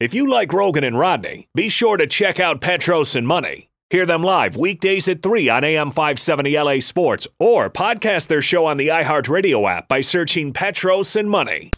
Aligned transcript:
If 0.00 0.12
you 0.12 0.28
like 0.28 0.52
Rogan 0.52 0.82
and 0.82 0.98
Rodney, 0.98 1.46
be 1.54 1.68
sure 1.68 1.96
to 1.96 2.08
check 2.08 2.40
out 2.40 2.60
Petros 2.60 3.14
and 3.14 3.24
Money. 3.26 3.68
Hear 3.90 4.04
them 4.06 4.24
live 4.24 4.56
weekdays 4.56 5.06
at 5.06 5.22
3 5.22 5.48
on 5.48 5.62
AM 5.62 5.92
570 5.92 6.58
LA 6.58 6.80
Sports 6.80 7.28
or 7.38 7.70
podcast 7.70 8.26
their 8.26 8.42
show 8.42 8.66
on 8.66 8.76
the 8.76 8.88
iHeartRadio 8.88 9.70
app 9.70 9.86
by 9.86 10.00
searching 10.00 10.52
Petros 10.52 11.14
and 11.14 11.30
Money. 11.30 11.70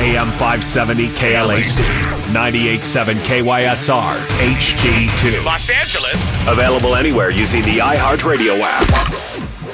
AM 0.00 0.28
570 0.32 1.06
KLAC, 1.10 1.84
98.7 2.32 3.14
KYSR, 3.22 4.18
HD2. 4.18 5.44
Los 5.44 5.70
Angeles. 5.70 6.48
Available 6.48 6.96
anywhere 6.96 7.30
using 7.30 7.62
the 7.62 7.78
iHeartRadio 7.78 8.58
app. 8.60 9.33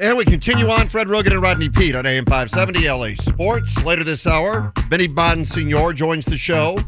And 0.00 0.16
we 0.16 0.24
continue 0.24 0.66
on. 0.68 0.88
Fred 0.88 1.08
Rogan 1.08 1.34
and 1.34 1.42
Rodney 1.42 1.68
Peete 1.68 1.94
on 1.94 2.06
AM 2.06 2.24
570 2.24 2.88
LA 2.88 3.14
Sports. 3.22 3.82
Later 3.84 4.02
this 4.02 4.26
hour, 4.26 4.72
Vinny 4.88 5.06
Bonsignore 5.08 5.94
joins 5.94 6.24
the 6.24 6.38
show. 6.38 6.78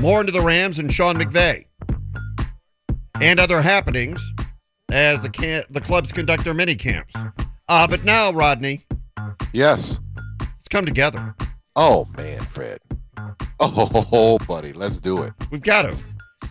More 0.00 0.20
into 0.20 0.32
the 0.32 0.42
Rams 0.42 0.78
and 0.78 0.92
Sean 0.92 1.16
McVay. 1.16 1.64
And 3.20 3.40
other 3.40 3.62
happenings 3.62 4.22
as 4.92 5.22
the 5.22 5.30
can- 5.30 5.64
the 5.70 5.80
clubs 5.80 6.12
conduct 6.12 6.44
their 6.44 6.54
mini 6.54 6.74
camps. 6.74 7.14
Uh, 7.68 7.86
but 7.86 8.04
now, 8.04 8.30
Rodney, 8.32 8.84
Yes. 9.54 10.00
let's 10.40 10.68
come 10.70 10.84
together. 10.84 11.34
Oh 11.76 12.06
man, 12.16 12.40
Fred. 12.46 12.78
Oh, 13.58 14.38
buddy, 14.48 14.72
let's 14.74 14.98
do 15.00 15.22
it. 15.22 15.32
We've 15.50 15.62
got 15.62 15.82
to. 15.82 15.96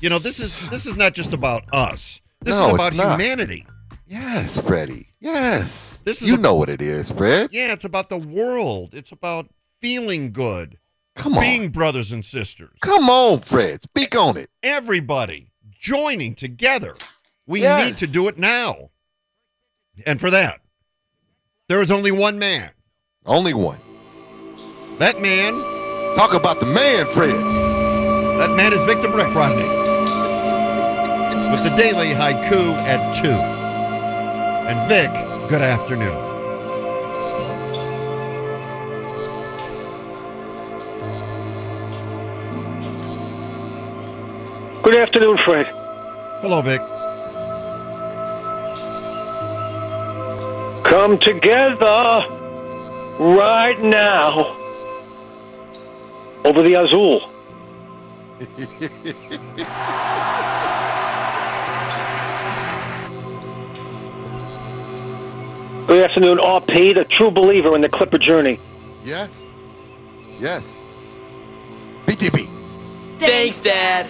You 0.02 0.10
know, 0.10 0.18
this 0.20 0.40
is 0.40 0.70
this 0.70 0.86
is 0.88 0.96
not 0.96 1.14
just 1.14 1.34
about 1.34 1.64
us. 1.74 2.20
This 2.42 2.56
No, 2.56 2.62
is 2.68 2.70
it's 2.70 2.76
about 2.80 2.94
not. 2.96 3.20
humanity. 3.20 3.66
Yes, 4.10 4.60
Freddie. 4.60 5.10
Yes. 5.20 6.02
This 6.04 6.22
is 6.22 6.28
you 6.28 6.34
a- 6.34 6.38
know 6.38 6.56
what 6.56 6.68
it 6.70 6.82
is, 6.82 7.12
Fred. 7.12 7.50
Yeah, 7.52 7.74
it's 7.74 7.86
about 7.86 8.10
the 8.10 8.18
world. 8.18 8.96
It's 8.96 9.12
about 9.12 9.48
feeling 9.82 10.32
good, 10.32 10.80
Come 11.16 11.38
on. 11.38 11.42
being 11.44 11.70
brothers 11.70 12.12
and 12.12 12.26
sisters. 12.26 12.72
Come 12.82 13.08
on, 13.08 13.40
Fred. 13.42 13.84
Speak 13.84 14.18
on 14.18 14.36
it. 14.36 14.50
everybody 14.64 15.52
joining 15.80 16.34
together. 16.34 16.96
We 17.46 17.62
Yes. 17.62 17.86
need 17.86 17.96
to 18.08 18.12
do 18.12 18.28
it 18.28 18.38
now. 18.40 18.90
And 20.08 20.20
for 20.20 20.32
that, 20.32 20.60
there 21.68 21.82
is 21.82 21.92
only 21.92 22.12
one 22.12 22.40
man. 22.40 22.72
Only 23.28 23.54
one. 23.54 23.80
That 25.00 25.22
man, 25.22 25.54
Talk 26.16 26.34
about 26.34 26.60
the 26.60 26.66
man, 26.66 27.06
Fred. 27.12 27.32
that 28.40 28.50
man 28.56 28.74
is 28.74 28.82
Vic 28.84 29.02
the 29.04 29.08
Brick 29.08 29.34
Rodney. 29.36 29.70
With 31.52 31.64
the 31.64 31.74
daily 31.78 32.08
haiku 32.08 32.74
at 32.88 33.14
2. 33.24 33.59
And 34.70 34.88
Vic, 34.88 35.10
good 35.50 35.64
afternoon. 35.64 36.14
Good 44.84 44.96
afternoon, 44.96 45.40
Fred. 45.40 45.66
Hello, 46.44 46.62
Vic. 46.62 46.82
Come 50.84 51.18
together 51.18 52.28
right 53.20 53.82
now 53.82 54.56
over 56.46 56.62
the 56.62 56.76
Azul. 56.80 57.28
Good 65.90 66.08
afternoon, 66.08 66.38
RP, 66.38 66.94
the 66.94 67.04
true 67.06 67.32
believer 67.32 67.74
in 67.76 67.82
the 67.82 67.90
Clipper 67.90 68.20
journey. 68.20 68.60
Yes. 69.04 69.50
Yes. 70.38 70.94
BTB. 72.06 72.48
Thanks, 73.18 73.64
Dad. 73.64 74.06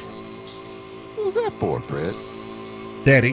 Who's 1.15 1.35
that 1.35 1.53
for, 1.57 1.81
Fred? 1.83 2.13
Daddy. 3.05 3.31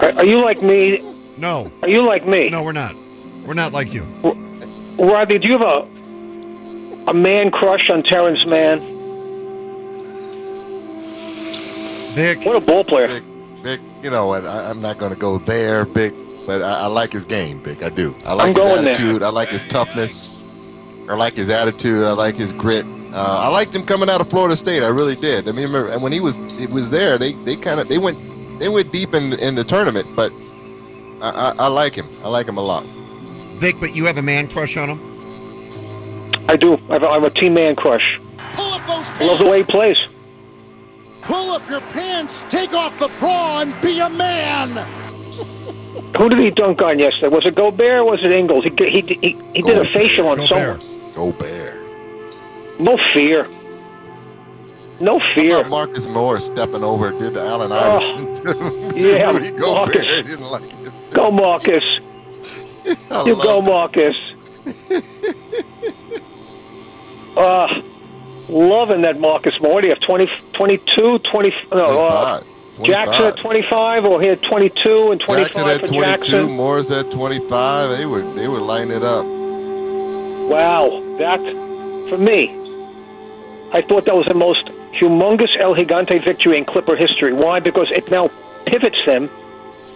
Are, 0.00 0.12
are 0.12 0.24
you 0.24 0.42
like 0.42 0.62
me? 0.62 1.02
No. 1.36 1.70
Are 1.82 1.88
you 1.90 2.02
like 2.02 2.26
me? 2.26 2.48
No, 2.48 2.62
we're 2.62 2.72
not. 2.72 2.96
We're 3.44 3.52
not 3.52 3.74
like 3.74 3.92
you. 3.92 4.04
Rodney, 4.98 5.36
do 5.36 5.52
you 5.52 5.58
have 5.58 5.68
a 5.68 7.10
a 7.10 7.12
man 7.12 7.50
crush 7.50 7.90
on 7.90 8.02
Terrence 8.02 8.46
Mann? 8.46 8.80
Vic. 12.14 12.46
What 12.46 12.56
a 12.56 12.60
ball 12.64 12.84
player. 12.84 13.08
Big, 13.08 13.62
big. 13.62 13.80
You 14.02 14.08
know 14.08 14.28
what? 14.28 14.46
I, 14.46 14.70
I'm 14.70 14.80
not 14.80 14.96
going 14.96 15.12
to 15.12 15.18
go 15.18 15.36
there, 15.36 15.84
big. 15.84 16.23
But 16.46 16.62
I, 16.62 16.82
I 16.82 16.86
like 16.86 17.12
his 17.12 17.24
game, 17.24 17.62
big. 17.62 17.82
I 17.82 17.88
do. 17.88 18.14
I 18.24 18.34
like 18.34 18.48
I'm 18.48 18.54
his 18.54 18.56
going 18.56 18.84
there. 18.84 18.94
attitude. 18.94 19.22
I 19.22 19.30
like 19.30 19.48
his 19.48 19.64
toughness. 19.64 20.44
I 21.08 21.14
like 21.14 21.36
his 21.36 21.50
attitude. 21.50 22.04
I 22.04 22.12
like 22.12 22.36
his 22.36 22.52
grit. 22.52 22.84
Uh, 23.12 23.38
I 23.42 23.48
liked 23.48 23.74
him 23.74 23.84
coming 23.84 24.10
out 24.10 24.20
of 24.20 24.28
Florida 24.28 24.56
State. 24.56 24.82
I 24.82 24.88
really 24.88 25.16
did. 25.16 25.48
I 25.48 25.52
mean, 25.52 25.66
remember 25.66 25.92
and 25.92 26.02
when 26.02 26.12
he 26.12 26.20
was 26.20 26.36
he 26.58 26.66
was 26.66 26.90
there, 26.90 27.16
they 27.18 27.32
they 27.44 27.56
kind 27.56 27.78
of 27.80 27.88
they 27.88 27.98
went 27.98 28.18
they 28.58 28.68
went 28.68 28.92
deep 28.92 29.14
in 29.14 29.38
in 29.38 29.54
the 29.54 29.64
tournament. 29.64 30.08
But 30.16 30.32
I, 31.20 31.30
I, 31.30 31.54
I 31.58 31.66
like 31.68 31.94
him. 31.94 32.08
I 32.22 32.28
like 32.28 32.48
him 32.48 32.56
a 32.56 32.62
lot. 32.62 32.84
Vic, 33.58 33.76
but 33.78 33.94
you 33.94 34.04
have 34.06 34.18
a 34.18 34.22
man 34.22 34.48
crush 34.48 34.76
on 34.76 34.90
him? 34.90 36.44
I 36.48 36.56
do. 36.56 36.74
I 36.90 36.94
have 36.94 37.02
a, 37.04 37.08
I 37.08 37.14
have 37.14 37.22
a 37.22 37.30
team 37.30 37.54
man 37.54 37.76
crush. 37.76 38.20
Pull 38.52 38.72
up 38.72 38.86
those 38.86 39.10
I 39.10 39.24
love 39.24 39.38
the 39.38 39.46
way 39.46 39.58
he 39.58 39.64
plays. 39.64 39.96
Pull 41.22 41.52
up 41.52 41.68
your 41.68 41.80
pants, 41.82 42.44
take 42.50 42.74
off 42.74 42.98
the 42.98 43.08
bra, 43.18 43.60
and 43.60 43.80
be 43.80 44.00
a 44.00 44.10
man. 44.10 45.03
Who 46.18 46.28
did 46.28 46.38
he 46.40 46.50
dunk 46.50 46.80
on 46.82 46.98
yesterday? 46.98 47.28
Was 47.28 47.44
it 47.44 47.54
Gobert 47.56 48.02
or 48.02 48.04
was 48.04 48.20
it 48.22 48.32
Ingles? 48.32 48.64
He 48.64 48.70
he 48.78 49.18
he, 49.22 49.36
he 49.54 49.62
did 49.62 49.78
a 49.78 49.84
facial 49.92 50.28
on 50.28 50.38
Gobert. 50.38 50.80
someone. 50.82 51.12
Go 51.12 51.32
Bear. 51.32 51.80
No 52.78 52.96
fear. 53.12 53.48
No 55.00 55.18
How 55.18 55.34
fear. 55.34 55.58
about 55.58 55.70
Marcus 55.70 56.06
Morris 56.08 56.46
stepping 56.46 56.84
over 56.84 57.10
did 57.12 57.34
the 57.34 57.40
Allen 57.42 57.70
Oh, 57.72 57.98
Iverson? 57.98 58.96
yeah, 58.96 59.30
Rudy 59.32 59.50
Gobert 59.50 59.94
Marcus. 59.94 60.02
didn't 60.22 60.40
like 60.50 60.64
it. 60.72 61.10
Go 61.12 61.30
Marcus. 61.32 61.84
I 63.10 63.24
You 63.26 63.34
go 63.36 63.58
it. 63.58 63.66
Marcus. 63.66 64.16
uh, 67.36 67.66
loving 68.48 69.02
that 69.02 69.18
Marcus 69.18 69.54
Moore. 69.60 69.80
Do 69.80 69.88
you 69.88 69.94
have? 69.94 70.02
20, 70.06 70.26
22, 70.54 71.18
20, 71.18 71.52
no, 71.74 72.00
uh, 72.06 72.38
25. 72.40 72.53
Jackson 72.82 73.26
at 73.26 73.36
25 73.36 74.06
or 74.06 74.20
he 74.20 74.28
had 74.28 74.42
22 74.42 75.12
and 75.12 75.20
25 75.20 75.26
Jackson 75.26 75.68
at 75.68 75.80
for 75.80 75.86
22, 75.86 76.04
Jackson? 76.04 76.52
Morris 76.52 76.90
at 76.90 77.10
25. 77.10 77.90
They 77.90 78.06
were 78.06 78.22
they 78.34 78.48
were 78.48 78.60
lighting 78.60 78.90
it 78.90 79.02
up. 79.02 79.24
Wow, 79.24 81.02
that 81.18 81.38
for 82.10 82.18
me, 82.18 82.48
I 83.72 83.80
thought 83.82 84.06
that 84.06 84.14
was 84.14 84.26
the 84.26 84.34
most 84.34 84.66
humongous 85.00 85.56
El 85.58 85.74
Gigante 85.74 86.24
victory 86.24 86.58
in 86.58 86.64
Clipper 86.64 86.96
history. 86.96 87.32
Why? 87.32 87.60
Because 87.60 87.86
it 87.92 88.10
now 88.10 88.28
pivots 88.66 89.04
them 89.06 89.30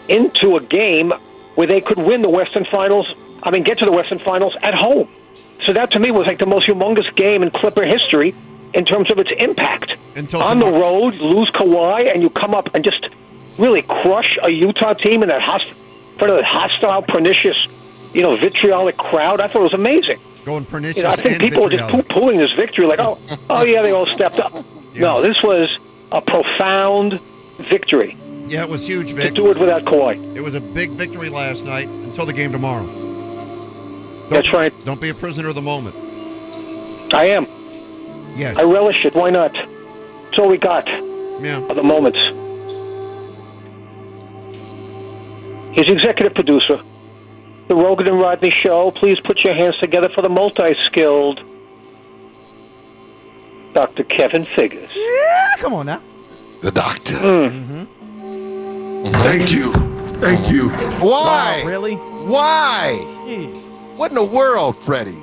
into 0.09 0.57
a 0.57 0.61
game 0.63 1.13
where 1.55 1.67
they 1.67 1.81
could 1.81 1.99
win 1.99 2.23
the 2.23 2.31
Western 2.31 2.65
Finals. 2.65 3.13
I 3.43 3.51
mean, 3.51 3.65
get 3.65 3.79
to 3.79 3.85
the 3.85 3.93
Western 3.93 4.19
Finals 4.19 4.57
at 4.63 4.75
home. 4.75 5.09
So 5.65 5.73
that 5.73 5.91
to 5.93 6.01
me 6.01 6.11
was 6.11 6.27
like 6.27 6.39
the 6.39 6.47
most 6.47 6.69
humongous 6.69 7.15
game 7.17 7.43
in 7.43 7.51
Clipper 7.51 7.85
history 7.85 8.35
in 8.75 8.85
terms 8.85 9.11
of 9.11 9.19
its 9.19 9.31
impact. 9.39 9.93
Until 10.17 10.43
On 10.43 10.59
the 10.59 10.67
road, 10.71 11.15
lose 11.15 11.51
Kawhi, 11.53 12.13
and 12.13 12.23
you 12.23 12.31
come 12.31 12.55
up 12.55 12.75
and 12.75 12.85
just 12.85 13.07
really 13.59 13.83
crush 13.83 14.37
a 14.43 14.51
Utah 14.51 14.95
team 14.95 15.23
in 15.23 15.29
that 15.29 15.43
host- 15.43 15.73
front 16.19 16.33
of 16.33 16.39
that 16.39 16.45
hostile, 16.45 17.03
pernicious, 17.03 17.57
you 18.13 18.23
know, 18.23 18.37
vitriolic 18.37 18.97
crowd. 18.97 19.41
I 19.41 19.49
thought 19.49 19.61
it 19.61 19.73
was 19.73 19.75
amazing. 19.75 20.19
Going 20.45 20.65
pernicious 20.65 20.99
You 20.99 21.03
know, 21.05 21.11
I 21.11 21.17
think 21.17 21.27
and 21.31 21.41
people 21.41 21.67
are 21.67 21.71
just 21.71 21.83
vitriolic. 21.85 22.09
poo-pooing 22.09 22.41
this 22.41 22.53
victory, 22.53 22.87
like, 22.87 23.01
oh, 23.01 23.19
oh 23.51 23.65
yeah, 23.65 23.83
they 23.83 23.93
all 23.93 24.07
stepped 24.13 24.39
up. 24.39 24.53
No, 24.95 25.23
this 25.23 25.41
was 25.43 25.79
a 26.11 26.21
profound 26.21 27.21
victory. 27.71 28.17
Yeah, 28.47 28.63
it 28.63 28.69
was 28.69 28.87
huge, 28.87 29.13
To 29.13 29.31
do 29.31 29.51
it 29.51 29.59
without 29.59 29.85
Kawhi. 29.85 30.35
It 30.37 30.41
was 30.41 30.55
a 30.55 30.61
big 30.61 30.93
victory 30.93 31.29
last 31.29 31.65
night 31.65 31.87
until 31.89 32.25
the 32.25 32.33
game 32.33 32.51
tomorrow. 32.51 32.87
Don't, 32.87 34.31
That's 34.31 34.53
right. 34.53 34.73
Don't 34.85 35.01
be 35.01 35.11
a 35.11 35.15
prisoner 35.15 35.49
of 35.49 35.55
the 35.55 35.63
moment. 35.63 35.95
I 37.15 37.27
am. 37.27 37.47
Yes. 38.35 38.57
I 38.59 38.63
relish 38.63 39.05
it. 39.05 39.15
Why 39.15 39.31
not? 39.31 39.53
That's 39.53 40.39
all 40.39 40.49
we 40.49 40.59
got 40.59 40.87
yeah. 40.87 41.61
are 41.69 41.75
the 41.75 41.83
moments. 41.83 42.19
He's 45.75 45.91
executive 45.91 46.35
producer. 46.35 46.83
The 47.69 47.77
Rogan 47.77 48.09
and 48.09 48.19
Rodney 48.19 48.51
Show. 48.51 48.91
Please 48.93 49.19
put 49.25 49.45
your 49.45 49.55
hands 49.55 49.79
together 49.81 50.09
for 50.15 50.23
the 50.23 50.29
multi-skilled. 50.29 51.41
Dr. 53.75 54.05
Kevin 54.05 54.47
Figures. 54.57 54.91
Yeah, 54.95 55.55
come 55.59 55.75
on 55.75 55.87
now. 55.87 56.03
The 56.63 56.73
doctor. 56.73 57.15
Mm-hmm. 57.15 59.05
Thank 59.23 59.53
you. 59.53 59.73
Thank 60.19 60.51
you. 60.51 60.71
Why? 60.71 61.61
Wow, 61.63 61.69
really? 61.69 61.95
Why? 61.95 62.97
Jeez. 63.27 63.97
What 63.97 64.11
in 64.11 64.17
the 64.17 64.25
world, 64.25 64.77
Freddie? 64.77 65.23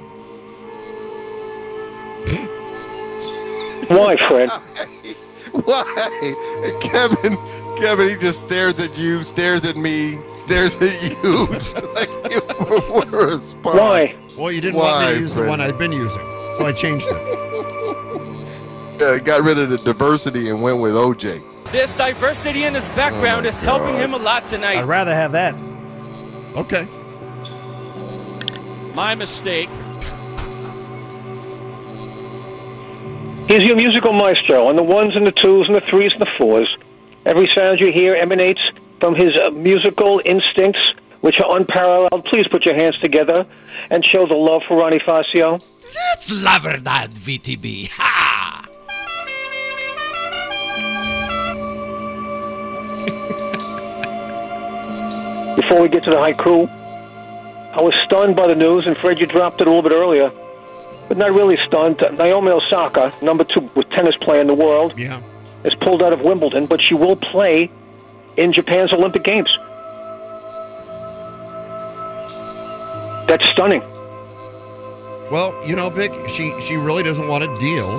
Why, 3.88 4.16
Fred? 4.18 4.50
Why? 5.52 5.84
And 6.66 6.82
Kevin, 6.82 7.38
Kevin, 7.78 8.10
he 8.10 8.16
just 8.18 8.44
stares 8.46 8.80
at 8.80 8.98
you, 8.98 9.24
stares 9.24 9.64
at 9.66 9.76
me, 9.78 10.18
stares 10.36 10.78
at 10.78 11.02
you, 11.24 11.46
like 11.94 12.10
you 12.32 12.42
were 12.60 13.04
a 13.04 13.36
response. 13.36 13.78
Why? 13.78 14.18
Well, 14.38 14.52
you 14.52 14.60
didn't 14.62 14.76
want 14.78 15.00
me 15.00 15.06
Why, 15.06 15.14
to 15.14 15.20
use 15.20 15.34
the 15.34 15.48
one 15.48 15.62
I've 15.62 15.78
been 15.78 15.92
using, 15.94 16.18
so 16.58 16.66
I 16.66 16.72
changed 16.74 17.06
it. 17.10 17.42
Uh, 18.96 19.18
got 19.18 19.44
rid 19.44 19.60
of 19.60 19.70
the 19.70 19.78
diversity 19.80 20.48
and 20.50 20.62
went 20.62 20.80
with 20.80 20.94
OJ. 20.94 21.44
This 21.70 21.94
diversity 21.98 22.64
in 22.64 22.74
his 22.74 22.88
background 22.90 23.46
Oh, 23.46 23.50
is 23.50 23.60
helping 23.60 23.94
him 23.96 24.14
a 24.14 24.18
lot 24.18 24.46
tonight. 24.46 24.78
I'd 24.78 24.86
rather 24.86 25.14
have 25.14 25.34
that. 25.34 25.54
Okay. 26.56 26.88
My 28.96 29.14
mistake. 29.14 29.70
He's 33.48 33.64
your 33.64 33.76
musical 33.76 34.12
maestro 34.12 34.68
on 34.68 34.76
the 34.76 34.84
ones 34.84 35.16
and 35.16 35.26
the 35.26 35.32
twos 35.32 35.68
and 35.68 35.76
the 35.76 35.84
threes 35.90 36.12
and 36.14 36.22
the 36.22 36.32
fours. 36.38 36.76
Every 37.26 37.48
sound 37.48 37.80
you 37.80 37.92
hear 37.94 38.16
emanates 38.16 38.60
from 39.00 39.16
his 39.16 39.32
uh, 39.40 39.52
musical 39.52 40.20
instincts, 40.26 40.94
which 41.22 41.40
are 41.40 41.56
unparalleled. 41.56 42.26
Please 42.26 42.48
put 42.50 42.66
your 42.66 42.76
hands 42.76 42.98
together 43.00 43.46
and 43.92 44.04
show 44.04 44.26
the 44.26 44.36
love 44.36 44.64
for 44.68 44.78
Ronnie 44.78 45.00
Fascio. 45.00 45.62
It's 46.14 46.32
La 46.32 46.58
Verdad, 46.58 47.12
VTB. 47.12 47.90
Ha! 47.94 48.66
Before 55.56 55.82
we 55.82 55.90
get 55.90 56.04
to 56.04 56.10
the 56.10 56.18
haiku, 56.18 56.68
I 57.74 57.82
was 57.82 57.94
stunned 58.06 58.36
by 58.36 58.48
the 58.48 58.56
news, 58.56 58.88
and 58.88 58.98
Fred, 58.98 59.20
you 59.20 59.28
dropped 59.28 59.62
it 59.62 59.68
a 59.68 59.70
little 59.70 59.88
bit 59.88 59.96
earlier, 59.96 60.32
but 61.08 61.18
not 61.18 61.32
really 61.34 61.58
stunned. 61.68 62.02
Naomi 62.18 62.52
Osaka, 62.52 63.14
number 63.22 63.44
two 63.44 63.70
with 63.76 63.90
tennis 63.92 64.16
player 64.22 64.42
in 64.42 64.48
the 64.48 64.54
world, 64.56 64.94
Yeah. 64.98 65.20
is 65.64 65.74
pulled 65.82 66.02
out 66.04 66.14
of 66.14 66.22
Wimbledon, 66.22 66.66
but 66.66 66.82
she 66.82 66.94
will 66.94 67.16
play 67.16 67.70
in 68.38 68.52
Japan's 68.54 68.92
Olympic 68.94 69.24
Games. 69.24 69.56
That's 73.28 73.48
stunning. 73.50 73.82
Well, 75.32 75.56
you 75.66 75.76
know, 75.76 75.90
Vic, 75.90 76.12
she 76.30 76.54
she 76.62 76.76
really 76.78 77.02
doesn't 77.04 77.28
want 77.28 77.44
to 77.44 77.58
deal 77.60 77.90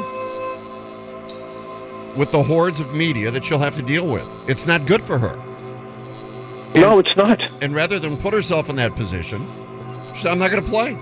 with 2.16 2.30
the 2.30 2.42
hordes 2.42 2.80
of 2.80 2.94
media 2.94 3.30
that 3.30 3.44
she'll 3.44 3.58
have 3.58 3.74
to 3.76 3.82
deal 3.82 4.06
with. 4.06 4.26
It's 4.48 4.64
not 4.66 4.86
good 4.86 5.02
for 5.02 5.18
her. 5.18 5.36
No, 6.76 6.98
it's 6.98 7.14
not. 7.16 7.40
And 7.62 7.74
rather 7.74 7.98
than 7.98 8.16
put 8.16 8.32
herself 8.32 8.68
in 8.70 8.76
that 8.76 8.94
position, 8.94 9.46
she 10.14 10.22
said, 10.22 10.30
I'm 10.32 10.38
not 10.38 10.50
going 10.50 10.62
to 10.64 10.70
play. 10.70 10.96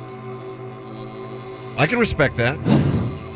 I 1.76 1.86
can 1.86 1.98
respect 1.98 2.36
that. 2.36 2.58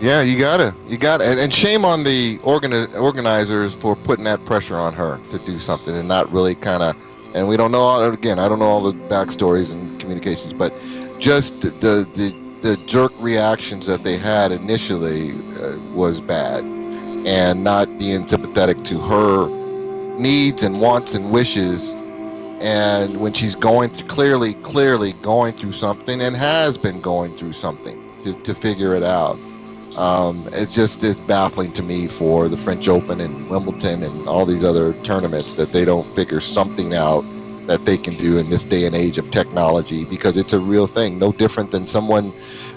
Yeah, 0.01 0.23
you 0.23 0.39
gotta, 0.39 0.77
you 0.87 0.97
gotta, 0.97 1.25
and, 1.25 1.41
and 1.41 1.53
shame 1.53 1.85
on 1.85 2.05
the 2.05 2.39
organi- 2.39 2.95
organizers 3.01 3.75
for 3.75 3.97
putting 3.97 4.25
that 4.27 4.45
pressure 4.45 4.77
on 4.77 4.93
her 4.95 5.19
to 5.31 5.39
do 5.41 5.59
something 5.59 5.95
and 5.97 6.07
not 6.07 6.31
really 6.31 6.55
kind 6.55 6.85
of. 6.85 6.95
And 7.35 7.49
we 7.49 7.57
don't 7.57 7.73
know 7.73 7.81
all 7.81 8.03
again. 8.05 8.39
I 8.39 8.49
don't 8.49 8.61
know 8.61 8.67
all 8.67 8.81
the 8.81 8.93
backstories 9.09 9.73
and 9.73 9.99
communications, 10.01 10.55
but 10.55 10.73
just 11.19 11.61
the 11.63 11.71
the, 12.15 12.33
the 12.63 12.77
jerk 12.87 13.13
reactions 13.19 13.87
that 13.87 14.05
they 14.05 14.17
had 14.17 14.53
initially 14.53 15.33
uh, 15.61 15.79
was 15.93 16.21
bad, 16.21 16.65
and 16.65 17.65
not 17.65 17.99
being 17.99 18.27
sympathetic 18.27 18.85
to 18.85 19.01
her 19.01 19.49
needs 20.17 20.63
and 20.63 20.81
wants 20.81 21.15
and 21.15 21.33
wishes. 21.33 21.95
And 22.61 23.21
when 23.21 23.33
she's 23.33 23.55
going 23.55 23.91
through, 23.91 24.09
clearly, 24.09 24.55
clearly 24.55 25.13
going 25.15 25.55
through 25.55 25.73
something 25.73 26.21
and 26.21 26.37
has 26.37 26.79
been 26.79 27.01
going 27.01 27.37
through 27.37 27.53
something 27.53 28.08
to, 28.23 28.35
to 28.43 28.55
figure 28.55 28.95
it 28.95 29.03
out 29.03 29.39
um, 29.99 30.49
it's 30.53 30.73
just 30.73 31.03
it's 31.03 31.19
baffling 31.27 31.73
to 31.73 31.83
me 31.83 32.07
for 32.07 32.49
the 32.49 32.57
French 32.57 32.89
Open 32.89 33.21
and 33.21 33.51
Wimbledon 33.51 34.05
and 34.05 34.29
all 34.29 34.47
these 34.47 34.63
other 34.63 34.93
tournaments 35.03 35.55
that 35.55 35.73
they 35.73 35.85
don't 35.85 36.07
figure 36.15 36.41
something 36.41 36.95
out 36.95 37.25
that 37.67 37.85
they 37.85 37.99
can 37.99 38.17
do 38.17 38.39
in 38.39 38.49
this 38.49 38.65
day 38.65 38.87
and 38.87 38.95
age 38.95 39.19
of 39.19 39.31
technology 39.33 40.05
because 40.05 40.39
it's 40.39 40.53
a 40.53 40.61
real 40.61 40.87
thing, 40.87 41.19
no 41.19 41.33
different 41.33 41.73
than 41.73 41.87
someone 41.89 42.33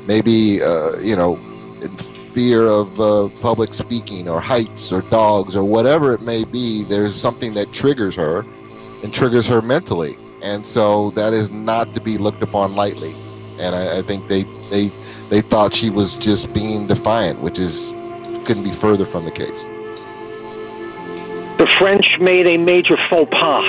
maybe 0.08 0.64
uh, 0.64 0.98
you 0.98 1.16
know 1.16 1.36
in 1.82 1.96
fear 2.34 2.66
of 2.66 3.00
uh, 3.00 3.30
public 3.40 3.74
speaking 3.74 4.28
or 4.28 4.42
heights 4.42 4.92
or 4.92 5.04
dogs 5.04 5.56
or 5.56 5.64
whatever 5.64 6.14
it 6.14 6.22
may 6.22 6.44
be. 6.44 6.84
There's 6.84 7.16
something 7.16 7.54
that 7.54 7.72
triggers 7.72 8.16
her 8.16 8.40
and 9.04 9.14
triggers 9.14 9.46
her 9.46 9.62
mentally, 9.62 10.18
and 10.42 10.66
so 10.66 11.12
that 11.12 11.34
is 11.34 11.52
not 11.52 11.94
to 11.94 12.02
be 12.02 12.18
looked 12.18 12.42
upon 12.42 12.76
lightly. 12.76 13.14
And 13.60 13.76
I, 13.76 14.00
I 14.00 14.02
think 14.02 14.28
they 14.28 14.44
they 14.72 14.92
they 15.32 15.42
thought 15.42 15.74
she 15.74 15.90
was 15.90 16.16
just 16.18 16.54
being 16.54 16.86
defiant, 16.86 17.40
which 17.42 17.58
is 17.58 17.94
couldn't 18.46 18.64
be 18.64 18.72
further 18.72 19.06
from 19.06 19.26
the 19.26 19.32
case. 19.32 19.64
The 21.58 21.68
French 21.80 22.08
made 22.20 22.48
a 22.48 22.58
major 22.58 22.98
faux 23.10 23.30
pas 23.32 23.64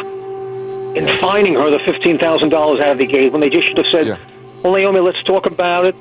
in 0.96 1.06
Yes. 1.06 1.20
fining 1.20 1.54
her 1.54 1.70
the 1.70 1.78
$15,000 1.78 2.80
out 2.80 2.92
of 2.92 2.98
the 2.98 3.06
gate 3.06 3.32
when 3.32 3.40
they 3.40 3.48
just 3.50 3.68
should 3.68 3.76
have 3.78 3.86
said, 3.92 4.06
Yeah. 4.06 4.16
well, 4.62 4.74
Naomi, 4.74 5.00
let's 5.00 5.22
talk 5.24 5.46
about 5.46 5.86
it. 5.86 5.96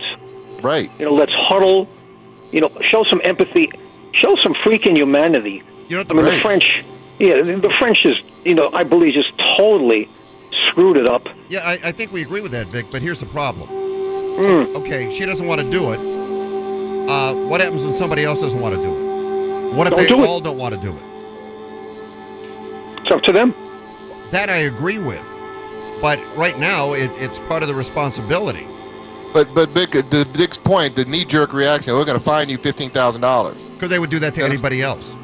Right. 0.61 0.89
You 0.99 1.05
know, 1.05 1.13
let's 1.13 1.31
huddle. 1.33 1.87
You 2.51 2.61
know, 2.61 2.71
show 2.87 3.03
some 3.09 3.21
empathy. 3.23 3.71
Show 4.13 4.35
some 4.43 4.53
freaking 4.65 4.97
humanity. 4.97 5.63
You 5.89 5.97
know, 5.97 6.03
I 6.09 6.13
mean, 6.13 6.25
Right. 6.25 6.35
the 6.35 6.41
French, 6.41 6.65
yeah, 7.19 7.35
the 7.41 7.59
the 7.61 7.73
French 7.79 8.05
is, 8.05 8.15
you 8.45 8.55
know, 8.55 8.69
I 8.73 8.83
believe 8.83 9.13
just 9.13 9.31
totally 9.57 10.09
screwed 10.67 10.97
it 10.97 11.07
up. 11.07 11.27
yeah, 11.49 11.59
I, 11.65 11.79
I 11.85 11.91
think 11.91 12.11
we 12.11 12.21
agree 12.21 12.41
with 12.41 12.51
that, 12.51 12.67
Vic, 12.67 12.85
but 12.91 13.01
here's 13.01 13.19
the 13.19 13.25
problem. 13.27 13.67
Mm. 14.37 14.75
Okay, 14.77 15.09
she 15.11 15.25
doesn't 15.25 15.45
want 15.45 15.61
to 15.61 15.69
do 15.69 15.91
it. 15.91 15.99
Uh, 17.09 17.35
what 17.47 17.61
happens 17.61 17.81
when 17.83 17.95
somebody 17.95 18.23
else 18.23 18.39
doesn't 18.39 18.59
want 18.59 18.75
to 18.75 18.81
do 18.81 18.89
it? 18.89 19.73
What 19.73 19.87
if 19.87 19.91
Don't 19.91 19.99
they 20.03 20.07
do 20.07 20.21
it. 20.23 20.27
all 20.27 20.39
don't 20.39 20.57
want 20.57 20.73
to 20.73 20.79
do 20.79 20.91
it? 20.95 21.03
It's 23.03 23.11
up 23.11 23.21
to 23.23 23.31
them. 23.31 23.53
That 24.31 24.49
I 24.49 24.57
agree 24.57 24.99
with. 24.99 25.21
But 26.01 26.19
right 26.37 26.57
now, 26.57 26.93
it, 26.93 27.11
it's 27.17 27.37
part 27.39 27.61
of 27.63 27.69
the 27.69 27.75
responsibility. 27.75 28.67
But 29.33 29.53
but 29.53 29.69
Vic, 29.69 29.95
uh, 29.95 30.01
to 30.03 30.23
Dick's 30.25 30.57
point, 30.57 30.95
the 30.95 31.05
knee 31.05 31.25
jerk 31.25 31.53
reaction, 31.53 31.93
we're 31.93 32.05
going 32.05 32.17
to 32.17 32.23
fine 32.23 32.49
you 32.49 32.57
fifteen 32.57 32.89
thousand 32.89 33.21
dollars 33.21 33.57
Because 33.73 33.89
they 33.89 33.99
would 33.99 34.09
do 34.09 34.19
that 34.19 34.33
to 34.33 34.39
That's- 34.41 34.51
anybody 34.53 34.81
else. 34.81 35.15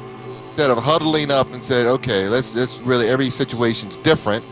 instead 0.50 0.70
of 0.70 0.78
huddling 0.78 1.30
up 1.30 1.52
and 1.52 1.62
said, 1.62 1.86
okay, 1.86 2.28
let's 2.28 2.54
let's 2.54 2.78
really 2.78 3.08
every 3.08 3.30
situation's 3.30 3.96
different. 3.98 4.44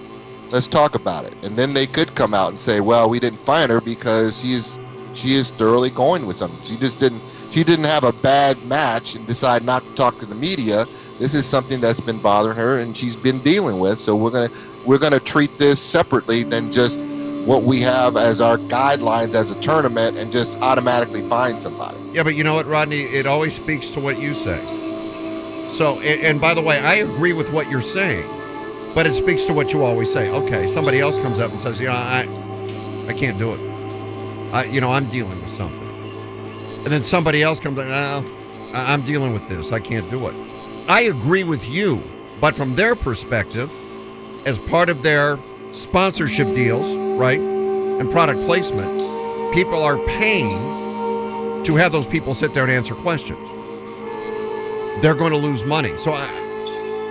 Let's 0.56 0.68
talk 0.68 0.94
about 0.94 1.26
it, 1.26 1.34
and 1.42 1.54
then 1.54 1.74
they 1.74 1.86
could 1.86 2.14
come 2.14 2.32
out 2.32 2.48
and 2.48 2.58
say, 2.58 2.80
well, 2.80 3.10
we 3.10 3.20
didn't 3.20 3.40
find 3.40 3.70
her 3.70 3.78
because 3.78 4.40
she's 4.40 4.78
she 5.12 5.34
is 5.34 5.50
thoroughly 5.50 5.90
going 5.90 6.24
with 6.24 6.38
something. 6.38 6.62
She 6.62 6.78
just 6.78 6.98
didn't 6.98 7.20
she 7.50 7.62
didn't 7.62 7.84
have 7.84 8.04
a 8.04 8.12
bad 8.14 8.64
match 8.64 9.16
and 9.16 9.26
decide 9.26 9.64
not 9.64 9.86
to 9.86 9.92
talk 9.92 10.16
to 10.20 10.24
the 10.24 10.34
media. 10.34 10.86
This 11.18 11.34
is 11.34 11.44
something 11.44 11.82
that's 11.82 12.00
been 12.00 12.20
bothering 12.20 12.56
her 12.56 12.78
and 12.78 12.96
she's 12.96 13.16
been 13.16 13.40
dealing 13.40 13.80
with. 13.80 13.98
So 13.98 14.16
we're 14.16 14.30
gonna 14.30 14.48
we're 14.86 14.96
gonna 14.96 15.20
treat 15.20 15.58
this 15.58 15.78
separately 15.78 16.42
than 16.42 16.72
just 16.72 17.04
what 17.44 17.64
we 17.64 17.82
have 17.82 18.16
as 18.16 18.40
our 18.40 18.56
guidelines 18.56 19.34
as 19.34 19.50
a 19.50 19.60
tournament 19.60 20.16
and 20.16 20.32
just 20.32 20.58
automatically 20.62 21.20
find 21.20 21.60
somebody. 21.60 21.98
Yeah, 22.14 22.22
but 22.22 22.34
you 22.34 22.44
know 22.44 22.54
what, 22.54 22.64
Rodney? 22.64 23.02
It 23.02 23.26
always 23.26 23.54
speaks 23.54 23.88
to 23.88 24.00
what 24.00 24.18
you 24.18 24.32
say. 24.32 25.68
So, 25.68 26.00
and, 26.00 26.22
and 26.22 26.40
by 26.40 26.54
the 26.54 26.62
way, 26.62 26.78
I 26.78 26.94
agree 26.94 27.34
with 27.34 27.52
what 27.52 27.70
you're 27.70 27.82
saying, 27.82 28.26
but 28.96 29.06
it 29.06 29.14
speaks 29.14 29.44
to 29.44 29.52
what 29.52 29.74
you 29.74 29.82
always 29.82 30.10
say. 30.10 30.30
Okay, 30.30 30.66
somebody 30.66 31.00
else 31.00 31.18
comes 31.18 31.38
up 31.38 31.50
and 31.50 31.60
says, 31.60 31.78
you 31.78 31.86
know, 31.86 31.92
I, 31.92 32.22
I 33.06 33.12
can't 33.12 33.38
do 33.38 33.52
it. 33.52 33.60
I, 34.54 34.64
you 34.64 34.80
know, 34.80 34.90
I'm 34.90 35.06
dealing 35.10 35.38
with 35.42 35.50
something, 35.50 35.86
and 36.78 36.86
then 36.86 37.02
somebody 37.02 37.42
else 37.42 37.60
comes 37.60 37.78
up, 37.78 37.86
oh, 37.88 38.70
I'm 38.72 39.02
dealing 39.02 39.34
with 39.34 39.46
this. 39.50 39.70
I 39.70 39.80
can't 39.80 40.08
do 40.10 40.26
it. 40.28 40.34
I 40.88 41.02
agree 41.02 41.44
with 41.44 41.62
you, 41.68 42.02
but 42.40 42.56
from 42.56 42.74
their 42.74 42.96
perspective, 42.96 43.70
as 44.46 44.58
part 44.58 44.88
of 44.88 45.02
their 45.02 45.38
sponsorship 45.72 46.54
deals, 46.54 46.96
right, 47.18 47.38
and 47.38 48.10
product 48.10 48.40
placement, 48.46 49.52
people 49.52 49.82
are 49.82 49.98
paying 50.06 51.64
to 51.64 51.76
have 51.76 51.92
those 51.92 52.06
people 52.06 52.32
sit 52.32 52.54
there 52.54 52.62
and 52.62 52.72
answer 52.72 52.94
questions. 52.94 53.46
They're 55.02 55.14
going 55.14 55.32
to 55.32 55.38
lose 55.38 55.64
money. 55.64 55.98
So 55.98 56.14
I, 56.14 56.28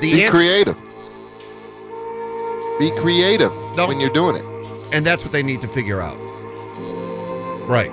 the 0.01 0.11
Be 0.13 0.23
an- 0.23 0.31
creative. 0.31 0.81
Be 2.79 2.91
creative 2.91 3.51
No. 3.75 3.87
when 3.87 3.99
you're 3.99 4.09
doing 4.13 4.35
it. 4.35 4.45
and 4.91 5.05
that's 5.05 5.23
what 5.23 5.31
they 5.31 5.43
need 5.43 5.61
to 5.61 5.67
figure 5.67 6.01
out. 6.01 6.17
Right. 7.67 7.91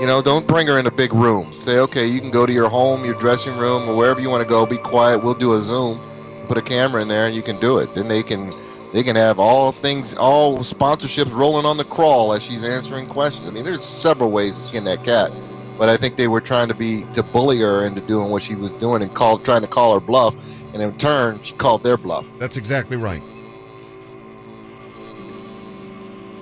You 0.00 0.06
know, 0.06 0.22
don't 0.22 0.46
bring 0.46 0.66
her 0.66 0.78
in 0.78 0.86
a 0.86 0.90
big 0.90 1.12
room. 1.12 1.54
Say, 1.60 1.78
okay, 1.78 2.06
you 2.06 2.20
can 2.20 2.30
go 2.30 2.46
to 2.46 2.52
your 2.52 2.68
home, 2.68 3.04
your 3.04 3.14
dressing 3.14 3.56
room, 3.56 3.88
or 3.88 3.94
wherever 3.96 4.20
you 4.20 4.30
want 4.30 4.42
to 4.42 4.48
go. 4.48 4.64
Be 4.66 4.78
quiet. 4.78 5.22
We'll 5.22 5.34
do 5.34 5.52
a 5.54 5.60
Zoom. 5.60 6.00
Put 6.48 6.58
a 6.58 6.62
camera 6.62 7.02
in 7.02 7.08
there, 7.08 7.26
and 7.26 7.34
you 7.34 7.42
can 7.42 7.58
do 7.60 7.78
it. 7.78 7.94
Then 7.94 8.08
they 8.08 8.22
can, 8.22 8.52
they 8.92 9.02
can 9.02 9.14
have 9.16 9.38
all 9.38 9.72
things, 9.72 10.14
all 10.14 10.58
sponsorships 10.58 11.32
rolling 11.32 11.66
on 11.66 11.76
the 11.76 11.84
crawl 11.84 12.32
as 12.32 12.42
she's 12.42 12.64
answering 12.64 13.06
questions. 13.06 13.48
I 13.48 13.52
mean, 13.52 13.64
there's 13.64 13.84
several 13.84 14.30
ways 14.30 14.56
to 14.56 14.62
skin 14.62 14.84
that 14.84 15.04
cat. 15.04 15.32
but 15.78 15.88
I 15.88 15.96
think 15.96 16.16
they 16.16 16.28
were 16.28 16.40
trying 16.40 16.68
to 16.68 16.74
be 16.74 17.04
to 17.14 17.22
bully 17.22 17.58
her 17.60 17.84
into 17.84 18.00
doing 18.02 18.30
what 18.30 18.42
she 18.42 18.54
was 18.54 18.72
doing 18.74 19.02
and 19.02 19.14
called 19.14 19.44
trying 19.44 19.62
to 19.62 19.66
call 19.68 19.94
her 19.94 20.00
bluff, 20.00 20.34
and 20.74 20.82
in 20.82 20.96
turn 20.98 21.40
she 21.42 21.54
called 21.54 21.82
their 21.82 21.96
bluff. 21.96 22.26
That's 22.38 22.56
exactly 22.56 22.96
right. 22.96 23.22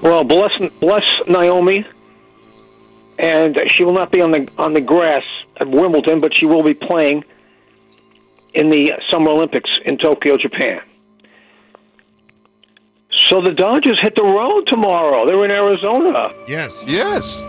Well, 0.03 0.25
bless 0.25 0.51
bless 0.81 1.03
Naomi, 1.29 1.85
and 3.19 3.59
she 3.69 3.85
will 3.85 3.95
not 3.95 4.13
be 4.13 4.21
on 4.21 4.31
the 4.31 4.49
on 4.57 4.75
the 4.75 4.81
grass 4.81 5.25
at 5.61 5.69
Wimbledon, 5.69 6.21
but 6.21 6.37
she 6.37 6.47
will 6.47 6.63
be 6.63 6.75
playing 6.75 7.25
in 8.55 8.71
the 8.71 8.93
Summer 9.11 9.31
Olympics 9.31 9.71
in 9.85 9.99
Tokyo, 9.99 10.37
Japan. 10.37 10.81
So 13.29 13.41
the 13.41 13.53
Dodgers 13.53 14.01
hit 14.01 14.15
the 14.17 14.23
road 14.23 14.67
tomorrow. 14.67 15.27
They're 15.27 15.45
in 15.45 15.53
Arizona. 15.53 16.33
Yes. 16.47 16.83
Yes. 16.87 17.43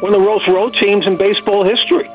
One 0.00 0.14
of 0.14 0.20
the 0.20 0.26
most 0.26 0.48
road 0.48 0.76
teams 0.76 1.06
in 1.06 1.16
baseball 1.16 1.64
history. 1.64 2.08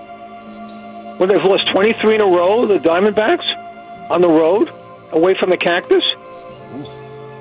When 1.17 1.29
they've 1.29 1.43
lost 1.43 1.67
23 1.73 2.15
in 2.15 2.21
a 2.21 2.25
row, 2.25 2.65
the 2.65 2.79
Diamondbacks 2.79 4.09
on 4.09 4.21
the 4.21 4.29
road, 4.29 4.71
away 5.11 5.35
from 5.35 5.49
the 5.49 5.57
Cactus. 5.57 6.03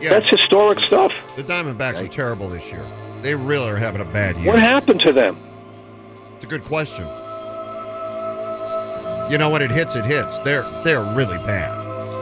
Yeah. 0.01 0.11
That's 0.11 0.29
historic 0.29 0.81
stuff. 0.81 1.13
The 1.37 1.45
Diamondbacks 1.45 2.03
are 2.03 2.09
terrible 2.09 2.49
this 2.49 2.71
year. 2.71 2.87
They 3.23 3.35
really 3.35 3.69
are 3.69 3.77
having 3.77 4.01
a 4.01 4.05
bad 4.05 4.37
year. 4.39 4.53
What 4.53 4.61
happened 4.63 5.01
to 5.03 5.13
them? 5.13 5.39
It's 6.37 6.45
a 6.45 6.49
good 6.49 6.65
question. 6.65 7.05
You 9.31 9.39
know 9.39 9.51
when 9.51 9.63
it 9.63 9.71
hits, 9.71 9.95
it 9.95 10.05
hits. 10.05 10.39
They're 10.41 10.63
they're 10.85 11.03
really 11.15 11.37
bad. 11.39 11.79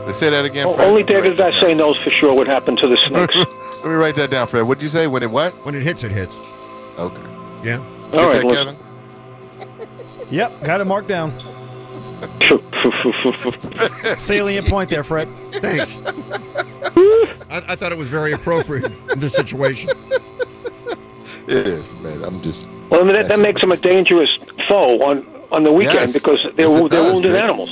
Let's 0.07 0.19
say 0.19 0.29
that 0.31 0.45
again. 0.45 0.67
O- 0.67 0.75
Fred. 0.75 0.89
only 0.89 1.03
David 1.03 1.37
write 1.39 1.39
that 1.39 1.55
Vassay 1.55 1.75
knows 1.77 1.97
for 2.05 2.11
sure 2.11 2.35
what 2.35 2.47
happened 2.47 2.79
to 2.79 2.89
the 2.89 2.97
Snakes. 3.07 3.37
Let 3.37 3.85
me 3.85 3.95
write 3.95 4.15
that 4.17 4.31
down, 4.31 4.47
Fred. 4.49 4.63
What'd 4.63 4.83
you 4.83 4.89
say? 4.89 5.07
When 5.07 5.23
it 5.23 5.31
what? 5.31 5.55
When 5.65 5.75
it 5.75 5.83
hits, 5.83 6.03
it 6.05 6.11
hits. 6.11 6.35
Okay. 6.99 7.23
Yeah. 7.63 7.79
All 8.13 8.33
Get 8.33 8.43
right, 8.45 8.49
that. 8.49 8.77
Kevin. 9.87 10.29
Yep, 10.31 10.65
got 10.65 10.81
it 10.81 10.85
marked 10.85 11.09
down. 11.09 11.33
Salient 14.19 14.67
point 14.67 14.91
there, 14.91 15.05
Fred. 15.05 15.29
Thanks. 15.55 15.97
I, 17.51 17.57
I 17.69 17.77
thought 17.77 17.93
it 17.93 17.99
was 17.99 18.09
very 18.09 18.33
appropriate 18.33 18.93
in 19.13 19.21
this 19.21 19.35
situation. 19.35 19.91
It 21.47 21.67
is, 21.67 21.87
Fred. 21.87 22.23
I'm 22.23 22.43
just. 22.43 22.67
Well, 22.91 23.01
I 23.01 23.05
mean, 23.05 23.15
that, 23.15 23.29
that 23.29 23.41
makes 23.41 23.61
them 23.61 23.73
a 23.73 23.77
dangerous 23.77 24.29
foe 24.69 25.01
on, 25.03 25.27
on 25.51 25.65
the 25.65 25.73
weekend 25.73 25.95
Yes. 26.01 26.13
because 26.13 26.39
they're, 26.57 26.69
Yes, 26.69 26.81
they're 26.81 26.89
does, 26.89 27.13
wounded 27.15 27.33
Vic. 27.33 27.43
animals. 27.43 27.71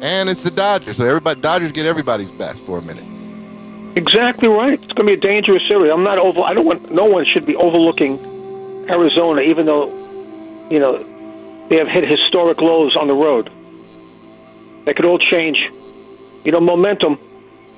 And 0.00 0.28
it's 0.28 0.42
the 0.42 0.50
Dodgers, 0.50 0.96
so 0.96 1.04
everybody 1.04 1.40
Dodgers 1.40 1.72
get 1.72 1.86
everybody's 1.86 2.30
best 2.30 2.64
for 2.66 2.78
a 2.78 2.82
minute. 2.82 3.04
Exactly 3.96 4.48
right. 4.48 4.72
It's 4.74 4.92
going 4.92 5.08
to 5.08 5.12
be 5.12 5.12
a 5.14 5.16
dangerous 5.16 5.62
series. 5.68 5.90
I'm 5.90 6.04
not 6.04 6.18
over. 6.18 6.40
I 6.42 6.54
don't 6.54 6.66
want. 6.66 6.92
No 6.92 7.04
one 7.04 7.24
should 7.26 7.44
be 7.46 7.56
overlooking 7.56 8.18
Arizona, 8.88 9.42
even 9.42 9.66
though, 9.66 9.88
you 10.70 10.78
know, 10.78 11.04
they 11.68 11.76
have 11.76 11.88
hit 11.88 12.08
historic 12.08 12.60
lows 12.60 12.96
on 12.96 13.08
the 13.08 13.14
road. 13.16 13.50
That 14.86 14.94
could 14.96 15.04
all 15.06 15.18
change. 15.18 15.58
You 16.44 16.52
know, 16.52 16.60
momentum. 16.60 17.18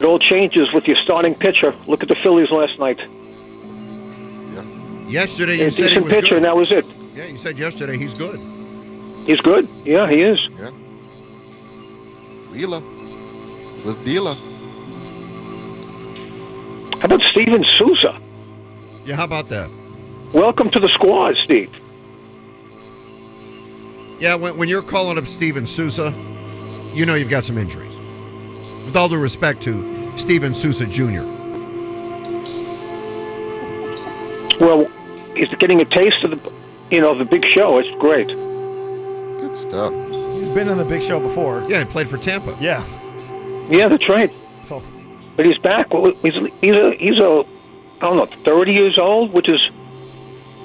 It 0.00 0.07
all 0.07 0.19
changes 0.19 0.73
with 0.73 0.87
your 0.87 0.97
starting 0.97 1.35
pitcher. 1.35 1.75
Look 1.87 2.02
at 2.02 2.09
the 2.09 2.16
Phillies 2.23 2.50
last 2.50 2.78
night. 2.78 2.99
Yesterday 5.11 5.61
A 5.61 5.64
you 5.64 5.71
said 5.71 5.83
he 5.83 5.88
decent 5.88 6.04
was 6.04 6.12
pitcher, 6.12 6.28
good. 6.28 6.37
and 6.37 6.45
that 6.47 6.57
was 6.57 6.71
it. 6.71 6.87
Yeah, 7.14 7.26
you 7.26 7.37
said 7.37 7.59
yesterday 7.59 7.99
he's 7.99 8.14
good. 8.14 8.40
He's 9.26 9.40
good. 9.40 9.69
Yeah, 9.85 10.09
he 10.09 10.23
is. 10.23 10.40
Yeah. 10.59 10.71
Wheeler 12.50 12.80
was 13.85 13.99
dealer. 13.99 14.35
How 17.00 17.07
about 17.07 17.23
Steven 17.25 17.64
Souza? 17.64 18.19
Yeah, 19.04 19.16
how 19.16 19.25
about 19.25 19.49
that? 19.49 19.69
Welcome 20.33 20.71
to 20.71 20.80
the 20.80 20.88
squad, 20.90 21.37
Steve. 21.45 21.71
Yeah, 24.21 24.35
when, 24.37 24.57
when 24.57 24.69
you're 24.69 24.83
calling 24.83 25.19
up 25.19 25.26
Steven 25.26 25.66
Souza, 25.66 26.11
you 26.95 27.04
know 27.04 27.14
you've 27.14 27.30
got 27.30 27.45
some 27.45 27.59
injuries. 27.59 27.89
With 28.84 28.96
all 28.96 29.08
due 29.08 29.18
respect 29.18 29.62
to 29.62 30.12
Steven 30.16 30.54
Souza 30.54 30.87
Jr. 30.87 31.22
Well, 34.60 34.87
he's 35.34 35.49
getting 35.58 35.80
a 35.80 35.84
taste 35.84 36.18
of 36.25 36.30
the, 36.32 36.52
you 36.90 37.00
know, 37.00 37.16
the 37.16 37.25
big 37.25 37.44
show. 37.44 37.78
It's 37.78 37.88
great. 37.99 38.26
Good 38.28 39.56
stuff. 39.56 39.92
He's 40.34 40.49
been 40.49 40.68
in 40.68 40.78
the 40.78 40.84
big 40.84 41.02
show 41.02 41.18
before. 41.20 41.64
Yeah, 41.68 41.80
he 41.80 41.84
played 41.87 42.08
for 42.08 42.18
Tampa. 42.18 42.56
Yeah. 42.60 42.84
Yeah, 43.70 43.88
that's 43.88 44.08
right. 44.08 44.30
So 44.62 44.82
But 45.37 45.46
he's 45.46 45.58
back. 45.58 45.90
He's 46.22 46.34
he's 46.60 46.76
a 46.76 46.92
he's 46.99 47.20
a 47.20 47.44
I 48.00 48.08
don't 48.08 48.16
know, 48.16 48.28
thirty 48.44 48.72
years 48.72 48.99
old, 48.99 49.32
which 49.32 49.50
is 49.50 49.64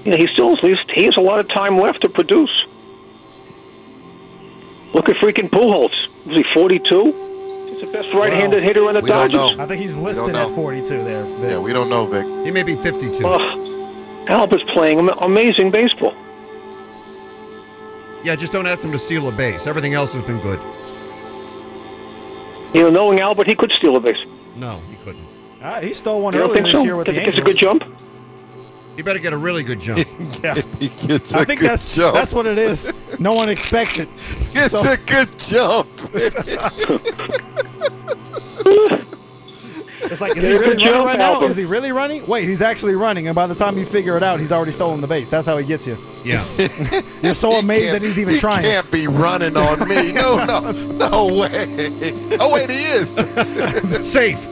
you 0.03 0.11
know 0.11 0.17
he 0.17 0.27
still 0.33 0.57
at 0.57 0.63
least 0.63 0.81
he 0.93 1.03
has 1.05 1.15
a 1.17 1.21
lot 1.21 1.39
of 1.39 1.47
time 1.49 1.77
left 1.77 2.01
to 2.01 2.09
produce. 2.09 2.51
Look 4.93 5.07
at 5.09 5.15
freaking 5.17 5.49
Pujols. 5.49 5.93
Was 6.25 6.37
he 6.37 6.43
forty 6.53 6.79
two? 6.79 7.24
He's 7.75 7.85
the 7.91 7.91
best 7.91 8.07
right-handed 8.13 8.63
hitter 8.63 8.87
in 8.87 8.95
the 8.95 9.01
We 9.01 9.09
Dodgers. 9.09 9.59
I 9.59 9.65
think 9.65 9.81
he's 9.81 9.95
listed 9.95 10.33
at 10.33 10.55
42 10.55 11.03
there. 11.03 11.25
Vic. 11.25 11.49
Yeah, 11.51 11.59
we 11.59 11.73
don't 11.73 11.89
know, 11.89 12.05
Vic. 12.05 12.25
He 12.45 12.51
may 12.51 12.63
be 12.63 12.75
52. 12.75 13.19
Oh, 13.25 14.45
is 14.45 14.63
playing 14.73 15.09
amazing 15.21 15.71
baseball. 15.71 16.15
Yeah, 18.23 18.35
just 18.35 18.51
don't 18.53 18.65
ask 18.65 18.79
him 18.81 18.91
to 18.93 18.97
steal 18.99 19.27
a 19.27 19.31
base. 19.31 19.67
Everything 19.67 19.93
else 19.93 20.13
has 20.13 20.23
been 20.23 20.39
good. 20.39 20.59
You 22.73 22.83
know, 22.83 22.89
knowing 22.89 23.19
Albert, 23.19 23.47
he 23.47 23.55
could 23.55 23.71
steal 23.73 23.97
a 23.97 23.99
base. 23.99 24.25
No, 24.55 24.79
he 24.87 24.95
couldn't. 24.95 25.27
Ah, 25.61 25.79
he 25.81 25.93
stole 25.93 26.21
one 26.21 26.33
You 26.33 26.41
earlier 26.41 26.63
this 26.63 26.71
so? 26.71 26.83
year 26.83 26.95
with 26.95 27.07
Think 27.07 27.17
the 27.17 27.21
he 27.23 27.25
gets 27.31 27.37
a 27.41 27.43
good 27.43 27.57
jump? 27.57 27.83
He 28.95 29.01
better 29.01 29.19
get 29.19 29.33
a 29.33 29.37
really 29.37 29.63
good 29.63 29.79
jump. 29.81 29.99
Yeah. 30.43 30.61
He 30.79 30.89
gets 30.89 31.33
a 31.33 31.39
I 31.39 31.43
think 31.43 31.59
good 31.59 31.69
that's 31.71 31.95
jump. 31.95 32.13
that's 32.15 32.33
what 32.33 32.45
it 32.45 32.57
is. 32.57 32.91
No 33.19 33.33
one 33.33 33.49
expects 33.49 33.99
it. 33.99 34.09
Gets 34.53 34.71
So- 34.71 34.91
a 34.93 34.97
good 34.97 35.37
jump. 35.39 35.87
It's 38.67 40.21
like, 40.21 40.37
is 40.37 40.43
he 40.43 40.51
really 40.53 40.77
running 40.85 41.05
right 41.05 41.17
now? 41.17 41.41
Is 41.43 41.55
he 41.57 41.65
really 41.65 41.91
running? 41.91 42.27
Wait, 42.27 42.47
he's 42.47 42.61
actually 42.61 42.95
running, 42.95 43.27
and 43.27 43.35
by 43.35 43.47
the 43.47 43.55
time 43.55 43.77
you 43.77 43.85
figure 43.85 44.15
it 44.17 44.23
out, 44.23 44.39
he's 44.39 44.51
already 44.51 44.71
stolen 44.71 45.01
the 45.01 45.07
base. 45.07 45.29
That's 45.29 45.47
how 45.47 45.57
he 45.57 45.65
gets 45.65 45.87
you. 45.87 45.97
Yeah. 46.23 46.45
You're 47.23 47.33
so 47.33 47.51
amazed 47.53 47.91
can't- 47.91 47.93
that 47.93 48.01
he's 48.03 48.19
even 48.19 48.33
he 48.35 48.39
trying. 48.39 48.63
can't 48.63 48.89
be 48.91 49.07
running 49.07 49.57
on 49.57 49.87
me. 49.87 50.11
No, 50.11 50.43
no, 50.45 50.71
no 50.71 51.27
way. 51.41 52.37
Oh 52.39 52.53
wait, 52.53 52.69
he 52.69 52.83
is. 52.83 53.15
Safe. 54.11 54.47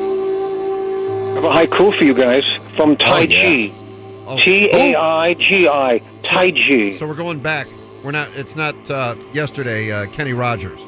I 0.00 1.40
have 1.40 1.44
a 1.44 1.48
haiku 1.48 1.96
for 1.98 2.04
you 2.04 2.14
guys 2.14 2.42
from 2.76 2.96
Tai 2.96 3.20
oh, 3.20 3.22
yeah. 3.22 3.68
Chi. 3.68 3.87
T 4.36 4.68
A 4.72 4.94
I 4.96 5.34
G 5.34 5.68
I. 5.68 6.00
Tai 6.22 6.50
Chi. 6.50 6.92
So 6.92 7.06
we're 7.06 7.14
going 7.14 7.38
back. 7.40 7.66
We're 8.02 8.10
not. 8.12 8.28
It's 8.34 8.54
not 8.56 8.90
uh, 8.90 9.14
yesterday. 9.32 9.90
Uh, 9.92 10.06
Kenny 10.06 10.32
Rogers. 10.32 10.80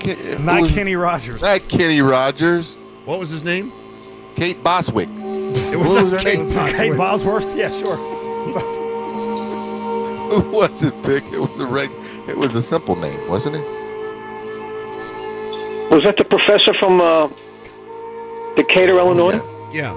Ke- 0.00 0.38
Not 0.40 0.60
who's- 0.60 0.72
Kenny 0.74 0.96
Rogers. 0.96 1.42
Not 1.42 1.68
Kenny 1.68 2.00
Rogers. 2.00 2.76
What 3.04 3.18
was 3.18 3.30
his 3.30 3.42
name? 3.42 3.72
Kate 4.36 4.62
Boswick. 4.62 5.08
It 5.72 5.76
was 5.76 5.88
What 5.88 6.02
was 6.04 6.12
her 6.12 6.18
Kate 6.18 6.38
name? 6.38 6.46
Bosworth. 6.54 6.76
Hey, 6.76 6.90
Bosworth? 6.96 7.56
Yeah, 7.56 7.70
sure. 7.70 7.96
Who 10.30 10.48
was 10.50 10.82
it, 10.84 10.94
Vic? 11.04 11.24
It 11.32 11.40
was 11.40 11.58
a 11.58 11.66
reg- 11.66 11.90
It 12.28 12.36
was 12.38 12.54
a 12.54 12.62
simple 12.62 12.94
name, 12.96 13.26
wasn't 13.28 13.56
it? 13.56 13.64
Was 15.90 16.02
that 16.04 16.16
the 16.16 16.24
professor 16.24 16.72
from 16.78 17.00
uh, 17.00 17.28
Decatur, 18.54 18.96
Illinois? 18.96 19.40
Yeah. 19.72 19.92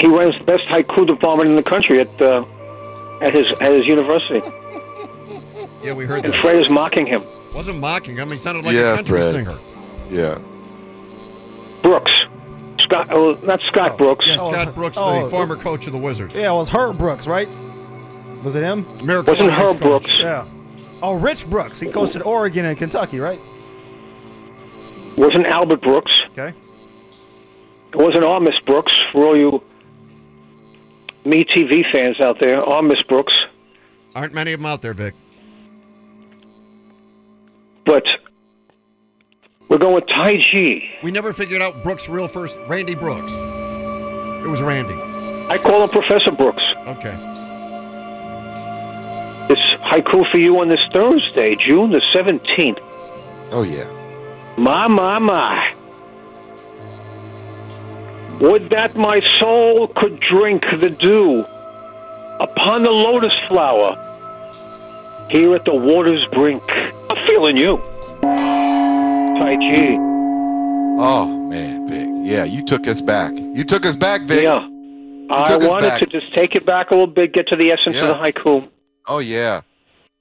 He 0.00 0.08
runs 0.08 0.34
the 0.38 0.44
best 0.44 0.62
haiku 0.70 1.06
department 1.06 1.50
in 1.50 1.56
the 1.56 1.62
country 1.62 2.00
at 2.00 2.22
uh, 2.22 2.44
at 3.20 3.34
his 3.34 3.50
at 3.60 3.72
his 3.72 3.86
university. 3.86 4.42
Yeah, 5.82 5.92
we 5.92 6.04
heard 6.04 6.24
And 6.24 6.34
that. 6.34 6.40
Fred 6.42 6.56
is 6.56 6.68
mocking 6.68 7.06
him. 7.06 7.22
Wasn't 7.54 7.78
mocking 7.78 8.16
him. 8.16 8.30
He 8.32 8.36
sounded 8.38 8.64
like 8.64 8.74
Yeah, 8.74 8.92
a 8.92 8.96
country 8.96 9.18
Fred. 9.18 9.30
singer. 9.30 9.58
Yeah. 10.10 10.38
Brooks. 11.82 12.12
Scott, 12.80 13.08
oh, 13.12 13.34
not 13.44 13.60
Scott 13.68 13.96
Brooks. 13.96 14.26
Yeah, 14.26 14.34
Scott 14.34 14.74
Brooks, 14.74 14.96
oh, 15.00 15.24
the 15.24 15.30
former 15.30 15.54
coach 15.56 15.86
of 15.86 15.92
the 15.92 15.98
Wizards. 15.98 16.34
Yeah, 16.34 16.50
it 16.50 16.54
was 16.56 16.68
Herb 16.70 16.98
Brooks, 16.98 17.26
right? 17.28 17.48
Was 18.42 18.56
it 18.56 18.62
him? 18.64 18.84
Miracle 19.04 19.34
Wasn't 19.34 19.52
Herb 19.52 19.78
coach. 19.80 20.06
Brooks. 20.06 20.14
Yeah. 20.20 20.44
Oh, 21.02 21.14
Rich 21.14 21.46
Brooks. 21.46 21.78
He 21.78 21.88
coached 21.88 22.16
at 22.16 22.26
Oregon 22.26 22.64
and 22.64 22.76
Kentucky, 22.76 23.20
right? 23.20 23.40
Wasn't 25.16 25.46
Albert 25.46 25.82
Brooks. 25.82 26.20
Okay. 26.32 26.48
It 27.92 27.96
wasn't 27.96 28.24
our 28.24 28.40
Miss 28.40 28.58
Brooks 28.66 28.92
for 29.12 29.24
all 29.24 29.36
you 29.36 29.62
Me 31.26 31.42
TV 31.44 31.82
fans 31.92 32.20
out 32.20 32.36
there. 32.40 32.62
Our 32.62 32.82
Miss 32.82 33.02
Brooks. 33.02 33.34
Aren't 34.14 34.32
many 34.32 34.52
of 34.52 34.60
them 34.60 34.66
out 34.66 34.80
there, 34.80 34.94
Vic. 34.94 35.12
But 37.84 38.04
we're 39.68 39.78
going 39.78 39.96
with 39.96 40.06
Tai 40.06 40.34
Chi. 40.34 40.82
We 41.02 41.10
never 41.10 41.32
figured 41.32 41.60
out 41.60 41.82
Brooks' 41.82 42.08
real 42.08 42.28
first. 42.28 42.56
Randy 42.68 42.94
Brooks. 42.94 43.32
It 43.32 44.48
was 44.48 44.62
Randy. 44.62 44.94
I 44.94 45.58
call 45.58 45.82
him 45.82 45.90
Professor 45.90 46.30
Brooks. 46.30 46.62
Okay. 46.86 47.16
This 49.48 49.74
haiku 49.90 50.30
for 50.30 50.38
you 50.38 50.60
on 50.60 50.68
this 50.68 50.84
Thursday, 50.92 51.56
June 51.56 51.90
the 51.90 52.00
17th. 52.14 52.78
Oh 53.50 53.62
yeah. 53.62 53.90
My, 54.56 54.86
my, 54.86 55.18
my. 55.18 55.75
Would 58.40 58.70
that 58.70 58.96
my 58.96 59.20
soul 59.38 59.88
could 59.88 60.20
drink 60.20 60.62
the 60.80 60.90
dew 60.90 61.44
upon 62.40 62.82
the 62.82 62.90
lotus 62.90 63.34
flower 63.48 64.02
here 65.30 65.54
at 65.54 65.64
the 65.64 65.74
water's 65.74 66.26
brink. 66.26 66.62
I'm 66.70 67.26
feeling 67.26 67.56
you. 67.56 67.78
Tai 68.22 69.56
Chi. 69.56 69.96
Oh 70.98 71.26
man, 71.48 71.88
Vic. 71.88 72.08
Yeah, 72.30 72.44
you 72.44 72.64
took 72.64 72.86
us 72.86 73.00
back. 73.00 73.32
You 73.36 73.64
took 73.64 73.86
us 73.86 73.96
back, 73.96 74.22
Vic. 74.22 74.42
Yeah. 74.44 74.68
I 75.28 75.56
wanted 75.56 75.98
to 75.98 76.06
just 76.06 76.34
take 76.36 76.54
it 76.54 76.64
back 76.64 76.90
a 76.90 76.94
little 76.94 77.12
bit, 77.12 77.32
get 77.32 77.48
to 77.48 77.56
the 77.56 77.72
essence 77.72 77.96
Yeah. 77.96 78.10
of 78.10 78.18
the 78.18 78.22
haiku. 78.22 78.68
Oh 79.06 79.18
yeah. 79.18 79.62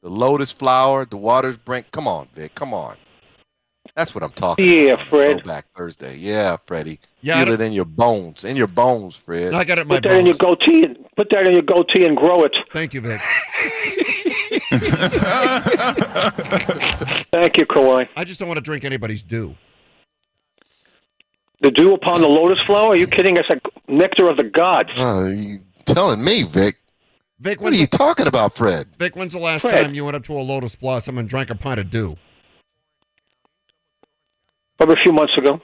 The 0.01 0.09
lotus 0.09 0.51
flower, 0.51 1.05
the 1.05 1.17
water's 1.17 1.57
brink. 1.57 1.91
Come 1.91 2.07
on, 2.07 2.27
Vic. 2.33 2.55
Come 2.55 2.73
on. 2.73 2.95
That's 3.95 4.13
what 4.13 4.23
I'm 4.23 4.31
talking 4.31 4.65
Yeah, 4.65 4.93
about. 4.93 5.07
Fred. 5.07 5.41
Throwback 5.43 5.65
Thursday. 5.75 6.17
Yeah, 6.17 6.57
Freddie. 6.65 6.99
Yeah, 7.21 7.43
Feel 7.45 7.53
it 7.53 7.61
in 7.61 7.71
your 7.71 7.85
bones. 7.85 8.43
In 8.43 8.55
your 8.57 8.67
bones, 8.67 9.15
Fred. 9.15 9.53
I 9.53 9.63
got 9.63 9.77
it 9.77 9.81
in 9.83 9.87
my 9.87 9.95
Put 9.95 10.03
that 10.09 10.19
in 10.19 10.25
your 10.25 10.35
goatee 10.35 10.83
and 10.83 10.97
put 11.15 11.29
that 11.31 11.47
in 11.47 11.53
your 11.53 11.61
goatee 11.61 12.05
and 12.05 12.15
grow 12.17 12.43
it. 12.43 12.55
Thank 12.73 12.93
you, 12.93 13.01
Vic. 13.01 13.19
Thank 17.31 17.57
you, 17.57 17.65
Kawhi. 17.65 18.07
I 18.15 18.23
just 18.23 18.39
don't 18.39 18.47
want 18.47 18.57
to 18.57 18.61
drink 18.63 18.83
anybody's 18.83 19.23
dew. 19.23 19.55
The 21.61 21.71
dew 21.71 21.93
upon 21.93 22.21
the 22.21 22.27
lotus 22.27 22.59
flower? 22.67 22.89
Are 22.89 22.97
you 22.97 23.07
kidding? 23.07 23.37
It's 23.37 23.49
like 23.49 23.61
nectar 23.87 24.29
of 24.29 24.37
the 24.37 24.43
gods. 24.43 24.89
Uh, 24.97 25.31
you 25.35 25.59
telling 25.85 26.23
me, 26.23 26.43
Vic? 26.43 26.77
Vic, 27.39 27.59
What 27.59 27.67
are 27.67 27.71
when's, 27.71 27.81
you 27.81 27.87
talking 27.87 28.27
about, 28.27 28.55
Fred? 28.55 28.87
Vic, 28.97 29.15
when's 29.15 29.33
the 29.33 29.39
last 29.39 29.61
Fred. 29.61 29.83
time 29.85 29.93
you 29.93 30.05
went 30.05 30.15
up 30.15 30.23
to 30.25 30.33
a 30.33 30.41
Lotus 30.41 30.75
Blossom 30.75 31.17
and 31.17 31.27
drank 31.27 31.49
a 31.49 31.55
pint 31.55 31.79
of 31.79 31.89
dew? 31.89 32.17
Probably 34.77 34.95
a 34.99 35.03
few 35.03 35.11
months 35.11 35.33
ago. 35.37 35.61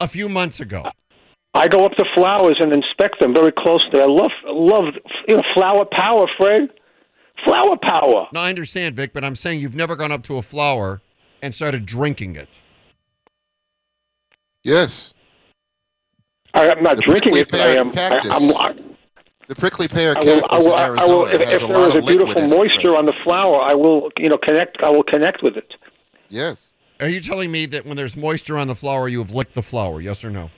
A 0.00 0.08
few 0.08 0.28
months 0.28 0.60
ago. 0.60 0.84
I 1.54 1.68
go 1.68 1.84
up 1.84 1.92
to 1.92 2.04
flowers 2.14 2.56
and 2.58 2.72
inspect 2.72 3.20
them 3.20 3.32
very 3.32 3.52
closely. 3.52 4.00
I 4.00 4.06
love, 4.06 4.32
love, 4.46 4.94
you 5.28 5.36
know, 5.36 5.42
flower 5.54 5.84
power, 5.92 6.26
Fred. 6.36 6.70
Flower 7.44 7.76
power. 7.82 8.26
No, 8.32 8.40
I 8.40 8.48
understand, 8.48 8.96
Vic, 8.96 9.12
but 9.12 9.22
I'm 9.24 9.36
saying 9.36 9.60
you've 9.60 9.74
never 9.74 9.96
gone 9.96 10.10
up 10.10 10.22
to 10.24 10.36
a 10.36 10.42
flower 10.42 11.02
and 11.42 11.54
started 11.54 11.84
drinking 11.84 12.36
it. 12.36 12.48
Yes. 14.62 15.14
I, 16.54 16.70
I'm 16.70 16.82
not 16.82 16.96
The 16.96 17.02
drinking 17.02 17.36
it, 17.36 17.50
but 17.50 17.60
I 17.60 17.64
pear 17.64 17.80
am. 17.80 17.88
I, 17.88 17.92
cactus. 17.92 18.30
I'm, 18.30 18.56
I, 18.56 18.74
The 19.48 19.54
prickly 19.54 19.88
pear 19.88 20.16
I 20.16 20.24
will, 20.24 20.40
cactus 20.40 20.48
I 20.50 20.58
will, 20.58 20.66
in 20.66 20.72
I 20.72 20.86
Arizona 20.86 21.08
will, 21.12 21.26
if, 21.26 21.40
has 21.40 21.52
if 21.52 21.62
a 21.62 21.66
there 21.66 21.78
lot 21.78 21.88
is 21.88 21.94
a 21.94 21.98
of 21.98 22.04
liquid 22.04 22.18
beautiful 22.18 22.42
in 22.42 22.52
it, 22.52 22.56
moisture 22.56 22.96
on 22.96 23.06
the 23.06 23.14
flower, 23.22 23.60
I 23.60 23.74
will, 23.74 24.10
you 24.16 24.28
know, 24.28 24.38
connect. 24.38 24.78
I 24.82 24.88
will 24.88 25.02
connect 25.02 25.42
with 25.42 25.56
it. 25.56 25.74
Yes. 26.28 26.70
Are 27.00 27.08
you 27.08 27.20
telling 27.20 27.50
me 27.50 27.66
that 27.66 27.84
when 27.84 27.96
there's 27.96 28.16
moisture 28.16 28.56
on 28.56 28.68
the 28.68 28.74
flower, 28.74 29.08
you 29.08 29.18
have 29.18 29.32
licked 29.32 29.54
the 29.54 29.62
flower? 29.62 30.00
Yes 30.00 30.24
or 30.24 30.30
no? 30.30 30.50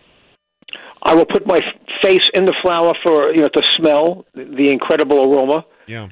I 1.02 1.14
will 1.14 1.24
put 1.24 1.46
my 1.46 1.60
face 2.02 2.28
in 2.34 2.44
the 2.44 2.54
flower 2.62 2.92
for 3.04 3.32
you 3.32 3.38
know 3.38 3.48
to 3.48 3.62
smell 3.72 4.26
the 4.34 4.70
incredible 4.70 5.32
aroma. 5.32 5.64
Yeah. 5.86 6.08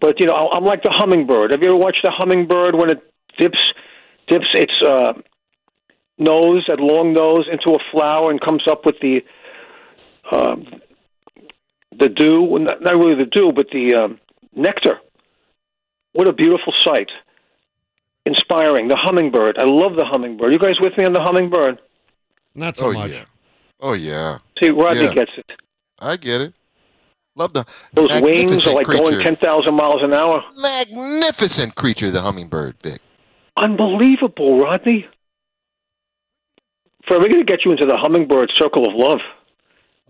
But 0.00 0.20
you 0.20 0.26
know, 0.26 0.50
I'm 0.52 0.64
like 0.64 0.82
the 0.82 0.94
hummingbird. 0.94 1.50
Have 1.50 1.60
you 1.62 1.70
ever 1.70 1.76
watched 1.76 2.02
the 2.04 2.12
hummingbird 2.16 2.74
when 2.74 2.90
it 2.90 3.02
dips 3.38 3.58
dips 4.28 4.46
its 4.54 4.72
uh, 4.84 5.12
nose, 6.18 6.64
that 6.68 6.78
long 6.78 7.12
nose, 7.12 7.46
into 7.50 7.76
a 7.76 7.82
flower 7.90 8.30
and 8.30 8.40
comes 8.40 8.62
up 8.68 8.86
with 8.86 8.96
the 9.02 9.20
um, 10.32 10.66
the 11.98 12.08
dew? 12.08 12.58
Not, 12.58 12.80
not 12.80 12.96
really 12.96 13.16
the 13.16 13.30
dew, 13.30 13.52
but 13.54 13.66
the 13.72 13.94
um, 13.96 14.20
nectar. 14.54 15.00
What 16.12 16.28
a 16.28 16.32
beautiful 16.32 16.72
sight! 16.78 17.10
Inspiring. 18.26 18.88
The 18.88 18.96
hummingbird. 18.96 19.58
I 19.58 19.64
love 19.64 19.96
the 19.96 20.04
hummingbird. 20.04 20.52
You 20.52 20.58
guys 20.58 20.74
with 20.80 20.96
me 20.98 21.04
on 21.04 21.12
the 21.12 21.22
hummingbird? 21.22 21.80
Not 22.54 22.76
so 22.76 22.86
Oh 22.88 22.92
much. 22.92 23.10
yeah. 23.12 23.24
Oh 23.80 23.92
yeah. 23.94 24.38
See, 24.62 24.70
Rodney 24.70 25.04
Yeah. 25.04 25.14
gets 25.14 25.30
it. 25.36 25.46
I 25.98 26.16
get 26.16 26.40
it. 26.40 26.54
Love 27.36 27.52
the 27.52 27.64
Those 27.94 28.08
wings 28.20 28.66
are 28.66 28.74
like 28.74 28.86
going 28.86 29.20
ten 29.20 29.36
thousand 29.36 29.74
miles 29.74 30.02
an 30.02 30.12
hour. 30.12 30.42
magnificent 30.56 31.74
creature, 31.76 32.10
the 32.10 32.20
hummingbird, 32.20 32.76
Vic. 32.82 33.00
Unbelievable, 33.56 34.58
Rodney. 34.60 35.06
Fred, 37.06 37.18
we're 37.22 37.28
going 37.28 37.44
to 37.44 37.50
get 37.50 37.64
you 37.64 37.72
into 37.72 37.86
the 37.86 37.96
hummingbird 37.96 38.50
circle 38.54 38.86
of 38.86 38.94
love. 38.94 39.20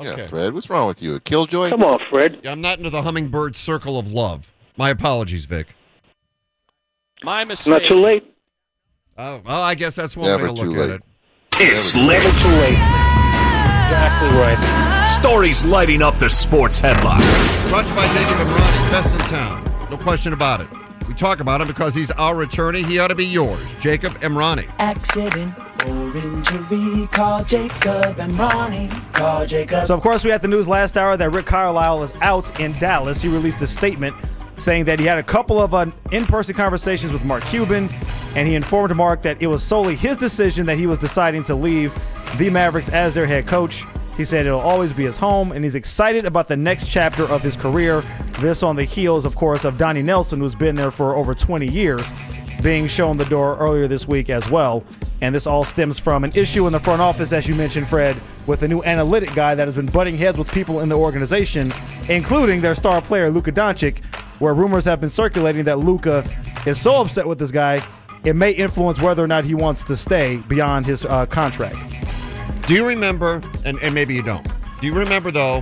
Okay. 0.01 0.23
Yeah, 0.23 0.27
Fred. 0.27 0.55
What's 0.55 0.69
wrong 0.69 0.89
with 0.89 1.03
you? 1.03 1.15
A 1.15 1.21
killjoy? 1.21 1.69
Come 1.71 1.83
on, 1.83 1.99
Fred. 2.11 2.45
I'm 2.47 2.61
not 2.61 2.79
into 2.79 2.91
the 2.91 3.03
hummingbird 3.03 3.57
circle 3.57 3.99
of 3.99 4.11
love. 4.11 4.51
My 4.77 4.91
apologies, 4.91 5.45
Vic. 5.45 5.69
My 7.25 7.43
It's 7.43 7.49
mistake. 7.49 7.73
not 7.73 7.83
too 7.89 7.95
late. 7.97 8.25
Oh, 9.19 9.41
well, 9.45 9.61
I 9.63 9.75
guess 9.75 9.95
that's 9.95 10.17
one 10.17 10.29
Never 10.31 10.45
way 10.45 10.49
to 10.49 10.55
look 10.55 10.75
too 10.75 10.81
at 10.83 10.89
late. 10.89 10.97
it. 10.97 11.03
It's 11.61 11.95
Never 11.95 12.07
lit. 12.09 12.23
too 12.39 12.49
late. 12.49 12.79
Exactly 13.91 14.29
right. 14.39 15.07
Stories 15.21 15.65
lighting 15.65 16.01
up 16.03 16.19
the 16.19 16.31
sports 16.31 16.81
headlines. 16.81 17.25
Brought 17.69 17.83
to 17.83 17.89
you 17.91 17.95
by 17.97 18.07
Jacob 18.07 18.37
Emrani, 18.47 18.91
best 18.91 19.13
in 19.15 19.21
town. 19.29 19.89
No 19.91 19.97
question 19.99 20.33
about 20.33 20.61
it. 20.63 20.69
We 21.09 21.15
talk 21.15 21.41
about 21.41 21.61
him 21.61 21.67
because 21.67 21.95
he's 21.95 22.11
our 22.13 22.41
attorney. 22.43 22.83
He 22.85 22.99
ought 23.01 23.09
to 23.09 23.15
be 23.17 23.27
yours. 23.27 23.61
Jacob 23.81 24.15
Emrani. 24.21 24.71
Accident 24.79 25.53
or 25.87 26.17
injury, 26.17 27.07
call 27.09 27.43
Jacob 27.45 28.17
Emrani. 28.17 28.91
Call 29.13 29.45
Jacob. 29.45 29.87
So, 29.87 29.95
of 29.95 30.01
course, 30.03 30.25
we 30.25 30.31
had 30.31 30.41
the 30.41 30.49
news 30.49 30.69
last 30.69 30.97
hour 30.97 31.17
that 31.17 31.31
Rick 31.31 31.47
Carlisle 31.47 32.05
is 32.05 32.13
out 32.21 32.61
in 32.61 32.79
Dallas. 32.79 33.21
He 33.21 33.29
released 33.29 33.61
a 33.61 33.67
statement 33.67 34.15
saying 34.61 34.85
that 34.85 35.01
he 35.01 35.07
had 35.07 35.19
a 35.19 35.23
couple 35.23 35.61
of 35.61 35.75
uh, 35.75 35.87
in 36.13 36.27
person 36.27 36.55
conversations 36.55 37.13
with 37.13 37.25
Mark 37.25 37.45
Cuban, 37.45 37.89
and 38.37 38.47
he 38.47 38.55
informed 38.55 38.95
Mark 38.95 39.23
that 39.23 39.43
it 39.43 39.47
was 39.47 39.63
solely 39.63 39.97
his 39.97 40.17
decision 40.17 40.67
that 40.67 40.79
he 40.79 40.87
was 40.87 40.99
deciding 40.99 41.43
to 41.45 41.55
leave 41.55 41.93
the 42.37 42.51
Mavericks 42.51 42.89
as 42.89 43.15
their 43.15 43.27
head 43.27 43.47
coach. 43.47 43.85
He 44.17 44.25
said 44.25 44.45
it'll 44.45 44.61
always 44.61 44.93
be 44.93 45.05
his 45.05 45.17
home, 45.17 45.53
and 45.53 45.65
he's 45.65 45.75
excited 45.75 46.27
about 46.27 46.47
the 46.47 46.57
next 46.57 46.89
chapter 46.89 47.25
of 47.25 47.43
his 47.43 47.57
career. 47.57 48.05
This 48.41 48.63
on 48.63 48.77
the 48.77 48.85
heels, 48.85 49.25
of 49.25 49.35
course, 49.35 49.65
of 49.65 49.79
Donnie 49.79 50.03
Nelson, 50.03 50.41
who's 50.41 50.55
been 50.55 50.75
there 50.75 50.91
for 50.91 51.17
over 51.17 51.35
20 51.35 51.67
years, 51.67 52.03
being 52.63 52.87
shown 52.87 53.17
the 53.17 53.25
door 53.25 53.57
earlier 53.57 53.89
this 53.89 54.07
week 54.07 54.29
as 54.29 54.49
well. 54.51 54.85
And 55.23 55.35
this 55.35 55.47
all 55.47 55.65
stems 55.65 55.99
from 55.99 56.25
an 56.25 56.33
issue 56.35 56.67
in 56.67 56.73
the 56.73 56.81
front 56.81 57.01
office, 57.01 57.33
as 57.33 57.47
you 57.47 57.55
mentioned, 57.55 57.89
Fred, 57.89 58.17
with 58.47 58.63
a 58.63 58.69
new 58.69 58.83
analytic 58.83 59.35
guy 59.35 59.55
that 59.55 59.67
has 59.67 59.75
been 59.75 59.87
butting 59.87 60.19
heads 60.19 60.39
with 60.39 60.51
people 60.53 60.81
in 60.81 60.89
the 60.89 60.97
organization, 60.97 61.73
including 62.09 62.61
their 62.61 62.75
star 62.75 63.01
player, 63.01 63.31
Luka 63.31 63.53
Doncic, 63.53 64.03
where 64.41 64.55
rumors 64.55 64.85
have 64.87 65.01
been 65.01 65.11
circulating 65.11 65.65
that 65.65 65.79
Luka 65.79 66.29
is 66.67 66.81
so 66.81 67.01
upset 67.01 67.27
with 67.27 67.39
this 67.39 67.53
guy, 67.53 67.81
it 68.25 68.35
may 68.35 68.51
influence 68.51 69.01
whether 69.01 69.23
or 69.23 69.29
not 69.29 69.45
he 69.45 69.55
wants 69.55 69.85
to 69.85 69.97
stay 69.97 70.39
beyond 70.49 70.87
his 70.87 71.05
uh, 71.05 71.27
contract. 71.27 71.79
Do 72.67 72.75
you 72.75 72.87
remember, 72.87 73.43
and, 73.65 73.79
and 73.83 73.95
maybe 73.95 74.15
you 74.15 74.23
don't, 74.23 74.47
do 74.81 74.87
you 74.87 74.95
remember, 74.95 75.31
though, 75.31 75.61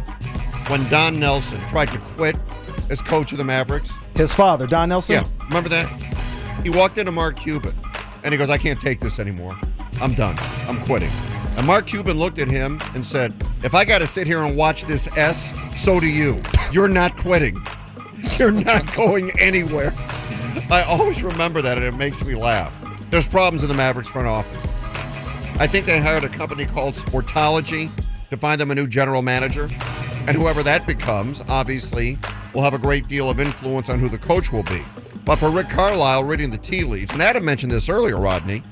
when 0.68 0.88
Don 0.88 1.18
Nelson 1.18 1.60
tried 1.68 1.88
to 1.88 1.98
quit 1.98 2.36
as 2.88 3.02
coach 3.02 3.32
of 3.32 3.38
the 3.38 3.44
Mavericks? 3.44 3.90
His 4.14 4.34
father, 4.34 4.66
Don 4.66 4.88
Nelson? 4.88 5.16
Yeah, 5.16 5.28
remember 5.48 5.68
that? 5.70 5.88
He 6.62 6.70
walked 6.70 6.98
into 6.98 7.12
Mark 7.12 7.36
Cuban 7.36 7.74
and 8.24 8.32
he 8.32 8.38
goes, 8.38 8.50
I 8.50 8.58
can't 8.58 8.80
take 8.80 9.00
this 9.00 9.18
anymore. 9.18 9.58
I'm 10.00 10.14
done. 10.14 10.36
I'm 10.68 10.84
quitting. 10.84 11.10
And 11.56 11.66
Mark 11.66 11.86
Cuban 11.86 12.18
looked 12.18 12.38
at 12.38 12.48
him 12.48 12.80
and 12.94 13.04
said, 13.04 13.34
If 13.64 13.74
I 13.74 13.84
got 13.84 13.98
to 13.98 14.06
sit 14.06 14.26
here 14.26 14.42
and 14.42 14.56
watch 14.56 14.84
this 14.84 15.08
S, 15.16 15.52
so 15.76 15.98
do 15.98 16.06
you. 16.06 16.40
You're 16.70 16.88
not 16.88 17.16
quitting. 17.16 17.60
You're 18.38 18.50
not 18.52 18.94
going 18.94 19.30
anywhere. 19.40 19.92
I 20.70 20.84
always 20.86 21.22
remember 21.22 21.62
that 21.62 21.78
and 21.78 21.86
it 21.86 21.94
makes 21.94 22.24
me 22.24 22.34
laugh. 22.34 22.74
There's 23.10 23.26
problems 23.26 23.62
in 23.62 23.68
the 23.68 23.74
Mavericks 23.74 24.08
front 24.10 24.28
office. 24.28 24.62
I 25.60 25.66
think 25.66 25.86
they 25.86 26.00
hired 26.00 26.24
a 26.24 26.28
company 26.28 26.66
called 26.66 26.94
Sportology 26.94 27.90
to 28.30 28.36
find 28.36 28.60
them 28.60 28.70
a 28.70 28.74
new 28.74 28.86
general 28.86 29.22
manager. 29.22 29.68
And 30.26 30.36
whoever 30.36 30.62
that 30.62 30.86
becomes, 30.86 31.42
obviously, 31.48 32.18
will 32.54 32.62
have 32.62 32.74
a 32.74 32.78
great 32.78 33.08
deal 33.08 33.30
of 33.30 33.40
influence 33.40 33.88
on 33.88 33.98
who 33.98 34.08
the 34.08 34.18
coach 34.18 34.52
will 34.52 34.62
be. 34.64 34.82
But 35.24 35.36
for 35.36 35.50
Rick 35.50 35.68
Carlisle 35.68 36.24
reading 36.24 36.50
the 36.50 36.58
tea 36.58 36.84
leaves, 36.84 37.12
and 37.12 37.22
Adam 37.22 37.44
mentioned 37.44 37.72
this 37.72 37.88
earlier, 37.88 38.18
Rodney, 38.18 38.62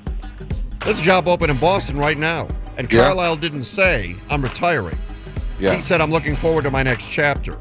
there's 0.85 0.99
a 0.99 1.03
job 1.03 1.27
open 1.27 1.49
in 1.49 1.57
Boston 1.57 1.97
right 1.97 2.17
now. 2.17 2.47
And 2.77 2.91
Yeah. 2.91 3.05
Carlisle 3.05 3.37
didn't 3.37 3.63
say, 3.63 4.15
I'm 4.29 4.41
retiring. 4.41 4.97
Yeah. 5.59 5.73
He 5.73 5.81
said, 5.81 5.99
I'm 5.99 6.11
looking 6.11 6.35
forward 6.35 6.63
to 6.63 6.71
my 6.71 6.83
next 6.83 7.05
chapter. 7.09 7.57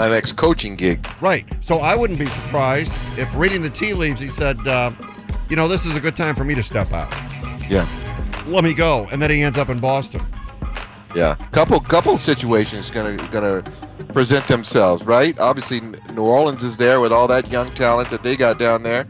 My 0.00 0.08
next 0.08 0.32
coaching 0.32 0.76
gig. 0.76 1.06
Right. 1.20 1.44
So 1.60 1.80
I 1.80 1.94
wouldn't 1.94 2.18
be 2.18 2.24
surprised 2.24 2.90
if 3.18 3.28
reading 3.34 3.60
the 3.60 3.68
tea 3.68 3.92
leaves, 3.92 4.18
he 4.18 4.28
said, 4.28 4.66
uh, 4.66 4.92
you 5.50 5.56
know, 5.56 5.68
this 5.68 5.84
is 5.84 5.94
a 5.94 6.00
good 6.00 6.16
time 6.16 6.34
for 6.34 6.42
me 6.42 6.54
to 6.54 6.62
step 6.62 6.90
out. 6.90 7.12
Yeah. 7.68 7.86
Let 8.46 8.64
me 8.64 8.72
go. 8.72 9.08
And 9.12 9.20
then 9.20 9.28
he 9.28 9.42
ends 9.42 9.58
up 9.58 9.68
in 9.68 9.78
Boston. 9.78 10.22
Yeah. 11.14 11.34
Couple 11.52 11.78
couple 11.80 12.16
situations 12.16 12.90
gonna 12.90 13.18
gonna 13.30 13.62
present 14.14 14.46
themselves, 14.46 15.04
right? 15.04 15.38
Obviously 15.38 15.82
New 16.14 16.24
Orleans 16.24 16.62
is 16.62 16.78
there 16.78 17.02
with 17.02 17.12
all 17.12 17.28
that 17.28 17.52
young 17.52 17.68
talent 17.74 18.08
that 18.08 18.22
they 18.22 18.36
got 18.36 18.58
down 18.58 18.82
there. 18.82 19.06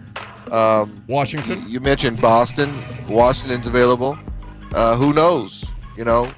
Um, 0.51 1.05
Washington. 1.07 1.65
you 1.69 1.79
mentioned 1.79 2.21
Boston. 2.21 2.83
Washington's 3.09 3.69
available. 3.69 4.19
Uh, 4.75 4.97
who 4.97 5.13
knows? 5.13 5.65
You 5.97 6.05
know, 6.05 6.29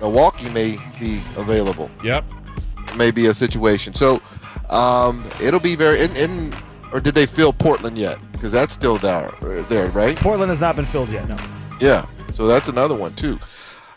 Milwaukee 0.00 0.48
may 0.50 0.78
be 1.00 1.20
available. 1.34 1.90
Yep. 2.04 2.24
May 2.96 3.10
be 3.10 3.26
a 3.26 3.34
situation. 3.34 3.94
So 3.94 4.20
Um, 4.70 5.24
it'll 5.42 5.60
be 5.60 5.74
very. 5.74 6.00
In, 6.00 6.16
in 6.16 6.54
or 6.92 7.00
did 7.00 7.14
they 7.14 7.26
fill 7.26 7.52
Portland 7.52 7.98
yet? 7.98 8.18
Because 8.32 8.52
that's 8.52 8.72
still 8.72 8.98
there, 8.98 9.32
there, 9.68 9.90
right? 9.90 10.16
Portland 10.16 10.50
has 10.50 10.60
not 10.60 10.76
been 10.76 10.86
filled 10.86 11.08
yet. 11.10 11.28
No. 11.28 11.36
Yeah, 11.80 12.06
so 12.34 12.46
that's 12.46 12.68
another 12.68 12.94
one 12.94 13.14
too. 13.14 13.38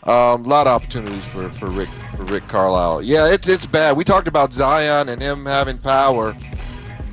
A 0.02 0.10
um, 0.10 0.42
lot 0.42 0.66
of 0.66 0.72
opportunities 0.74 1.24
for, 1.26 1.48
for 1.50 1.70
Rick 1.70 1.88
for 2.16 2.24
Rick 2.24 2.48
Carlisle. 2.48 3.02
Yeah, 3.02 3.32
it's 3.32 3.48
it's 3.48 3.66
bad. 3.66 3.96
We 3.96 4.02
talked 4.04 4.26
about 4.26 4.52
Zion 4.52 5.08
and 5.08 5.22
him 5.22 5.46
having 5.46 5.78
power, 5.78 6.36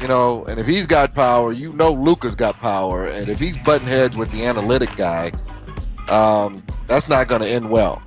you 0.01 0.07
know, 0.07 0.43
and 0.45 0.59
if 0.59 0.65
he's 0.65 0.87
got 0.87 1.13
power, 1.13 1.51
you 1.51 1.71
know 1.73 1.93
Luka's 1.93 2.35
got 2.35 2.55
power, 2.59 3.07
and 3.07 3.29
if 3.29 3.39
he's 3.39 3.57
butting 3.59 3.87
heads 3.87 4.17
with 4.17 4.31
the 4.31 4.43
analytic 4.45 4.89
guy, 4.97 5.31
um, 6.09 6.63
that's 6.87 7.07
not 7.07 7.27
going 7.27 7.41
to 7.41 7.47
end 7.47 7.69
well. 7.69 8.01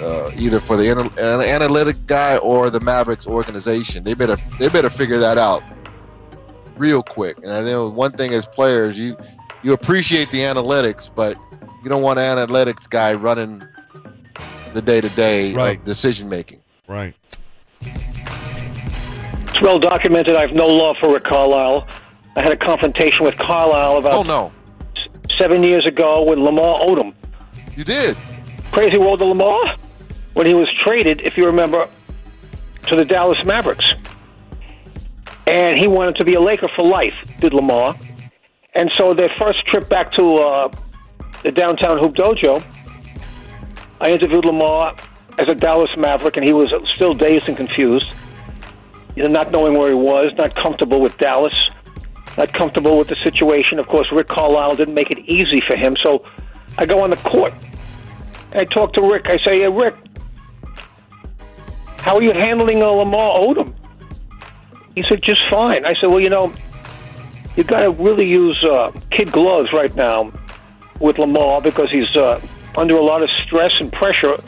Uh, 0.00 0.30
either 0.36 0.60
for 0.60 0.76
the 0.76 0.88
anal- 0.88 1.12
uh, 1.18 1.40
analytic 1.40 1.96
guy 2.06 2.36
or 2.38 2.70
the 2.70 2.78
Mavericks 2.80 3.26
organization, 3.26 4.04
they 4.04 4.14
better 4.14 4.36
they 4.60 4.68
better 4.68 4.88
figure 4.90 5.18
that 5.18 5.38
out 5.38 5.60
real 6.76 7.02
quick. 7.02 7.36
And 7.38 7.52
I 7.52 7.64
think 7.64 7.94
one 7.94 8.12
thing 8.12 8.32
as 8.32 8.46
players, 8.46 8.96
you 8.98 9.16
you 9.64 9.72
appreciate 9.72 10.30
the 10.30 10.38
analytics, 10.38 11.10
but 11.12 11.36
you 11.82 11.88
don't 11.88 12.02
want 12.02 12.18
an 12.20 12.36
analytics 12.38 12.88
guy 12.88 13.12
running 13.14 13.62
the 14.72 14.80
day 14.82 15.00
to 15.00 15.08
day 15.10 15.76
decision 15.84 16.28
making. 16.28 16.60
Right. 16.86 17.14
It's 17.80 19.60
well 19.60 19.78
documented. 19.80 20.36
I 20.36 20.42
have 20.42 20.52
no 20.52 20.66
love 20.68 20.96
for 21.00 21.12
Rick 21.12 21.24
Carlisle. 21.24 21.88
I 22.36 22.42
had 22.44 22.52
a 22.52 22.56
confrontation 22.56 23.24
with 23.24 23.36
Carlisle 23.38 23.98
about 23.98 24.14
Oh 24.14 24.22
no, 24.22 24.52
seven 25.38 25.64
years 25.64 25.84
ago 25.86 26.22
with 26.22 26.38
Lamar 26.38 26.76
Odom. 26.76 27.14
you 27.76 27.82
did. 27.82 28.16
Crazy 28.70 28.98
world 28.98 29.20
of 29.22 29.28
Lamar 29.28 29.74
when 30.38 30.46
he 30.46 30.54
was 30.54 30.72
traded, 30.78 31.20
if 31.22 31.36
you 31.36 31.46
remember, 31.46 31.88
to 32.86 32.94
the 32.94 33.04
Dallas 33.04 33.44
Mavericks. 33.44 33.92
And 35.48 35.76
he 35.76 35.88
wanted 35.88 36.14
to 36.14 36.24
be 36.24 36.34
a 36.34 36.40
Laker 36.40 36.68
for 36.76 36.84
life, 36.84 37.12
did 37.40 37.52
Lamar. 37.52 37.98
And 38.72 38.88
so 38.92 39.14
their 39.14 39.34
first 39.36 39.66
trip 39.66 39.88
back 39.88 40.12
to 40.12 40.36
uh, 40.36 40.72
the 41.42 41.50
downtown 41.50 41.98
Hoop 41.98 42.14
Dojo, 42.14 42.62
I 44.00 44.12
interviewed 44.12 44.44
Lamar 44.44 44.94
as 45.40 45.48
a 45.48 45.56
Dallas 45.56 45.90
Maverick, 45.96 46.36
and 46.36 46.46
he 46.46 46.52
was 46.52 46.72
still 46.94 47.14
dazed 47.14 47.48
and 47.48 47.56
confused, 47.56 48.12
you 49.16 49.24
know, 49.24 49.30
not 49.30 49.50
knowing 49.50 49.76
where 49.76 49.88
he 49.88 49.96
was, 49.96 50.28
not 50.38 50.54
comfortable 50.54 51.00
with 51.00 51.18
Dallas, 51.18 51.68
not 52.36 52.52
comfortable 52.52 52.96
with 52.96 53.08
the 53.08 53.16
situation. 53.24 53.80
Of 53.80 53.88
course, 53.88 54.06
Rick 54.12 54.28
Carlisle 54.28 54.76
didn't 54.76 54.94
make 54.94 55.10
it 55.10 55.18
easy 55.18 55.60
for 55.66 55.76
him. 55.76 55.96
So 56.00 56.24
I 56.78 56.86
go 56.86 57.02
on 57.02 57.10
the 57.10 57.16
court. 57.16 57.54
I 58.52 58.64
talk 58.64 58.92
to 58.92 59.02
Rick. 59.02 59.26
I 59.26 59.36
say, 59.44 59.60
hey, 59.60 59.68
Rick, 59.68 59.94
how 61.98 62.16
are 62.16 62.22
you 62.22 62.32
handling 62.32 62.82
uh, 62.82 62.90
Lamar 62.90 63.40
Odom? 63.40 63.74
He 64.94 65.02
said, 65.02 65.22
just 65.22 65.42
fine. 65.50 65.84
I 65.84 65.94
said, 66.00 66.08
well, 66.08 66.20
you 66.20 66.30
know, 66.30 66.52
you 67.56 67.64
got 67.64 67.82
to 67.82 67.90
really 67.90 68.26
use 68.26 68.58
uh, 68.64 68.92
kid 69.10 69.30
gloves 69.32 69.72
right 69.72 69.94
now 69.94 70.32
with 71.00 71.18
Lamar 71.18 71.60
because 71.60 71.90
he's 71.90 72.14
uh, 72.16 72.40
under 72.76 72.96
a 72.96 73.02
lot 73.02 73.22
of 73.22 73.28
stress 73.44 73.72
and 73.80 73.92
pressure, 73.92 74.42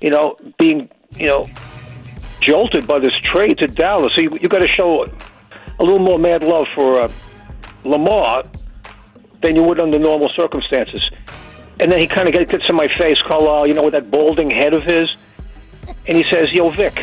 you 0.00 0.10
know, 0.10 0.36
being, 0.58 0.88
you 1.16 1.26
know, 1.26 1.48
jolted 2.40 2.86
by 2.86 2.98
this 2.98 3.14
trade 3.32 3.58
to 3.58 3.66
Dallas. 3.66 4.14
So 4.14 4.22
you, 4.22 4.38
you 4.40 4.48
got 4.48 4.60
to 4.60 4.68
show 4.68 5.04
a 5.78 5.82
little 5.82 5.98
more 5.98 6.18
mad 6.18 6.44
love 6.44 6.66
for 6.74 7.02
uh, 7.02 7.12
Lamar 7.84 8.44
than 9.42 9.56
you 9.56 9.62
would 9.62 9.80
under 9.80 9.98
normal 9.98 10.30
circumstances. 10.36 11.08
And 11.80 11.92
then 11.92 12.00
he 12.00 12.08
kind 12.08 12.28
of 12.28 12.34
gets 12.48 12.68
in 12.68 12.74
my 12.74 12.88
face, 12.98 13.18
Carlisle, 13.22 13.68
you 13.68 13.74
know, 13.74 13.84
with 13.84 13.92
that 13.92 14.10
balding 14.10 14.50
head 14.50 14.74
of 14.74 14.82
his. 14.82 15.08
And 16.08 16.16
he 16.16 16.24
says, 16.24 16.50
Yo, 16.52 16.70
Vic, 16.70 16.96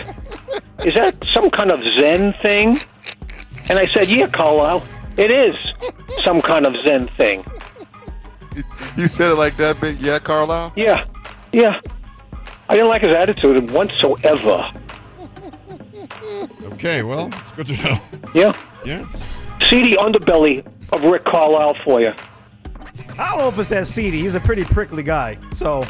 is 0.83 0.93
that 0.95 1.15
some 1.31 1.49
kind 1.49 1.71
of 1.71 1.79
Zen 1.97 2.33
thing? 2.41 2.77
And 3.69 3.79
I 3.79 3.87
said, 3.93 4.09
Yeah, 4.09 4.27
Carlisle, 4.27 4.83
it 5.17 5.31
is 5.31 5.55
some 6.23 6.41
kind 6.41 6.65
of 6.65 6.75
Zen 6.85 7.07
thing. 7.17 7.45
You 8.95 9.07
said 9.07 9.31
it 9.31 9.35
like 9.35 9.57
that, 9.57 9.81
big 9.81 9.99
yeah, 9.99 10.17
Carlisle. 10.17 10.71
Yeah, 10.77 11.05
yeah. 11.51 11.81
I 12.69 12.75
didn't 12.75 12.87
like 12.87 13.01
his 13.01 13.13
attitude 13.13 13.69
whatsoever. 13.71 14.71
Okay, 16.63 17.03
well, 17.03 17.27
it's 17.27 17.51
good 17.53 17.67
to 17.67 17.83
know. 17.83 18.01
Yeah. 18.33 18.53
Yeah. 18.85 19.05
See 19.63 19.89
the 19.89 19.97
underbelly 19.97 20.65
of 20.93 21.03
Rick 21.03 21.25
Carlisle 21.25 21.75
for 21.83 21.99
you. 21.99 22.13
I 23.17 23.31
don't 23.31 23.39
know 23.39 23.47
if 23.49 23.59
it's 23.59 23.69
that 23.69 23.87
seedy. 23.87 24.21
He's 24.21 24.35
a 24.35 24.39
pretty 24.39 24.63
prickly 24.63 25.03
guy. 25.03 25.37
So 25.53 25.83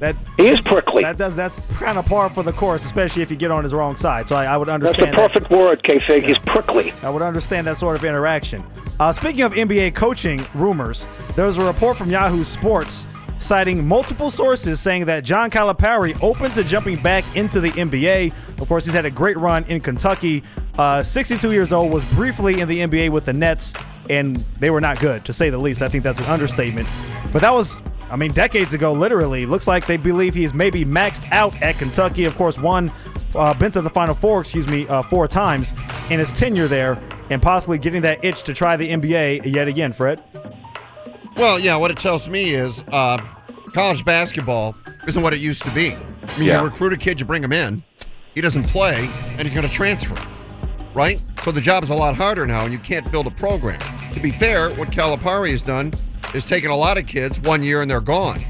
that 0.00 0.16
he 0.36 0.48
is 0.48 0.60
prickly. 0.60 1.02
That 1.02 1.16
does 1.16 1.34
that's 1.34 1.58
kind 1.76 1.98
of 1.98 2.06
par 2.06 2.30
for 2.30 2.42
the 2.42 2.52
course, 2.52 2.84
especially 2.84 3.22
if 3.22 3.30
you 3.30 3.36
get 3.36 3.50
on 3.50 3.64
his 3.64 3.74
wrong 3.74 3.96
side. 3.96 4.28
So 4.28 4.36
I, 4.36 4.44
I 4.44 4.56
would 4.56 4.68
understand. 4.68 5.16
That's 5.16 5.34
the 5.34 5.40
understand. 5.40 5.50
that. 5.50 5.50
perfect 5.50 5.50
word, 5.50 5.82
K-Fig. 5.82 6.24
He's 6.24 6.38
prickly. 6.38 6.92
I 7.02 7.10
would 7.10 7.22
understand 7.22 7.66
that 7.66 7.76
sort 7.76 7.96
of 7.96 8.04
interaction. 8.04 8.64
Uh, 9.00 9.12
speaking 9.12 9.42
of 9.42 9.52
NBA 9.52 9.94
coaching 9.94 10.44
rumors, 10.54 11.06
there 11.36 11.44
was 11.44 11.58
a 11.58 11.64
report 11.64 11.96
from 11.96 12.10
Yahoo 12.10 12.42
Sports 12.44 13.06
citing 13.38 13.86
multiple 13.86 14.30
sources 14.30 14.80
saying 14.80 15.04
that 15.06 15.24
John 15.24 15.50
Calipari 15.50 16.20
open 16.22 16.50
to 16.52 16.64
jumping 16.64 17.00
back 17.00 17.24
into 17.36 17.60
the 17.60 17.70
NBA. 17.70 18.32
Of 18.60 18.68
course, 18.68 18.84
he's 18.84 18.94
had 18.94 19.06
a 19.06 19.10
great 19.10 19.36
run 19.36 19.64
in 19.64 19.80
Kentucky. 19.80 20.42
Uh, 20.76 21.02
62 21.02 21.52
years 21.52 21.72
old, 21.72 21.92
was 21.92 22.04
briefly 22.06 22.60
in 22.60 22.68
the 22.68 22.80
NBA 22.80 23.10
with 23.10 23.24
the 23.24 23.32
Nets, 23.32 23.72
and 24.10 24.44
they 24.58 24.70
were 24.70 24.80
not 24.80 25.00
good, 25.00 25.24
to 25.24 25.32
say 25.32 25.50
the 25.50 25.58
least. 25.58 25.82
I 25.82 25.88
think 25.88 26.04
that's 26.04 26.18
an 26.18 26.26
understatement. 26.26 26.88
But 27.32 27.42
that 27.42 27.52
was 27.52 27.76
I 28.10 28.16
mean, 28.16 28.32
decades 28.32 28.72
ago, 28.74 28.92
literally. 28.92 29.44
Looks 29.46 29.66
like 29.66 29.86
they 29.86 29.96
believe 29.98 30.34
he's 30.34 30.54
maybe 30.54 30.84
maxed 30.84 31.30
out 31.30 31.54
at 31.62 31.78
Kentucky. 31.78 32.24
Of 32.24 32.34
course, 32.36 32.58
won, 32.58 32.90
uh, 33.34 33.52
been 33.54 33.70
to 33.72 33.82
the 33.82 33.90
Final 33.90 34.14
Four, 34.14 34.40
excuse 34.40 34.66
me, 34.66 34.86
uh, 34.88 35.02
four 35.02 35.28
times 35.28 35.74
in 36.10 36.18
his 36.18 36.32
tenure 36.32 36.68
there, 36.68 36.98
and 37.30 37.42
possibly 37.42 37.76
getting 37.78 38.02
that 38.02 38.24
itch 38.24 38.42
to 38.44 38.54
try 38.54 38.76
the 38.76 38.88
NBA 38.90 39.52
yet 39.54 39.68
again, 39.68 39.92
Fred. 39.92 40.22
Well, 41.36 41.58
yeah, 41.60 41.76
what 41.76 41.90
it 41.90 41.98
tells 41.98 42.28
me 42.28 42.54
is 42.54 42.82
uh, 42.90 43.18
college 43.74 44.04
basketball 44.04 44.74
isn't 45.06 45.22
what 45.22 45.32
it 45.34 45.40
used 45.40 45.62
to 45.62 45.70
be. 45.70 45.94
I 45.94 46.38
mean, 46.38 46.48
Yeah. 46.48 46.60
you 46.60 46.64
recruit 46.66 46.92
a 46.92 46.96
kid, 46.96 47.20
you 47.20 47.26
bring 47.26 47.44
him 47.44 47.52
in, 47.52 47.82
he 48.34 48.40
doesn't 48.40 48.64
play, 48.64 49.08
and 49.36 49.42
he's 49.42 49.54
going 49.54 49.66
to 49.66 49.72
transfer, 49.72 50.16
right? 50.94 51.20
So 51.42 51.52
the 51.52 51.60
job 51.60 51.84
is 51.84 51.90
a 51.90 51.94
lot 51.94 52.16
harder 52.16 52.46
now, 52.46 52.64
and 52.64 52.72
you 52.72 52.78
can't 52.78 53.10
build 53.12 53.26
a 53.26 53.30
program. 53.30 53.80
To 54.14 54.20
be 54.20 54.32
fair, 54.32 54.70
what 54.70 54.90
Calipari 54.90 55.50
has 55.50 55.62
done 55.62 55.92
is 56.34 56.44
taken 56.44 56.70
a 56.70 56.76
lot 56.76 56.98
of 56.98 57.06
kids 57.06 57.40
one 57.40 57.62
year 57.62 57.82
and 57.82 57.90
they're 57.90 58.00
gone. 58.00 58.40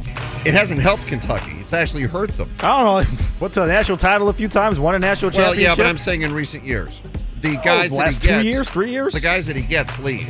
It 0.44 0.54
hasn't 0.54 0.80
helped 0.80 1.06
Kentucky. 1.06 1.52
It's 1.60 1.72
actually 1.72 2.02
hurt 2.04 2.36
them. 2.38 2.50
I 2.60 2.82
don't 2.82 3.10
know. 3.12 3.18
What's 3.38 3.56
a 3.56 3.66
national 3.66 3.98
title 3.98 4.28
a 4.28 4.32
few 4.32 4.48
times? 4.48 4.78
Won 4.80 4.94
a 4.94 4.98
national 4.98 5.30
Well, 5.30 5.38
championship. 5.54 5.62
yeah, 5.62 5.74
but 5.76 5.86
I'm 5.86 5.98
saying 5.98 6.22
in 6.22 6.32
recent 6.32 6.64
years, 6.64 7.02
the 7.42 7.56
Oh, 7.58 7.62
guys 7.64 7.90
the 7.90 7.96
that 7.96 8.14
he 8.14 8.42
two 8.42 8.48
years, 8.48 8.70
three 8.70 8.90
years. 8.90 9.12
the 9.12 9.20
guys 9.20 9.46
that 9.46 9.56
he 9.56 9.62
gets 9.62 9.98
leave, 9.98 10.28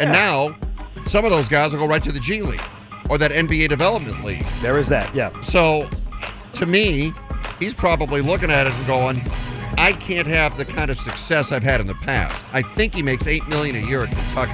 and 0.00 0.10
now 0.12 0.56
some 1.06 1.24
of 1.24 1.30
those 1.30 1.48
guys 1.48 1.72
will 1.72 1.80
go 1.80 1.86
right 1.86 2.02
to 2.02 2.12
the 2.12 2.20
G 2.20 2.42
League 2.42 2.62
or 3.08 3.18
that 3.18 3.30
NBA 3.30 3.68
Development 3.68 4.24
League. 4.24 4.44
There 4.62 4.78
is 4.78 4.88
that. 4.88 5.14
Yeah. 5.14 5.38
So, 5.42 5.88
to 6.54 6.66
me, 6.66 7.12
he's 7.60 7.74
probably 7.74 8.20
looking 8.22 8.50
at 8.50 8.66
it 8.66 8.72
and 8.72 8.86
going, 8.86 9.30
"I 9.78 9.92
can't 9.92 10.26
have 10.26 10.56
the 10.58 10.64
kind 10.64 10.90
of 10.90 10.98
success 10.98 11.52
I've 11.52 11.62
had 11.62 11.80
in 11.80 11.86
the 11.86 11.94
past." 11.96 12.42
I 12.52 12.62
think 12.62 12.94
he 12.94 13.02
makes 13.02 13.26
eight 13.26 13.46
million 13.48 13.76
a 13.76 13.86
year 13.86 14.02
at 14.04 14.10
Kentucky, 14.10 14.52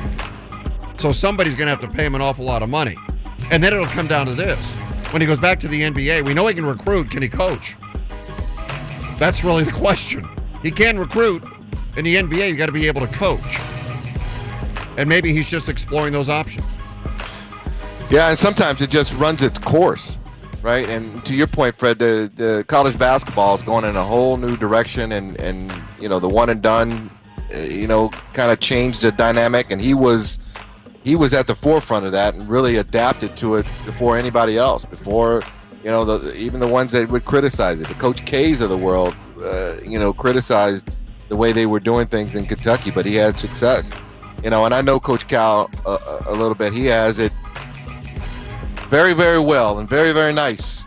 so 1.01 1.13
somebody's 1.13 1.55
going 1.55 1.67
to 1.67 1.71
have 1.71 1.81
to 1.81 1.89
pay 1.89 2.05
him 2.05 2.15
an 2.15 2.21
awful 2.21 2.45
lot 2.45 2.63
of 2.63 2.69
money, 2.69 2.97
and 3.51 3.63
then 3.63 3.73
it'll 3.73 3.87
come 3.87 4.07
down 4.07 4.27
to 4.27 4.35
this: 4.35 4.75
when 5.13 5.23
he 5.23 5.27
goes 5.27 5.39
back 5.39 5.59
to 5.61 5.69
the 5.69 5.81
NBA, 5.81 6.25
we 6.25 6.35
know 6.35 6.47
he 6.47 6.55
can 6.55 6.67
recruit. 6.67 7.11
Can 7.11 7.23
he 7.23 7.29
coach? 7.29 7.77
That's 9.19 9.43
really 9.43 9.65
the 9.65 9.73
question. 9.87 10.29
He 10.63 10.71
can 10.71 10.99
recruit. 10.99 11.43
In 11.97 12.05
the 12.05 12.15
NBA, 12.15 12.49
you 12.49 12.57
got 12.57 12.67
to 12.67 12.73
be 12.73 12.87
able 12.87 13.01
to 13.01 13.13
coach, 13.13 13.59
and 14.97 15.09
maybe 15.09 15.33
he's 15.33 15.49
just 15.49 15.69
exploring 15.69 16.13
those 16.13 16.29
options. 16.29 16.67
Yeah, 18.11 18.31
and 18.31 18.39
sometimes 18.39 18.81
it 18.81 18.91
just 18.91 19.13
runs 19.15 19.43
its 19.43 19.59
course, 19.59 20.17
right? 20.63 20.89
And 20.89 21.25
to 21.27 21.35
your 21.35 21.47
point, 21.47 21.75
Fred, 21.75 21.99
the, 21.99 22.31
the 22.35 22.65
college 22.69 22.97
basketball 22.99 23.57
is 23.57 23.63
going 23.63 23.85
in 23.85 23.97
a 23.97 24.05
whole 24.05 24.37
new 24.37 24.57
direction, 24.57 25.13
and 25.13 25.39
and 25.41 25.73
you 26.01 26.09
know 26.09 26.21
the 26.21 26.29
one 26.29 26.51
and 26.51 26.63
done, 26.63 27.11
uh, 27.55 27.59
you 27.59 27.89
know, 27.89 28.09
kind 28.35 28.53
of 28.53 28.61
changed 28.61 29.03
the 29.03 29.11
dynamic, 29.11 29.71
and 29.71 29.81
he 29.81 29.95
was 29.95 30.39
he 31.05 31.17
was 31.17 31.33
at 31.35 31.47
the 31.47 31.55
forefront 31.55 32.05
of 32.07 32.13
that 32.13 32.35
and 32.35 32.49
really 32.49 32.77
adapted 32.77 33.37
to 33.39 33.57
it 33.57 33.67
before 33.85 34.17
anybody 34.19 34.57
else, 34.59 34.85
before 34.85 35.43
you 35.85 35.91
know 35.91 36.05
the 36.05 36.35
even 36.37 36.61
the 36.61 36.69
ones 36.69 36.93
that 36.93 37.09
would 37.09 37.25
criticize 37.25 37.81
it, 37.81 37.89
the 37.89 37.95
Coach 37.95 38.25
K's 38.27 38.61
of 38.61 38.69
the 38.71 38.77
world, 38.79 39.15
uh, 39.43 39.77
you 39.87 39.99
know, 39.99 40.13
criticized 40.13 40.91
the 41.29 41.37
way 41.37 41.53
they 41.53 41.67
were 41.67 41.81
doing 41.81 42.07
things 42.07 42.35
in 42.37 42.45
Kentucky, 42.45 42.91
but 42.91 43.07
he 43.07 43.15
had 43.15 43.37
success, 43.39 43.95
you 44.45 44.51
know, 44.51 44.65
and 44.65 44.75
I 44.75 44.83
know 44.83 44.99
Coach 45.01 45.27
Cal 45.29 45.71
a, 45.87 45.91
a- 45.91 46.23
a 46.27 46.33
little 46.35 46.55
bit. 46.57 46.73
He 46.73 46.87
has 46.87 47.19
it 47.19 47.33
very, 48.89 49.13
very 49.15 49.39
well 49.39 49.79
and 49.79 49.89
very, 49.89 50.13
very 50.13 50.33
nice 50.33 50.85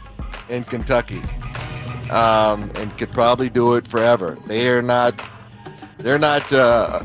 in 0.50 0.64
Kentucky, 0.66 1.22
um, 2.12 2.70
and 2.76 2.96
could 2.98 3.12
probably 3.14 3.50
do 3.50 3.76
it 3.76 3.88
forever. 3.88 4.38
They 4.46 4.68
are 4.70 4.82
not, 4.82 5.14
they're 5.98 6.20
not 6.20 6.52
uh, 6.52 7.02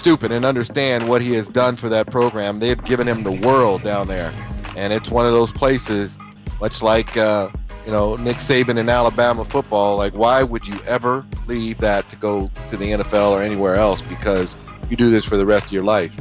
stupid 0.00 0.32
and 0.32 0.44
understand 0.46 1.06
what 1.06 1.20
he 1.20 1.34
has 1.34 1.46
done 1.46 1.76
for 1.76 1.90
that 1.90 2.10
program. 2.10 2.58
They've 2.58 2.82
given 2.84 3.06
him 3.06 3.22
the 3.22 3.32
world 3.32 3.82
down 3.82 4.08
there, 4.08 4.32
and 4.74 4.92
it's 4.92 5.10
one 5.10 5.26
of 5.26 5.32
those 5.32 5.52
places, 5.52 6.18
much 6.58 6.82
like 6.82 7.16
uh, 7.18 7.50
you 7.84 7.92
know 7.92 8.16
Nick 8.16 8.38
Saban 8.38 8.78
in 8.78 8.88
Alabama 8.88 9.44
football. 9.44 9.96
Like, 9.98 10.14
why 10.14 10.42
would 10.42 10.66
you 10.66 10.80
ever 10.86 11.26
leave 11.46 11.76
that 11.78 12.08
to 12.08 12.16
go 12.16 12.50
to 12.70 12.76
the 12.78 12.92
NFL 12.92 13.32
or 13.32 13.42
anywhere 13.42 13.76
else 13.76 14.00
because 14.00 14.56
you 14.88 14.96
do 14.96 15.10
this 15.10 15.24
for 15.24 15.36
the 15.36 15.46
rest 15.46 15.66
of 15.66 15.72
your 15.72 15.84
life. 15.84 16.18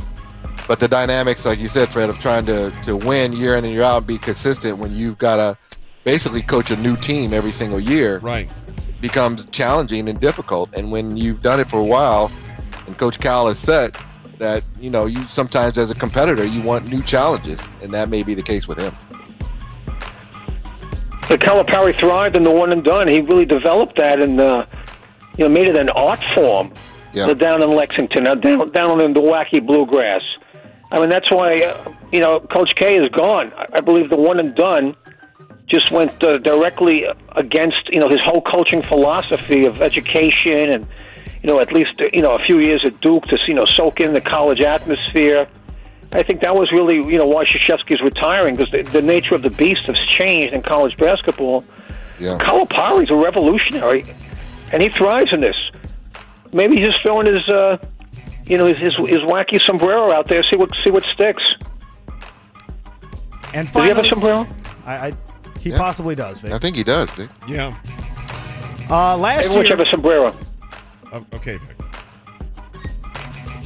But 0.67 0.79
the 0.79 0.87
dynamics, 0.87 1.45
like 1.45 1.59
you 1.59 1.67
said, 1.67 1.89
Fred, 1.89 2.09
of 2.09 2.19
trying 2.19 2.45
to 2.47 2.71
to 2.83 2.97
win 2.97 3.33
year 3.33 3.55
in 3.55 3.63
and 3.63 3.73
year 3.73 3.83
out 3.83 3.97
and 3.97 4.07
be 4.07 4.17
consistent 4.17 4.77
when 4.77 4.93
you've 4.93 5.17
got 5.17 5.37
to 5.37 5.57
basically 6.03 6.41
coach 6.41 6.69
a 6.71 6.75
new 6.75 6.97
team 6.97 7.33
every 7.33 7.51
single 7.51 7.79
year, 7.79 8.19
right, 8.19 8.49
becomes 9.01 9.45
challenging 9.47 10.09
and 10.09 10.19
difficult. 10.19 10.69
And 10.75 10.91
when 10.91 11.17
you've 11.17 11.41
done 11.41 11.59
it 11.59 11.69
for 11.69 11.79
a 11.79 11.85
while, 11.85 12.29
and 12.89 12.97
Coach 12.97 13.19
Cal 13.19 13.47
has 13.47 13.59
said 13.59 13.95
that 14.39 14.63
you 14.79 14.89
know 14.89 15.05
you 15.05 15.25
sometimes 15.27 15.77
as 15.77 15.91
a 15.91 15.95
competitor 15.95 16.43
you 16.43 16.61
want 16.61 16.87
new 16.87 17.03
challenges, 17.03 17.69
and 17.81 17.93
that 17.93 18.09
may 18.09 18.23
be 18.23 18.33
the 18.33 18.41
case 18.41 18.67
with 18.67 18.79
him. 18.79 18.95
But 21.29 21.39
Calipari 21.39 21.97
thrived 21.99 22.35
in 22.35 22.41
the 22.41 22.51
one 22.51 22.71
and 22.71 22.83
done. 22.83 23.07
He 23.07 23.21
really 23.21 23.45
developed 23.45 23.97
that 23.97 24.21
and 24.21 24.41
uh, 24.41 24.65
you 25.37 25.47
know 25.47 25.49
made 25.49 25.67
it 25.67 25.77
an 25.77 25.89
art 25.91 26.19
form. 26.33 26.73
Yeah. 27.13 27.25
So 27.25 27.33
down 27.33 27.61
in 27.61 27.69
Lexington, 27.69 28.27
uh, 28.27 28.35
down 28.35 28.71
down 28.71 29.01
in 29.01 29.13
the 29.13 29.21
wacky 29.21 29.65
bluegrass. 29.65 30.23
I 30.91 30.99
mean 30.99 31.09
that's 31.09 31.29
why 31.29 31.61
uh, 31.61 31.93
you 32.11 32.19
know 32.19 32.39
Coach 32.39 32.73
K 32.75 32.97
is 32.97 33.07
gone. 33.09 33.53
I, 33.53 33.67
I 33.73 33.81
believe 33.81 34.09
the 34.09 34.17
one 34.17 34.39
and 34.39 34.55
done 34.55 34.95
just 35.67 35.91
went 35.91 36.23
uh, 36.23 36.39
directly 36.39 37.05
against 37.35 37.87
you 37.91 37.99
know 37.99 38.09
his 38.09 38.23
whole 38.23 38.41
coaching 38.41 38.81
philosophy 38.81 39.65
of 39.65 39.79
education 39.83 40.71
and 40.73 40.87
you 41.41 41.47
know 41.49 41.59
at 41.59 41.71
least 41.71 41.91
you 42.13 42.21
know 42.21 42.35
a 42.35 42.39
few 42.45 42.59
years 42.59 42.83
at 42.85 42.99
Duke 43.01 43.25
to 43.27 43.37
you 43.47 43.53
know 43.53 43.65
soak 43.65 43.99
in 43.99 44.13
the 44.13 44.21
college 44.21 44.61
atmosphere. 44.61 45.47
I 46.11 46.23
think 46.23 46.41
that 46.41 46.55
was 46.55 46.71
really 46.71 46.95
you 46.95 47.17
know 47.17 47.25
why 47.27 47.45
Krzyzewski's 47.45 48.01
retiring 48.01 48.55
because 48.55 48.71
the, 48.71 48.81
the 48.83 49.01
nature 49.01 49.35
of 49.35 49.41
the 49.41 49.49
beast 49.51 49.83
has 49.85 49.99
changed 49.99 50.53
in 50.53 50.61
college 50.61 50.97
basketball. 50.97 51.63
Yeah. 52.19 52.37
Calipari's 52.39 53.09
a 53.11 53.15
revolutionary, 53.15 54.05
and 54.73 54.81
he 54.83 54.89
thrives 54.89 55.31
in 55.31 55.39
this. 55.41 55.55
Maybe 56.51 56.77
he's 56.77 56.87
just 56.87 57.01
throwing 57.03 57.27
his, 57.33 57.47
uh, 57.47 57.77
you 58.45 58.57
know, 58.57 58.65
his, 58.65 58.77
his 58.77 58.95
his 59.07 59.19
wacky 59.19 59.61
sombrero 59.61 60.11
out 60.11 60.27
there. 60.27 60.41
See 60.43 60.57
what 60.57 60.71
see 60.83 60.89
what 60.91 61.03
sticks. 61.03 61.43
And 63.53 63.71
Does 63.71 63.83
he 63.83 63.89
have 63.89 63.97
a 63.97 64.05
sombrero? 64.05 64.47
I, 64.85 65.07
I 65.09 65.13
he 65.59 65.69
Yeah. 65.71 65.77
possibly 65.77 66.15
does. 66.15 66.39
Vic. 66.39 66.51
I 66.53 66.59
think 66.59 66.75
he 66.75 66.83
does. 66.83 67.09
Vic. 67.11 67.29
Yeah. 67.47 67.75
Uh, 68.89 69.17
last 69.17 69.45
Everyone 69.45 69.65
should 69.65 69.69
year, 69.69 69.77
have 69.77 69.87
a 69.87 69.89
sombrero. 69.89 70.35
Oh, 71.11 71.25
okay, 71.33 71.59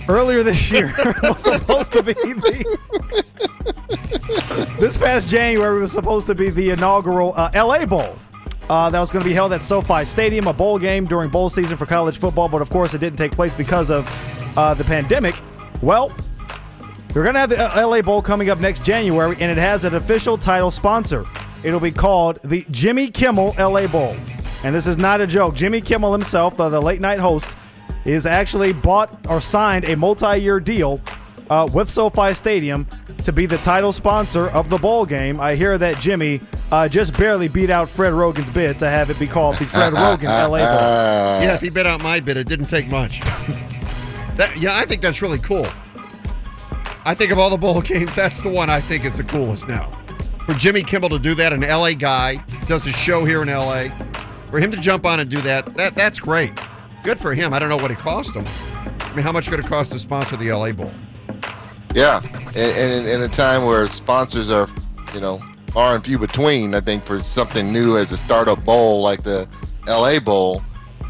earlier 0.07 0.43
this 0.43 0.71
year 0.71 0.93
was 1.23 1.43
supposed 1.43 1.91
to 1.93 2.03
be 2.03 2.13
the. 2.13 2.77
this 4.79 4.97
past 4.97 5.27
January 5.27 5.79
was 5.79 5.91
supposed 5.91 6.27
to 6.27 6.35
be 6.35 6.49
the 6.49 6.71
inaugural 6.71 7.33
uh, 7.35 7.51
LA 7.53 7.85
Bowl. 7.85 8.17
Uh, 8.69 8.89
that 8.89 8.99
was 8.99 9.11
going 9.11 9.21
to 9.21 9.27
be 9.27 9.33
held 9.33 9.51
at 9.51 9.63
SoFi 9.63 10.05
Stadium, 10.05 10.47
a 10.47 10.53
bowl 10.53 10.79
game 10.79 11.05
during 11.05 11.29
bowl 11.29 11.49
season 11.49 11.75
for 11.75 11.85
college 11.85 12.17
football, 12.17 12.47
but 12.47 12.61
of 12.61 12.69
course 12.69 12.93
it 12.93 12.99
didn't 12.99 13.17
take 13.17 13.33
place 13.33 13.53
because 13.53 13.91
of 13.91 14.09
uh, 14.57 14.73
the 14.73 14.85
pandemic. 14.85 15.35
Well, 15.81 16.15
we're 17.13 17.23
going 17.23 17.33
to 17.33 17.41
have 17.41 17.49
the 17.49 17.77
uh, 17.77 17.85
LA 17.85 18.01
Bowl 18.01 18.21
coming 18.21 18.49
up 18.49 18.59
next 18.59 18.83
January, 18.83 19.35
and 19.39 19.51
it 19.51 19.57
has 19.57 19.83
an 19.83 19.95
official 19.95 20.37
title 20.37 20.71
sponsor. 20.71 21.25
It'll 21.63 21.79
be 21.79 21.91
called 21.91 22.39
the 22.43 22.65
Jimmy 22.71 23.09
Kimmel 23.09 23.53
LA 23.59 23.87
Bowl. 23.87 24.15
And 24.63 24.73
this 24.73 24.87
is 24.87 24.97
not 24.97 25.21
a 25.21 25.27
joke. 25.27 25.55
Jimmy 25.55 25.81
Kimmel 25.81 26.13
himself, 26.13 26.57
the, 26.57 26.69
the 26.69 26.81
late 26.81 27.01
night 27.01 27.19
host, 27.19 27.57
is 28.05 28.25
actually 28.25 28.73
bought 28.73 29.13
or 29.29 29.41
signed 29.41 29.85
a 29.85 29.95
multi 29.95 30.37
year 30.37 30.59
deal 30.59 31.01
uh, 31.49 31.67
with 31.71 31.89
SoFi 31.89 32.33
Stadium 32.33 32.87
to 33.23 33.31
be 33.31 33.45
the 33.45 33.57
title 33.57 33.91
sponsor 33.91 34.49
of 34.49 34.69
the 34.69 34.77
bowl 34.77 35.05
game. 35.05 35.39
I 35.39 35.55
hear 35.55 35.77
that 35.77 35.97
Jimmy 35.99 36.41
uh, 36.71 36.87
just 36.87 37.17
barely 37.17 37.47
beat 37.47 37.69
out 37.69 37.89
Fred 37.89 38.13
Rogan's 38.13 38.49
bid 38.49 38.79
to 38.79 38.89
have 38.89 39.09
it 39.09 39.19
be 39.19 39.27
called 39.27 39.57
the 39.57 39.65
Fred 39.65 39.93
Rogan 39.93 40.25
LA 40.27 40.47
Bowl. 40.47 40.57
yeah, 40.57 41.53
if 41.53 41.61
he 41.61 41.69
bid 41.69 41.85
out 41.85 42.01
my 42.01 42.19
bid, 42.19 42.37
it 42.37 42.47
didn't 42.47 42.67
take 42.67 42.87
much. 42.87 43.21
that, 44.37 44.57
yeah, 44.57 44.75
I 44.77 44.85
think 44.85 45.01
that's 45.01 45.21
really 45.21 45.39
cool. 45.39 45.67
I 47.05 47.13
think 47.13 47.31
of 47.31 47.39
all 47.39 47.49
the 47.49 47.57
bowl 47.57 47.81
games, 47.83 48.15
that's 48.15 48.41
the 48.41 48.49
one 48.49 48.69
I 48.69 48.81
think 48.81 49.05
is 49.05 49.17
the 49.17 49.23
coolest 49.23 49.67
now. 49.67 49.99
For 50.45 50.53
Jimmy 50.53 50.83
Kimmel 50.83 51.09
to 51.09 51.19
do 51.19 51.35
that, 51.35 51.53
an 51.53 51.61
LA 51.61 51.93
guy 51.93 52.43
does 52.67 52.85
a 52.87 52.91
show 52.91 53.23
here 53.23 53.41
in 53.41 53.47
LA, 53.47 53.87
for 54.53 54.59
him 54.59 54.69
to 54.69 54.77
jump 54.77 55.03
on 55.03 55.19
and 55.19 55.31
do 55.31 55.41
that, 55.41 55.75
that 55.77 55.95
that's 55.95 56.19
great. 56.19 56.51
Good 57.03 57.19
for 57.19 57.33
him. 57.33 57.55
I 57.55 57.57
don't 57.57 57.69
know 57.69 57.77
what 57.77 57.89
it 57.89 57.97
cost 57.97 58.35
him. 58.35 58.45
I 58.99 59.15
mean, 59.15 59.23
how 59.23 59.31
much 59.31 59.49
could 59.49 59.59
it 59.59 59.65
cost 59.65 59.89
to 59.89 59.97
sponsor 59.97 60.37
the 60.37 60.51
LA 60.51 60.71
Bowl? 60.71 60.91
Yeah, 61.95 62.21
and, 62.55 63.07
in 63.07 63.23
a 63.23 63.27
time 63.27 63.65
where 63.65 63.87
sponsors 63.87 64.51
are, 64.51 64.67
you 65.11 65.21
know, 65.21 65.41
far 65.71 65.95
and 65.95 66.05
few 66.05 66.19
between, 66.19 66.75
I 66.75 66.81
think 66.81 67.03
for 67.03 67.19
something 67.19 67.73
new 67.73 67.97
as 67.97 68.11
a 68.11 68.17
startup 68.17 68.63
bowl 68.63 69.01
like 69.01 69.23
the 69.23 69.49
LA 69.87 70.19
Bowl, 70.19 70.61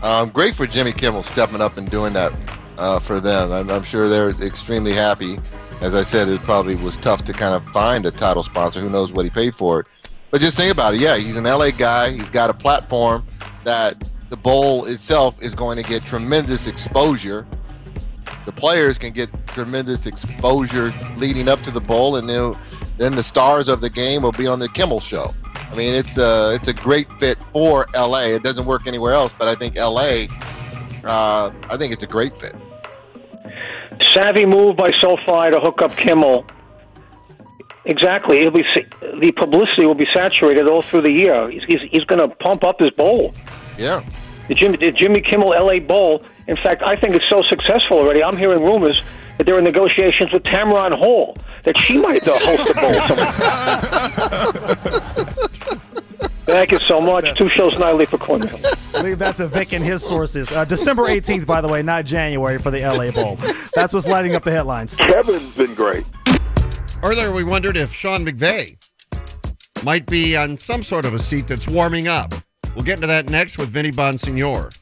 um, 0.04 0.30
great 0.30 0.56
for 0.56 0.66
Jimmy 0.66 0.94
Kimmel 0.94 1.24
stepping 1.24 1.60
up 1.60 1.76
and 1.76 1.90
doing 1.90 2.14
that 2.14 2.32
uh, 2.78 2.98
for 2.98 3.20
them. 3.20 3.52
I'm, 3.52 3.70
I'm 3.70 3.84
sure 3.84 4.08
they're 4.08 4.30
extremely 4.42 4.94
happy. 4.94 5.38
As 5.82 5.96
I 5.96 6.04
said, 6.04 6.30
it 6.30 6.40
probably 6.44 6.76
was 6.76 6.96
tough 6.96 7.26
to 7.26 7.34
kind 7.34 7.54
of 7.54 7.66
find 7.74 8.06
a 8.06 8.12
title 8.12 8.44
sponsor. 8.44 8.80
Who 8.80 8.90
knows 8.90 9.12
what 9.12 9.26
he 9.26 9.30
paid 9.30 9.54
for 9.54 9.82
it? 9.82 9.88
But 10.34 10.42
just 10.42 10.58
think 10.58 10.74
about 10.74 10.96
it. 10.96 11.00
Yeah, 11.00 11.16
he's 11.16 11.38
an 11.38 11.46
LA 11.46 11.70
guy. 11.70 12.12
He's 12.12 12.30
got 12.30 12.50
a 12.50 12.54
platform 12.54 13.26
that 13.64 14.04
the 14.30 14.36
bowl 14.36 14.86
itself 14.86 15.42
is 15.42 15.54
going 15.56 15.78
to 15.78 15.88
get 15.88 16.06
tremendous 16.06 16.68
exposure 16.68 17.48
the 18.46 18.52
players 18.52 18.98
can 18.98 19.12
get 19.12 19.30
tremendous 19.48 20.06
exposure 20.06 20.94
leading 21.18 21.48
up 21.48 21.62
to 21.62 21.72
the 21.72 21.80
bowl, 21.80 22.18
and 22.18 22.28
then, 22.30 22.56
then 22.98 23.16
the 23.16 23.24
stars 23.24 23.70
of 23.70 23.82
the 23.82 23.90
game 23.90 24.24
will 24.24 24.32
be 24.32 24.48
on 24.48 24.60
the 24.60 24.68
Kimmel 24.70 25.00
show. 25.00 25.34
I 25.56 25.76
mean, 25.76 25.94
it's 25.94 26.18
a 26.18 26.54
it's 26.54 26.68
a 26.68 26.74
great 26.74 27.12
fit 27.14 27.38
for 27.52 27.88
LA. 27.96 28.26
It 28.26 28.44
doesn't 28.44 28.66
work 28.66 28.86
anywhere 28.86 29.14
else, 29.14 29.34
but 29.38 29.48
I 29.48 29.56
think 29.56 29.76
LA, 29.76 30.26
uh, 31.04 31.52
I 31.70 31.78
think 31.78 31.94
it's 31.94 32.04
a 32.04 32.08
great 32.08 32.36
fit. 32.38 32.56
Savvy 34.02 34.46
move 34.46 34.76
by 34.76 34.92
SoFi 34.92 35.52
to 35.52 35.60
hook 35.60 35.82
up 35.82 35.96
Kimmel. 35.96 36.46
Exactly. 37.86 38.40
It'll 38.40 38.52
be 38.52 38.64
the 39.20 39.32
publicity 39.34 39.86
will 39.86 39.96
be 39.96 40.08
saturated 40.12 40.68
all 40.68 40.82
through 40.82 41.02
the 41.02 41.12
year. 41.12 41.50
He's 41.50 41.64
he's, 41.68 41.82
he's 41.92 42.04
going 42.06 42.20
to 42.20 42.34
pump 42.36 42.64
up 42.64 42.80
his 42.80 42.90
bowl. 42.92 43.34
Yeah. 43.78 44.02
The 44.48 44.56
Jimmy, 44.56 44.78
the 44.78 44.92
Jimmy 44.92 45.22
Kimmel 45.22 45.50
LA 45.50 45.80
Bowl. 45.80 46.24
In 46.48 46.56
fact, 46.58 46.82
I 46.86 46.96
think 46.96 47.16
it's 47.16 47.30
so 47.30 47.42
successful 47.44 47.98
already. 47.98 48.24
I'm 48.24 48.38
hearing 48.38 48.62
rumors 48.62 49.02
that 49.38 49.46
there 49.48 49.58
are 49.58 49.62
negotiations 49.62 50.32
with 50.32 50.44
Tamron 50.44 50.94
Hall 50.98 51.38
that 51.64 51.78
she 51.78 51.98
might 51.98 52.28
uh, 52.28 52.38
host 52.40 52.70
a 52.70 52.74
bowl. 52.74 52.94
Thank 56.46 56.72
you 56.72 56.80
so 56.82 57.00
much. 57.00 57.30
Two 57.38 57.50
shows 57.50 57.74
nightly 57.80 58.06
for 58.06 58.18
Cornell. 58.18 58.60
Leave 59.02 59.18
that's 59.18 59.40
a 59.40 59.48
Vic 59.48 59.72
and 59.72 59.84
his 59.84 60.04
sources. 60.04 60.52
Uh, 60.52 60.66
December 60.66 61.04
18th, 61.04 61.46
by 61.46 61.62
the 61.62 61.70
way, 61.70 61.82
not 61.82 62.04
January 62.06 62.60
for 62.60 62.70
the 62.70 62.82
LA 62.82 63.12
Bowl. 63.12 63.40
That's 63.74 63.94
what's 63.94 64.06
lighting 64.06 64.36
up 64.36 64.44
the 64.44 64.52
headlines. 64.52 64.96
Kevin's 64.98 65.56
been 65.56 65.74
great. 65.74 66.06
Earlier, 67.04 67.34
we 67.34 67.44
wondered 67.44 67.76
if 67.76 67.94
Sean 67.94 68.26
McVay 68.26 68.78
might 69.84 70.06
be 70.06 70.38
on 70.38 70.58
some 70.58 70.84
sort 70.84 71.04
of 71.04 71.14
a 71.14 71.20
seat 71.20 71.48
that's 71.50 71.68
warming 71.68 72.08
up. 72.08 72.34
We'll 72.76 72.86
get 72.86 72.94
into 72.94 73.08
that 73.08 73.30
next 73.30 73.58
with 73.58 73.68
Vinny 73.68 73.92
Bonsignore. 73.92 74.74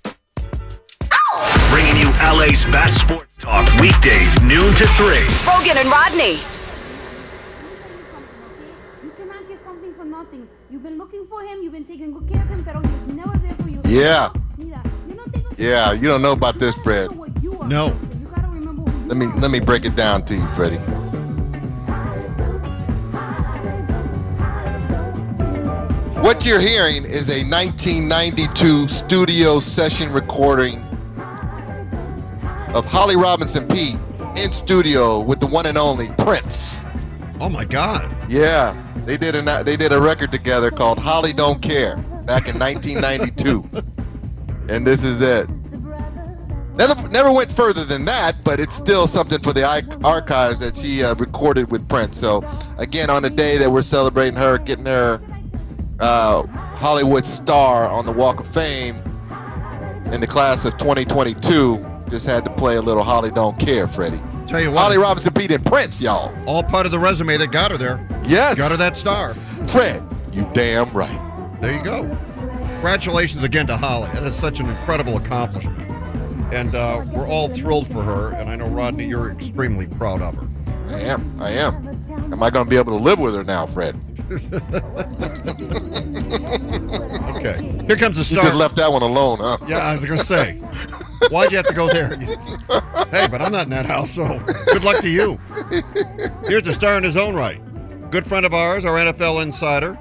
Bringing 1.71 1.97
you 1.97 2.11
LA's 2.21 2.63
best 2.65 3.01
sports 3.01 3.33
talk 3.39 3.67
weekdays, 3.81 4.39
noon 4.43 4.75
to 4.75 4.85
3. 4.85 5.07
Rogan 5.47 5.77
and 5.79 5.89
Rodney. 5.89 6.37
You 9.03 9.11
cannot 9.17 9.47
get 9.47 9.57
something 9.57 9.95
for 9.95 10.05
nothing. 10.05 10.47
You've 10.69 10.83
been 10.83 10.99
looking 10.99 11.25
for 11.25 11.41
him, 11.41 11.63
you've 11.63 11.73
been 11.73 11.85
taking 11.85 12.13
good 12.13 12.31
care 12.31 12.43
of 12.43 12.49
him, 12.49 12.63
pero 12.63 12.81
he's 12.81 13.15
never 13.15 13.35
there 13.39 13.51
for 13.53 13.69
you. 13.69 13.81
Yeah. 13.87 14.29
You 14.59 14.75
Yeah, 15.57 15.93
you 15.93 16.07
don't 16.07 16.21
know 16.21 16.33
about 16.33 16.59
this, 16.59 16.75
Fred. 16.83 17.09
No. 17.65 17.91
Let 19.07 19.17
me 19.17 19.25
let 19.39 19.49
me 19.49 19.59
break 19.59 19.85
it 19.85 19.95
down 19.95 20.23
to 20.25 20.35
you, 20.35 20.45
Freddie. 20.49 20.79
What 26.21 26.45
you're 26.45 26.59
hearing 26.59 27.03
is 27.03 27.29
a 27.29 27.43
1992 27.49 28.87
studio 28.89 29.59
session 29.59 30.13
recording 30.13 30.79
of 32.75 32.85
Holly 32.85 33.15
Robinson 33.15 33.67
Peete 33.67 33.97
in 34.37 34.51
studio 34.51 35.21
with 35.21 35.39
the 35.39 35.47
one 35.47 35.65
and 35.65 35.79
only 35.79 36.09
Prince. 36.19 36.85
Oh 37.39 37.49
my 37.49 37.65
God! 37.65 38.07
Yeah, 38.29 38.79
they 38.97 39.17
did 39.17 39.35
a 39.35 39.63
they 39.63 39.75
did 39.75 39.91
a 39.93 39.99
record 39.99 40.31
together 40.31 40.69
called 40.69 40.99
Holly 40.99 41.33
Don't 41.33 41.59
Care 41.59 41.95
back 42.27 42.47
in 42.47 42.59
1992, 42.59 43.63
and 44.69 44.85
this 44.85 45.03
is 45.03 45.21
it. 45.21 45.49
Never, 46.75 47.07
never 47.09 47.33
went 47.33 47.51
further 47.51 47.83
than 47.83 48.05
that, 48.05 48.35
but 48.45 48.59
it's 48.59 48.75
still 48.75 49.07
something 49.07 49.39
for 49.41 49.53
the 49.53 49.65
archives 50.03 50.59
that 50.59 50.75
she 50.75 51.03
uh, 51.03 51.15
recorded 51.15 51.71
with 51.71 51.87
Prince. 51.89 52.19
So, 52.19 52.47
again, 52.77 53.09
on 53.09 53.23
the 53.23 53.29
day 53.29 53.57
that 53.57 53.69
we're 53.69 53.81
celebrating 53.81 54.37
her, 54.37 54.57
getting 54.59 54.85
her 54.85 55.19
uh, 56.01 56.45
Hollywood 56.47 57.25
star 57.25 57.89
on 57.89 58.05
the 58.05 58.11
Walk 58.11 58.39
of 58.39 58.47
Fame 58.47 58.95
in 60.11 60.19
the 60.19 60.27
class 60.27 60.65
of 60.65 60.77
2022, 60.77 61.85
just 62.09 62.25
had 62.25 62.43
to 62.43 62.49
play 62.49 62.75
a 62.75 62.81
little 62.81 63.03
Holly 63.03 63.31
Don't 63.31 63.57
Care, 63.57 63.87
Freddie. 63.87 64.19
Tell 64.47 64.59
you 64.59 64.71
what, 64.71 64.79
Holly 64.81 64.97
Robinson 64.97 65.33
Peete 65.33 65.51
and 65.51 65.65
Prince, 65.65 66.01
y'all. 66.01 66.33
all 66.45 66.61
part 66.63 66.85
of 66.85 66.91
the 66.91 66.99
resume 66.99 67.37
that 67.37 67.51
got 67.51 67.71
her 67.71 67.77
there. 67.77 68.05
Yes. 68.25 68.55
Got 68.57 68.71
her 68.71 68.77
that 68.77 68.97
star. 68.97 69.33
Fred, 69.67 70.03
you 70.33 70.45
damn 70.53 70.91
right. 70.91 71.57
There 71.61 71.71
you 71.71 71.81
go. 71.83 72.03
congratulations 72.73 73.43
again 73.43 73.67
to 73.67 73.77
Holly. 73.77 74.09
That 74.13 74.23
is 74.23 74.35
such 74.35 74.59
an 74.59 74.65
incredible 74.67 75.15
accomplishment. 75.15 75.77
And 76.51 76.75
uh, 76.75 77.05
we're 77.13 77.27
all 77.27 77.47
thrilled 77.47 77.87
for 77.87 78.03
her. 78.03 78.35
And 78.35 78.49
I 78.49 78.57
know, 78.57 78.67
Rodney, 78.67 79.05
you're 79.05 79.31
extremely 79.31 79.87
proud 79.87 80.21
of 80.21 80.35
her. 80.35 80.47
I 80.89 80.99
am. 80.99 81.41
I 81.41 81.51
am. 81.51 81.75
Am 82.33 82.43
I 82.43 82.49
going 82.49 82.65
to 82.65 82.69
be 82.69 82.75
able 82.75 82.97
to 82.97 83.01
live 83.01 83.19
with 83.19 83.35
her 83.35 83.45
now, 83.45 83.67
Fred? 83.67 83.95
Okay. 87.41 87.83
Here 87.87 87.95
comes 87.95 88.17
the 88.17 88.23
She 88.23 88.35
star. 88.35 88.43
just 88.45 88.55
left 88.55 88.75
that 88.75 88.91
one 88.91 89.01
alone, 89.01 89.39
huh? 89.41 89.57
Yeah, 89.67 89.79
I 89.79 89.93
was 89.93 90.05
going 90.05 90.19
to 90.19 90.23
say. 90.25 90.57
Why'd 91.31 91.49
you 91.51 91.57
have 91.57 91.65
to 91.67 91.73
go 91.73 91.87
there? 91.87 92.15
hey, 93.09 93.27
but 93.27 93.41
I'm 93.41 93.51
not 93.51 93.63
in 93.63 93.69
that 93.71 93.87
house, 93.87 94.11
so 94.11 94.39
good 94.71 94.83
luck 94.83 94.97
to 94.97 95.09
you. 95.09 95.39
Here's 96.45 96.67
a 96.67 96.73
star 96.73 96.97
in 96.99 97.03
his 97.03 97.17
own 97.17 97.33
right. 97.33 97.59
Good 98.11 98.27
friend 98.27 98.45
of 98.45 98.53
ours, 98.53 98.85
our 98.85 98.93
NFL 98.95 99.41
insider, 99.41 99.97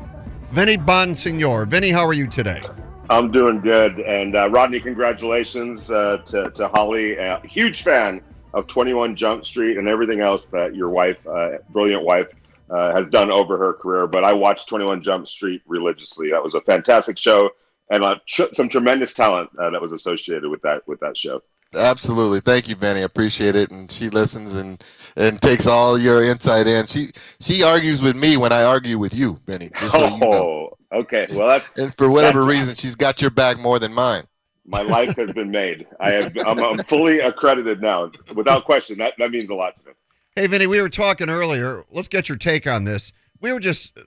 Vinny 0.52 0.76
Bonsignore. 0.76 1.66
Vinny, 1.66 1.90
how 1.90 2.04
are 2.04 2.12
you 2.12 2.26
today? 2.26 2.62
I'm 3.08 3.30
doing 3.30 3.60
good. 3.60 3.98
And 4.00 4.36
uh, 4.36 4.50
Rodney, 4.50 4.80
congratulations 4.80 5.90
uh, 5.90 6.18
to, 6.26 6.50
to 6.50 6.68
Holly. 6.68 7.18
Uh, 7.18 7.40
huge 7.40 7.82
fan 7.82 8.20
of 8.52 8.66
21 8.66 9.16
Jump 9.16 9.44
Street 9.46 9.78
and 9.78 9.88
everything 9.88 10.20
else 10.20 10.48
that 10.48 10.74
your 10.74 10.90
wife, 10.90 11.24
uh, 11.26 11.58
brilliant 11.70 12.04
wife, 12.04 12.26
uh, 12.72 12.92
has 12.92 13.08
done 13.08 13.30
over 13.30 13.58
her 13.58 13.72
career. 13.74 14.06
But 14.06 14.24
I 14.24 14.32
watched 14.32 14.68
21 14.68 15.02
Jump 15.02 15.28
Street 15.28 15.62
religiously. 15.66 16.30
That 16.30 16.42
was 16.42 16.54
a 16.54 16.60
fantastic 16.60 17.18
show 17.18 17.50
and 17.90 18.04
uh, 18.04 18.16
tr- 18.26 18.52
some 18.52 18.68
tremendous 18.68 19.12
talent 19.12 19.50
uh, 19.58 19.70
that 19.70 19.82
was 19.82 19.92
associated 19.92 20.48
with 20.48 20.62
that 20.62 20.86
with 20.86 21.00
that 21.00 21.16
show. 21.18 21.42
Absolutely. 21.74 22.40
Thank 22.40 22.68
you, 22.68 22.74
Benny. 22.74 23.00
I 23.00 23.04
appreciate 23.04 23.54
it. 23.54 23.70
And 23.70 23.90
she 23.90 24.08
listens 24.08 24.54
and 24.54 24.82
and 25.16 25.40
takes 25.40 25.66
all 25.66 25.98
your 25.98 26.24
insight 26.24 26.66
in. 26.66 26.86
She 26.86 27.10
she 27.40 27.62
argues 27.62 28.02
with 28.02 28.16
me 28.16 28.36
when 28.36 28.52
I 28.52 28.64
argue 28.64 28.98
with 28.98 29.14
you, 29.14 29.40
Benny. 29.46 29.70
Just 29.78 29.92
so 29.92 30.08
you 30.08 30.18
know. 30.18 30.32
Oh, 30.32 30.78
okay. 30.92 31.26
Well, 31.32 31.48
that's 31.48 31.78
And 31.78 31.94
for 31.96 32.10
whatever 32.10 32.44
reason, 32.44 32.74
she's 32.74 32.96
got 32.96 33.20
your 33.20 33.30
back 33.30 33.58
more 33.58 33.78
than 33.78 33.92
mine. 33.92 34.24
my 34.64 34.82
life 34.82 35.16
has 35.16 35.32
been 35.32 35.50
made. 35.50 35.86
I 36.00 36.10
have. 36.12 36.32
I'm, 36.46 36.58
I'm 36.62 36.78
fully 36.84 37.20
accredited 37.20 37.80
now, 37.80 38.10
without 38.34 38.64
question. 38.64 38.98
That 38.98 39.14
that 39.18 39.30
means 39.30 39.50
a 39.50 39.54
lot 39.54 39.76
to 39.78 39.86
me. 39.86 39.92
Hey, 40.36 40.46
Vinny, 40.46 40.68
we 40.68 40.80
were 40.80 40.88
talking 40.88 41.28
earlier. 41.28 41.82
Let's 41.90 42.06
get 42.06 42.28
your 42.28 42.38
take 42.38 42.64
on 42.64 42.84
this. 42.84 43.12
We 43.40 43.52
were 43.52 43.58
just 43.58 43.98
uh, 43.98 44.02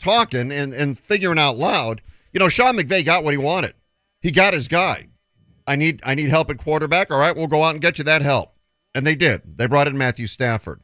talking 0.00 0.50
and, 0.50 0.72
and 0.72 0.98
figuring 0.98 1.38
out 1.38 1.56
loud. 1.56 2.02
You 2.32 2.40
know, 2.40 2.48
Sean 2.48 2.76
McVay 2.76 3.04
got 3.04 3.22
what 3.22 3.34
he 3.34 3.38
wanted. 3.38 3.74
He 4.20 4.32
got 4.32 4.54
his 4.54 4.66
guy. 4.66 5.08
I 5.64 5.76
need 5.76 6.00
I 6.04 6.16
need 6.16 6.30
help 6.30 6.50
at 6.50 6.58
quarterback. 6.58 7.12
All 7.12 7.20
right, 7.20 7.36
we'll 7.36 7.46
go 7.46 7.62
out 7.62 7.74
and 7.74 7.80
get 7.80 7.98
you 7.98 8.04
that 8.04 8.22
help. 8.22 8.56
And 8.92 9.06
they 9.06 9.14
did. 9.14 9.56
They 9.56 9.66
brought 9.66 9.86
in 9.86 9.96
Matthew 9.96 10.26
Stafford. 10.26 10.80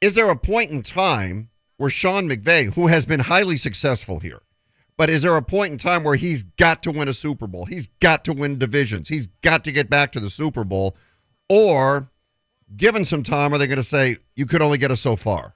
Is 0.00 0.14
there 0.14 0.28
a 0.28 0.36
point 0.36 0.72
in 0.72 0.82
time 0.82 1.50
where 1.76 1.90
Sean 1.90 2.28
McVay, 2.28 2.74
who 2.74 2.88
has 2.88 3.04
been 3.04 3.20
highly 3.20 3.56
successful 3.56 4.18
here, 4.18 4.42
but 4.96 5.08
is 5.08 5.22
there 5.22 5.36
a 5.36 5.42
point 5.42 5.72
in 5.72 5.78
time 5.78 6.02
where 6.02 6.16
he's 6.16 6.42
got 6.42 6.82
to 6.82 6.90
win 6.90 7.06
a 7.06 7.14
Super 7.14 7.46
Bowl? 7.46 7.66
He's 7.66 7.88
got 8.00 8.24
to 8.24 8.32
win 8.32 8.58
divisions. 8.58 9.08
He's 9.08 9.28
got 9.42 9.62
to 9.64 9.72
get 9.72 9.88
back 9.88 10.10
to 10.12 10.20
the 10.20 10.30
Super 10.30 10.64
Bowl. 10.64 10.96
Or 11.48 12.10
given 12.76 13.04
some 13.04 13.22
time, 13.22 13.52
are 13.52 13.58
they 13.58 13.66
going 13.66 13.76
to 13.76 13.84
say 13.84 14.16
you 14.34 14.46
could 14.46 14.62
only 14.62 14.78
get 14.78 14.90
us 14.90 15.00
so 15.00 15.16
far? 15.16 15.54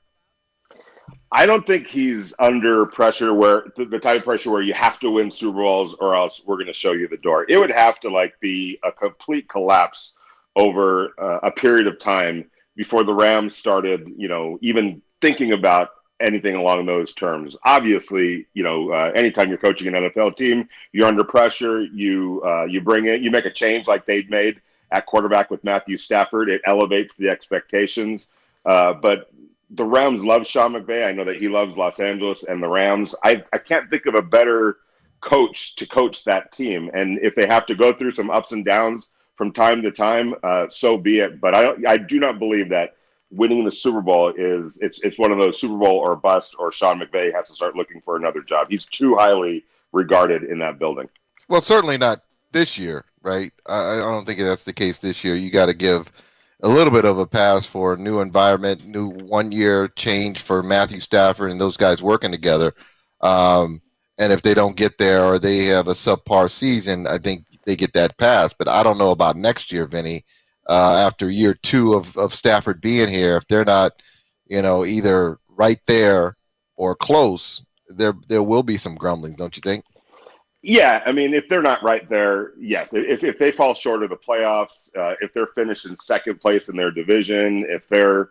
I 1.30 1.44
don't 1.44 1.66
think 1.66 1.88
he's 1.88 2.32
under 2.38 2.86
pressure 2.86 3.34
where 3.34 3.64
the, 3.76 3.98
type 3.98 4.18
of 4.18 4.24
pressure 4.24 4.50
where 4.50 4.62
you 4.62 4.72
have 4.72 4.98
to 5.00 5.10
win 5.10 5.30
Super 5.30 5.58
Bowls 5.58 5.94
or 6.00 6.16
else 6.16 6.42
we're 6.46 6.56
going 6.56 6.68
to 6.68 6.72
show 6.72 6.92
you 6.92 7.06
the 7.06 7.18
door. 7.18 7.44
It 7.48 7.58
would 7.58 7.70
have 7.70 8.00
to 8.00 8.08
like 8.08 8.38
be 8.40 8.78
a 8.82 8.90
complete 8.90 9.48
collapse 9.48 10.14
over 10.56 11.12
uh, 11.20 11.40
a 11.42 11.50
period 11.50 11.86
of 11.86 11.98
time 11.98 12.50
before 12.76 13.04
the 13.04 13.12
Rams 13.12 13.54
started, 13.54 14.08
you 14.16 14.28
know, 14.28 14.58
even 14.62 15.02
thinking 15.20 15.52
about 15.52 15.90
anything 16.20 16.54
along 16.54 16.86
those 16.86 17.12
terms. 17.12 17.56
Obviously, 17.64 18.46
you 18.54 18.62
know, 18.62 18.90
uh, 18.90 19.12
anytime 19.14 19.48
you're 19.48 19.58
coaching 19.58 19.88
an 19.88 19.94
NFL 19.94 20.36
team, 20.36 20.68
you're 20.92 21.06
under 21.06 21.24
pressure. 21.24 21.82
You 21.82 22.42
uh, 22.44 22.64
you 22.64 22.80
bring 22.80 23.06
it, 23.06 23.20
you 23.20 23.30
make 23.30 23.44
a 23.44 23.52
change 23.52 23.86
like 23.86 24.06
they've 24.06 24.28
made 24.30 24.60
at 24.90 25.06
quarterback 25.06 25.50
with 25.50 25.64
Matthew 25.64 25.96
Stafford. 25.96 26.48
It 26.48 26.62
elevates 26.66 27.14
the 27.14 27.28
expectations. 27.28 28.28
Uh, 28.64 28.94
but 28.94 29.30
the 29.70 29.84
Rams 29.84 30.24
love 30.24 30.46
Sean 30.46 30.72
McVay. 30.72 31.06
I 31.06 31.12
know 31.12 31.24
that 31.24 31.36
he 31.36 31.48
loves 31.48 31.76
Los 31.76 32.00
Angeles 32.00 32.44
and 32.44 32.62
the 32.62 32.68
Rams. 32.68 33.14
I, 33.24 33.42
I 33.52 33.58
can't 33.58 33.90
think 33.90 34.06
of 34.06 34.14
a 34.14 34.22
better 34.22 34.78
coach 35.20 35.74
to 35.76 35.86
coach 35.86 36.24
that 36.24 36.52
team. 36.52 36.90
And 36.94 37.18
if 37.22 37.34
they 37.34 37.46
have 37.46 37.66
to 37.66 37.74
go 37.74 37.92
through 37.92 38.12
some 38.12 38.30
ups 38.30 38.52
and 38.52 38.64
downs 38.64 39.08
from 39.36 39.52
time 39.52 39.82
to 39.82 39.90
time, 39.90 40.34
uh, 40.42 40.66
so 40.68 40.96
be 40.96 41.20
it. 41.20 41.40
But 41.40 41.54
I 41.54 41.62
don't, 41.62 41.86
I 41.86 41.98
do 41.98 42.18
not 42.18 42.38
believe 42.38 42.70
that 42.70 42.96
winning 43.30 43.64
the 43.64 43.70
Super 43.70 44.00
Bowl 44.00 44.32
is 44.36 44.78
it's 44.80 45.00
it's 45.02 45.18
one 45.18 45.30
of 45.30 45.38
those 45.38 45.60
Super 45.60 45.76
Bowl 45.76 45.98
or 45.98 46.16
bust 46.16 46.54
or 46.58 46.72
Sean 46.72 46.98
McVay 46.98 47.32
has 47.34 47.48
to 47.48 47.52
start 47.52 47.76
looking 47.76 48.00
for 48.00 48.16
another 48.16 48.40
job. 48.42 48.68
He's 48.70 48.86
too 48.86 49.16
highly 49.16 49.64
regarded 49.92 50.44
in 50.44 50.58
that 50.60 50.78
building. 50.78 51.08
Well, 51.48 51.60
certainly 51.60 51.98
not 51.98 52.24
this 52.52 52.78
year, 52.78 53.04
right? 53.22 53.52
I, 53.66 53.98
I 53.98 54.00
don't 54.00 54.24
think 54.24 54.40
that's 54.40 54.64
the 54.64 54.72
case 54.72 54.98
this 54.98 55.24
year. 55.24 55.36
You 55.36 55.50
got 55.50 55.66
to 55.66 55.74
give 55.74 56.10
a 56.62 56.68
little 56.68 56.92
bit 56.92 57.04
of 57.04 57.18
a 57.18 57.26
pass 57.26 57.66
for 57.66 57.94
a 57.94 57.96
new 57.96 58.20
environment, 58.20 58.86
new 58.86 59.08
one 59.08 59.52
year 59.52 59.88
change 59.88 60.42
for 60.42 60.62
Matthew 60.62 61.00
Stafford 61.00 61.50
and 61.50 61.60
those 61.60 61.76
guys 61.76 62.02
working 62.02 62.32
together. 62.32 62.74
Um, 63.20 63.80
and 64.18 64.32
if 64.32 64.42
they 64.42 64.54
don't 64.54 64.76
get 64.76 64.98
there 64.98 65.22
or 65.24 65.38
they 65.38 65.66
have 65.66 65.86
a 65.88 65.92
subpar 65.92 66.50
season, 66.50 67.06
I 67.06 67.18
think 67.18 67.44
they 67.64 67.76
get 67.76 67.92
that 67.92 68.18
pass. 68.18 68.52
But 68.52 68.68
I 68.68 68.82
don't 68.82 68.98
know 68.98 69.12
about 69.12 69.36
next 69.36 69.70
year, 69.70 69.86
Vinny. 69.86 70.24
Uh, 70.68 71.04
after 71.06 71.30
year 71.30 71.54
two 71.54 71.94
of, 71.94 72.16
of 72.18 72.34
Stafford 72.34 72.80
being 72.80 73.08
here, 73.08 73.36
if 73.36 73.46
they're 73.46 73.64
not, 73.64 74.02
you 74.46 74.60
know, 74.60 74.84
either 74.84 75.38
right 75.48 75.80
there 75.86 76.36
or 76.76 76.94
close, 76.94 77.64
there 77.88 78.12
there 78.28 78.42
will 78.42 78.62
be 78.62 78.76
some 78.76 78.94
grumblings, 78.94 79.36
don't 79.36 79.56
you 79.56 79.62
think? 79.62 79.84
Yeah, 80.62 81.02
I 81.06 81.12
mean, 81.12 81.34
if 81.34 81.48
they're 81.48 81.62
not 81.62 81.82
right 81.84 82.08
there, 82.08 82.52
yes. 82.58 82.92
If 82.92 83.22
if 83.22 83.38
they 83.38 83.52
fall 83.52 83.74
short 83.74 84.02
of 84.02 84.10
the 84.10 84.16
playoffs, 84.16 84.94
uh, 84.96 85.14
if 85.20 85.32
they're 85.32 85.46
finishing 85.54 85.96
second 86.02 86.40
place 86.40 86.68
in 86.68 86.76
their 86.76 86.90
division, 86.90 87.64
if 87.68 87.88
they're 87.88 88.30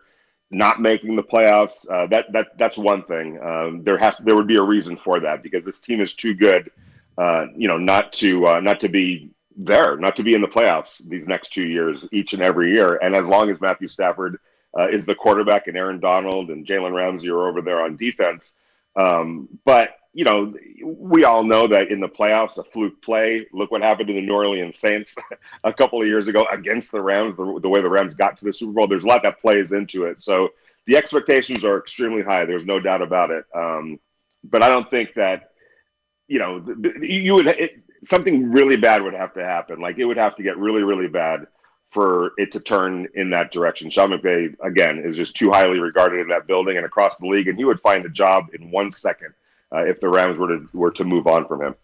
not 0.50 0.80
making 0.80 1.16
the 1.16 1.22
playoffs, 1.22 1.88
uh, 1.90 2.06
that 2.08 2.30
that 2.32 2.58
that's 2.58 2.76
one 2.76 3.02
thing. 3.04 3.40
Um, 3.42 3.82
there 3.82 3.96
has 3.96 4.18
there 4.18 4.36
would 4.36 4.46
be 4.46 4.56
a 4.58 4.62
reason 4.62 4.98
for 4.98 5.20
that 5.20 5.42
because 5.42 5.64
this 5.64 5.80
team 5.80 6.02
is 6.02 6.14
too 6.14 6.34
good, 6.34 6.70
uh, 7.16 7.46
you 7.56 7.66
know, 7.66 7.78
not 7.78 8.12
to 8.14 8.46
uh, 8.46 8.60
not 8.60 8.80
to 8.80 8.88
be 8.90 9.30
there, 9.56 9.96
not 9.96 10.14
to 10.16 10.22
be 10.22 10.34
in 10.34 10.42
the 10.42 10.48
playoffs 10.48 10.98
these 11.08 11.26
next 11.26 11.52
two 11.54 11.66
years, 11.66 12.08
each 12.12 12.34
and 12.34 12.42
every 12.42 12.74
year. 12.74 12.96
And 13.02 13.16
as 13.16 13.26
long 13.26 13.50
as 13.50 13.58
Matthew 13.60 13.88
Stafford 13.88 14.38
uh, 14.78 14.88
is 14.88 15.06
the 15.06 15.14
quarterback 15.14 15.66
and 15.66 15.78
Aaron 15.78 15.98
Donald 15.98 16.50
and 16.50 16.66
Jalen 16.66 16.94
Ramsey 16.94 17.30
are 17.30 17.48
over 17.48 17.62
there 17.62 17.80
on 17.80 17.96
defense, 17.96 18.54
um, 18.96 19.48
but 19.64 19.97
you 20.14 20.24
know, 20.24 20.54
we 20.84 21.24
all 21.24 21.44
know 21.44 21.66
that 21.66 21.90
in 21.90 22.00
the 22.00 22.08
playoffs, 22.08 22.58
a 22.58 22.64
fluke 22.64 23.00
play. 23.02 23.46
Look 23.52 23.70
what 23.70 23.82
happened 23.82 24.08
to 24.08 24.14
the 24.14 24.22
New 24.22 24.32
Orleans 24.32 24.78
Saints 24.78 25.14
a 25.64 25.72
couple 25.72 26.00
of 26.00 26.08
years 26.08 26.28
ago 26.28 26.46
against 26.50 26.90
the 26.90 27.00
Rams. 27.00 27.36
The, 27.36 27.60
the 27.62 27.68
way 27.68 27.80
the 27.80 27.88
Rams 27.88 28.14
got 28.14 28.36
to 28.38 28.44
the 28.44 28.52
Super 28.52 28.72
Bowl, 28.72 28.88
there's 28.88 29.04
a 29.04 29.08
lot 29.08 29.22
that 29.22 29.40
plays 29.40 29.72
into 29.72 30.04
it. 30.04 30.22
So 30.22 30.48
the 30.86 30.96
expectations 30.96 31.64
are 31.64 31.78
extremely 31.78 32.22
high. 32.22 32.46
There's 32.46 32.64
no 32.64 32.80
doubt 32.80 33.02
about 33.02 33.30
it. 33.30 33.44
Um, 33.54 34.00
but 34.44 34.62
I 34.62 34.68
don't 34.68 34.88
think 34.90 35.14
that 35.14 35.50
you 36.26 36.38
know 36.38 36.64
you 37.02 37.34
would 37.34 37.46
it, 37.48 37.82
something 38.02 38.50
really 38.50 38.76
bad 38.76 39.02
would 39.02 39.14
have 39.14 39.34
to 39.34 39.44
happen. 39.44 39.80
Like 39.80 39.98
it 39.98 40.04
would 40.04 40.16
have 40.16 40.36
to 40.36 40.42
get 40.42 40.56
really, 40.56 40.82
really 40.82 41.08
bad 41.08 41.46
for 41.90 42.32
it 42.36 42.52
to 42.52 42.60
turn 42.60 43.08
in 43.14 43.30
that 43.30 43.50
direction. 43.50 43.90
Sean 43.90 44.10
McVay 44.10 44.54
again 44.62 44.98
is 44.98 45.16
just 45.16 45.36
too 45.36 45.50
highly 45.50 45.78
regarded 45.78 46.20
in 46.20 46.28
that 46.28 46.46
building 46.46 46.76
and 46.76 46.84
across 46.84 47.18
the 47.18 47.26
league, 47.26 47.48
and 47.48 47.58
he 47.58 47.64
would 47.64 47.80
find 47.80 48.04
a 48.04 48.10
job 48.10 48.46
in 48.52 48.70
one 48.70 48.92
second 48.92 49.32
uh, 49.72 49.84
if 49.84 50.00
the 50.00 50.08
Rams 50.08 50.38
were 50.38 50.48
to 50.48 50.68
were 50.72 50.90
to 50.92 51.04
move 51.04 51.26
on 51.26 51.46
from 51.46 51.62
him. 51.62 51.74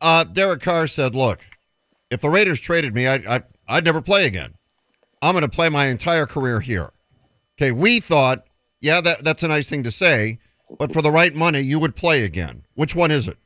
Uh, 0.00 0.24
Derek 0.24 0.62
Carr 0.62 0.86
said, 0.86 1.14
"Look, 1.14 1.40
if 2.10 2.20
the 2.20 2.30
Raiders 2.30 2.60
traded 2.60 2.94
me, 2.94 3.06
I, 3.06 3.14
I 3.14 3.42
I'd 3.68 3.84
never 3.84 4.00
play 4.00 4.26
again. 4.26 4.54
I'm 5.22 5.34
going 5.34 5.42
to 5.42 5.48
play 5.48 5.68
my 5.68 5.86
entire 5.86 6.26
career 6.26 6.60
here." 6.60 6.92
Okay, 7.58 7.72
we 7.72 8.00
thought, 8.00 8.44
yeah, 8.80 9.00
that 9.00 9.24
that's 9.24 9.42
a 9.42 9.48
nice 9.48 9.68
thing 9.68 9.82
to 9.82 9.90
say, 9.90 10.38
but 10.78 10.92
for 10.92 11.02
the 11.02 11.10
right 11.10 11.34
money, 11.34 11.60
you 11.60 11.78
would 11.78 11.96
play 11.96 12.24
again. 12.24 12.64
Which 12.74 12.94
one 12.94 13.10
is 13.10 13.28
it? 13.28 13.36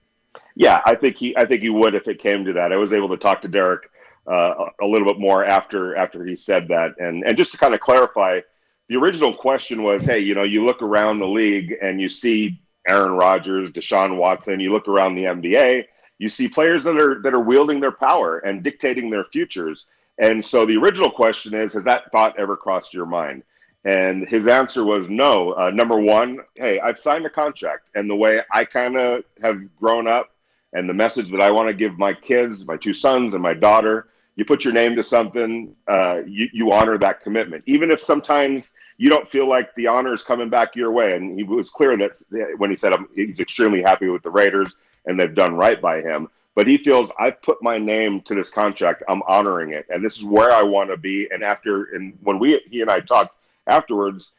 Yeah, 0.54 0.82
I 0.86 0.94
think 0.94 1.16
he 1.16 1.36
I 1.36 1.44
think 1.44 1.62
he 1.62 1.70
would 1.70 1.94
if 1.94 2.06
it 2.06 2.20
came 2.20 2.44
to 2.44 2.52
that. 2.52 2.72
I 2.72 2.76
was 2.76 2.92
able 2.92 3.08
to 3.08 3.16
talk 3.16 3.42
to 3.42 3.48
Derek 3.48 3.90
uh, 4.26 4.66
a 4.80 4.86
little 4.86 5.06
bit 5.06 5.18
more 5.18 5.44
after 5.44 5.96
after 5.96 6.24
he 6.24 6.36
said 6.36 6.68
that, 6.68 6.94
and 6.98 7.24
and 7.24 7.36
just 7.36 7.52
to 7.52 7.58
kind 7.58 7.74
of 7.74 7.80
clarify, 7.80 8.40
the 8.88 8.96
original 8.96 9.34
question 9.34 9.82
was, 9.82 10.04
hey, 10.04 10.20
you 10.20 10.34
know, 10.34 10.44
you 10.44 10.64
look 10.64 10.82
around 10.82 11.18
the 11.18 11.26
league 11.26 11.74
and 11.82 12.00
you 12.00 12.08
see 12.08 12.60
Aaron 12.86 13.12
Rodgers, 13.12 13.70
Deshaun 13.70 14.16
Watson. 14.16 14.60
You 14.60 14.72
look 14.72 14.88
around 14.88 15.14
the 15.14 15.24
NBA, 15.24 15.84
you 16.18 16.28
see 16.28 16.48
players 16.48 16.84
that 16.84 17.00
are 17.00 17.20
that 17.22 17.34
are 17.34 17.40
wielding 17.40 17.80
their 17.80 17.92
power 17.92 18.38
and 18.38 18.62
dictating 18.62 19.10
their 19.10 19.24
futures. 19.24 19.86
And 20.18 20.44
so 20.44 20.64
the 20.64 20.76
original 20.76 21.10
question 21.10 21.54
is, 21.54 21.72
has 21.72 21.84
that 21.84 22.12
thought 22.12 22.38
ever 22.38 22.56
crossed 22.56 22.94
your 22.94 23.06
mind? 23.06 23.42
And 23.84 24.26
his 24.28 24.46
answer 24.46 24.84
was 24.84 25.08
no. 25.10 25.52
Uh, 25.52 25.70
number 25.70 25.98
one, 25.98 26.38
hey, 26.54 26.80
I've 26.80 26.98
signed 26.98 27.26
a 27.26 27.30
contract, 27.30 27.88
and 27.94 28.08
the 28.08 28.16
way 28.16 28.40
I 28.50 28.64
kind 28.64 28.96
of 28.96 29.24
have 29.42 29.60
grown 29.76 30.08
up, 30.08 30.30
and 30.72 30.88
the 30.88 30.94
message 30.94 31.30
that 31.30 31.42
I 31.42 31.50
want 31.50 31.68
to 31.68 31.74
give 31.74 31.98
my 31.98 32.14
kids, 32.14 32.66
my 32.66 32.76
two 32.76 32.94
sons 32.94 33.34
and 33.34 33.42
my 33.42 33.54
daughter, 33.54 34.08
you 34.36 34.44
put 34.44 34.64
your 34.64 34.72
name 34.74 34.96
to 34.96 35.02
something, 35.02 35.74
uh, 35.86 36.22
you, 36.26 36.48
you 36.52 36.72
honor 36.72 36.98
that 36.98 37.20
commitment, 37.22 37.62
even 37.66 37.90
if 37.90 38.00
sometimes 38.00 38.72
you 38.98 39.08
don't 39.08 39.30
feel 39.30 39.48
like 39.48 39.74
the 39.74 39.86
honor 39.86 40.12
is 40.12 40.22
coming 40.22 40.48
back 40.48 40.74
your 40.74 40.90
way. 40.92 41.14
And 41.14 41.36
he 41.36 41.44
was 41.44 41.70
clear 41.70 41.96
that 41.96 42.20
when 42.58 42.70
he 42.70 42.76
said 42.76 42.92
he's 43.14 43.40
extremely 43.40 43.82
happy 43.82 44.08
with 44.08 44.22
the 44.22 44.30
Raiders 44.30 44.76
and 45.06 45.18
they've 45.18 45.34
done 45.34 45.54
right 45.54 45.80
by 45.80 46.00
him. 46.00 46.28
but 46.54 46.66
he 46.66 46.78
feels 46.78 47.10
I've 47.18 47.40
put 47.42 47.62
my 47.62 47.78
name 47.78 48.20
to 48.22 48.34
this 48.34 48.50
contract. 48.50 49.02
I'm 49.08 49.22
honoring 49.26 49.72
it, 49.72 49.86
and 49.90 50.04
this 50.04 50.16
is 50.16 50.24
where 50.24 50.52
I 50.52 50.62
want 50.62 50.90
to 50.90 50.96
be. 50.96 51.28
And 51.30 51.42
after, 51.42 51.94
and 51.94 52.16
when 52.22 52.38
we 52.38 52.60
he 52.70 52.80
and 52.80 52.90
I 52.90 53.00
talked 53.00 53.36
afterwards, 53.66 54.34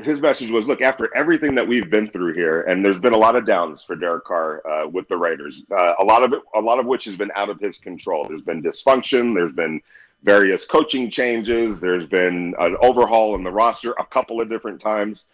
his 0.00 0.20
message 0.20 0.50
was, 0.50 0.66
look, 0.66 0.80
after 0.80 1.14
everything 1.16 1.54
that 1.54 1.66
we've 1.66 1.90
been 1.90 2.08
through 2.10 2.34
here, 2.34 2.62
and 2.62 2.84
there's 2.84 3.00
been 3.00 3.14
a 3.14 3.18
lot 3.18 3.36
of 3.36 3.44
downs 3.44 3.82
for 3.82 3.96
Derek 3.96 4.24
Carr 4.24 4.66
uh, 4.66 4.88
with 4.88 5.08
the 5.08 5.16
Raiders, 5.16 5.64
uh, 5.70 5.94
a 5.98 6.04
lot 6.04 6.22
of 6.22 6.32
it, 6.32 6.40
a 6.54 6.60
lot 6.60 6.78
of 6.78 6.86
which 6.86 7.04
has 7.04 7.16
been 7.16 7.30
out 7.34 7.48
of 7.48 7.60
his 7.60 7.78
control. 7.78 8.24
There's 8.24 8.42
been 8.42 8.62
dysfunction. 8.62 9.34
There's 9.34 9.52
been 9.52 9.80
various 10.22 10.64
coaching 10.64 11.10
changes. 11.10 11.80
There's 11.80 12.06
been 12.06 12.54
an 12.58 12.76
overhaul 12.80 13.34
in 13.34 13.42
the 13.42 13.50
roster 13.50 13.92
a 13.98 14.06
couple 14.06 14.40
of 14.40 14.48
different 14.48 14.80
times. 14.80 15.26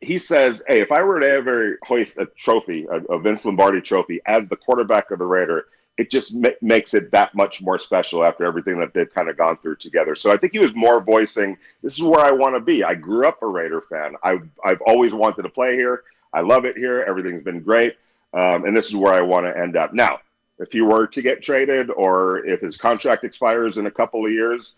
He 0.00 0.18
says, 0.18 0.62
"Hey, 0.66 0.80
if 0.80 0.90
I 0.90 1.02
were 1.02 1.20
to 1.20 1.28
ever 1.28 1.78
hoist 1.84 2.18
a 2.18 2.26
trophy, 2.36 2.86
a, 2.90 2.96
a 3.14 3.20
Vince 3.20 3.44
Lombardi 3.44 3.80
trophy, 3.80 4.20
as 4.26 4.48
the 4.48 4.56
quarterback 4.56 5.10
of 5.10 5.18
the 5.20 5.24
Raider, 5.26 5.66
it 5.98 6.10
just 6.10 6.34
ma- 6.34 6.48
makes 6.60 6.94
it 6.94 7.10
that 7.10 7.34
much 7.34 7.62
more 7.62 7.78
special 7.78 8.24
after 8.24 8.44
everything 8.44 8.78
that 8.80 8.94
they've 8.94 9.12
kind 9.12 9.28
of 9.28 9.36
gone 9.36 9.56
through 9.58 9.76
together." 9.76 10.14
So 10.14 10.30
I 10.30 10.36
think 10.36 10.52
he 10.52 10.58
was 10.58 10.74
more 10.74 11.00
voicing, 11.00 11.56
"This 11.82 11.94
is 11.94 12.02
where 12.02 12.20
I 12.24 12.30
want 12.30 12.54
to 12.54 12.60
be. 12.60 12.84
I 12.84 12.94
grew 12.94 13.26
up 13.26 13.42
a 13.42 13.46
Raider 13.46 13.82
fan. 13.82 14.16
I've 14.22 14.48
I've 14.64 14.80
always 14.82 15.14
wanted 15.14 15.42
to 15.42 15.48
play 15.48 15.74
here. 15.76 16.04
I 16.32 16.40
love 16.40 16.64
it 16.64 16.76
here. 16.76 17.02
Everything's 17.02 17.42
been 17.42 17.60
great, 17.60 17.96
um, 18.32 18.64
and 18.64 18.76
this 18.76 18.86
is 18.86 18.96
where 18.96 19.12
I 19.14 19.20
want 19.20 19.46
to 19.46 19.56
end 19.56 19.76
up 19.76 19.92
now." 19.92 20.20
if 20.62 20.70
he 20.70 20.80
were 20.80 21.06
to 21.06 21.22
get 21.22 21.42
traded 21.42 21.90
or 21.90 22.44
if 22.46 22.60
his 22.60 22.76
contract 22.76 23.24
expires 23.24 23.78
in 23.78 23.86
a 23.86 23.90
couple 23.90 24.24
of 24.24 24.32
years, 24.32 24.76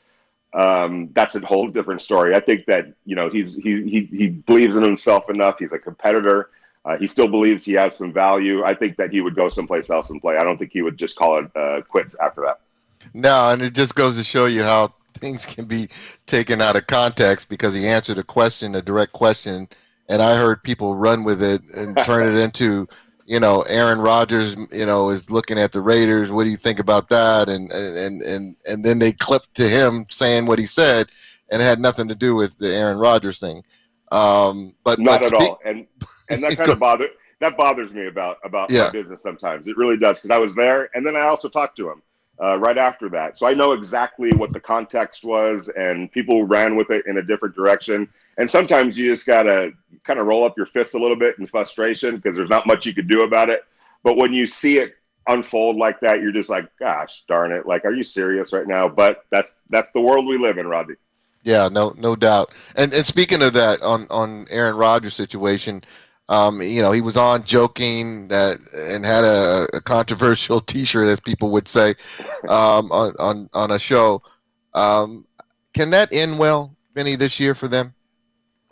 um, 0.55 1.11
that's 1.12 1.35
a 1.35 1.41
whole 1.41 1.69
different 1.69 2.01
story. 2.01 2.35
I 2.35 2.41
think 2.41 2.67
that 2.67 2.93
you 3.05 3.17
know 3.17 3.29
he's 3.29 3.55
he 3.57 3.83
he, 3.83 4.09
he 4.17 4.29
believes 4.29 4.77
in 4.77 4.83
himself 4.83 5.29
enough. 5.29 5.57
He's 5.59 5.73
a 5.73 5.79
competitor. 5.79 6.51
Uh, 6.85 6.99
he 6.99 7.07
still 7.07 7.28
believes 7.28 7.64
he 7.64 7.72
has 7.72 7.97
some 7.97 8.12
value. 8.12 8.62
I 8.64 8.74
think 8.74 8.97
that 8.97 9.11
he 9.11 9.20
would 9.20 9.35
go 9.35 9.49
someplace 9.49 9.89
else 9.89 10.11
and 10.11 10.20
play. 10.20 10.37
I 10.37 10.45
don't 10.45 10.59
think 10.59 10.72
he 10.72 10.82
would 10.82 10.99
just 10.99 11.16
call 11.16 11.39
it 11.39 11.51
uh, 11.57 11.80
quits 11.82 12.16
after 12.22 12.43
that. 12.43 12.61
No, 13.14 13.51
and 13.51 13.62
it 13.62 13.74
just 13.74 13.95
goes 13.95 14.16
to 14.16 14.24
show 14.24 14.47
you 14.47 14.62
how 14.62 14.95
things 15.14 15.45
can 15.47 15.64
be 15.64 15.89
taken 16.26 16.61
out 16.61 16.76
of 16.76 16.87
context 16.87 17.49
because 17.49 17.74
he 17.74 17.87
answered 17.87 18.18
a 18.18 18.24
question, 18.24 18.74
a 18.74 18.82
direct 18.82 19.12
question, 19.12 19.68
and 20.09 20.20
I 20.20 20.37
heard 20.37 20.62
people 20.62 20.95
run 20.95 21.24
with 21.24 21.43
it 21.43 21.62
and 21.74 21.97
turn 22.05 22.35
it 22.35 22.39
into 22.39 22.87
you 23.26 23.41
know, 23.41 23.62
Aaron 23.62 24.01
Rodgers, 24.01 24.55
you 24.70 24.85
know, 24.85 25.11
is 25.11 25.30
looking 25.30 25.59
at 25.59 25.72
the 25.72 25.80
Raiders. 25.80 26.30
What 26.30 26.45
do 26.45 26.51
you 26.51 26.57
think 26.57 26.78
about 26.78 27.09
that? 27.09 27.49
And 27.49 27.72
and 27.72 28.22
and 28.22 28.57
and 28.66 28.85
then 28.85 28.99
they 28.99 29.12
clipped 29.12 29.55
to 29.55 29.68
him 29.68 30.05
saying 30.11 30.47
what 30.47 30.59
he 30.59 30.66
said, 30.66 31.09
and 31.51 31.62
it 31.62 31.64
had 31.64 31.80
nothing 31.80 32.09
to 32.09 32.14
do 32.14 32.35
with 32.35 32.57
the 32.59 32.74
Aaron 32.74 32.99
Rodgers 32.99 33.39
thing. 33.39 33.64
Um, 34.15 34.75
but 34.85 34.99
not 34.99 35.23
but 35.23 35.33
at 35.33 35.43
all. 35.43 35.61
And 35.65 35.87
and 36.31 36.43
that 36.43 36.57
kind 36.57 36.71
of 36.71 36.79
bother 36.79 37.09
that 37.41 37.57
bothers 37.57 37.93
me 37.93 38.07
about 38.07 38.39
about 38.45 38.71
Yeah. 38.71 38.85
my 38.85 38.91
business 38.91 39.23
sometimes. 39.23 39.67
It 39.67 39.77
really 39.77 39.97
does 39.97 40.19
because 40.19 40.31
I 40.31 40.39
was 40.39 40.55
there, 40.55 40.89
and 40.95 41.07
then 41.07 41.17
I 41.17 41.23
also 41.23 41.49
talked 41.49 41.77
to 41.79 41.91
him 41.91 42.03
uh, 42.43 42.57
right 42.59 42.79
after 42.79 43.09
that, 43.11 43.37
so 43.37 43.47
I 43.47 43.55
know 43.55 43.73
exactly 43.73 44.31
what 44.33 44.53
the 44.53 44.61
context 44.61 45.25
was, 45.25 45.69
and 45.77 46.11
people 46.11 46.45
ran 46.45 46.75
with 46.77 46.91
it 46.91 47.07
in 47.07 47.19
a 47.19 47.23
different 47.23 47.55
direction. 47.55 48.09
And 48.39 48.51
sometimes 48.51 48.99
you 48.99 49.12
just 49.12 49.27
gotta 49.27 49.73
kind 50.05 50.19
of 50.19 50.27
roll 50.27 50.45
up 50.45 50.57
your 50.57 50.67
fist 50.67 50.95
a 50.95 50.99
little 50.99 51.17
bit 51.17 51.39
in 51.39 51.47
frustration 51.47 52.17
because 52.17 52.37
there's 52.37 52.51
not 52.51 52.67
much 52.67 52.87
you 52.87 52.95
could 52.95 53.09
do 53.09 53.23
about 53.23 53.51
it. 53.51 53.65
But 54.03 54.17
when 54.17 54.33
you 54.33 54.47
see 54.47 54.79
it 54.79 54.95
unfold 55.29 55.77
like 55.77 56.01
that, 56.01 56.21
you're 56.21 56.33
just 56.33 56.51
like, 56.51 56.69
"Gosh, 56.79 57.23
darn 57.29 57.53
it! 57.53 57.67
Like, 57.67 57.85
are 57.85 57.93
you 57.95 58.03
serious 58.03 58.53
right 58.53 58.67
now?" 58.67 58.89
But 58.89 59.25
that's 59.31 59.57
that's 59.71 59.91
the 59.93 60.01
world 60.01 60.27
we 60.27 60.37
live 60.37 60.59
in, 60.59 60.67
Rodney. 60.67 60.97
Yeah, 61.45 61.68
no, 61.70 61.95
no 61.99 62.16
doubt. 62.16 62.53
And 62.74 62.92
and 62.95 63.05
speaking 63.05 63.42
of 63.42 63.53
that, 63.53 63.82
on 63.82 64.07
on 64.11 64.47
Aaron 64.51 64.76
Rodgers' 64.76 65.14
situation, 65.14 65.82
um, 66.30 66.62
you 66.62 66.80
know, 66.80 66.90
he 66.90 67.03
was 67.03 67.18
on 67.18 67.45
joking 67.45 68.28
that 68.28 68.57
and 68.74 69.05
had 69.05 69.24
a, 69.24 69.66
a 69.74 69.80
controversial 69.80 70.61
T-shirt, 70.61 71.07
as 71.07 71.20
people 71.20 71.51
would 71.51 71.68
say, 71.68 71.95
um, 72.49 72.90
on 72.90 73.14
on 73.18 73.51
on 73.53 73.70
a 73.70 73.78
show. 73.78 74.22
Um, 74.72 75.26
can 75.74 75.90
that 75.90 76.12
end 76.12 76.38
well, 76.38 76.74
Benny, 76.95 77.14
this 77.14 77.38
year 77.38 77.55
for 77.55 77.68
them? 77.68 77.95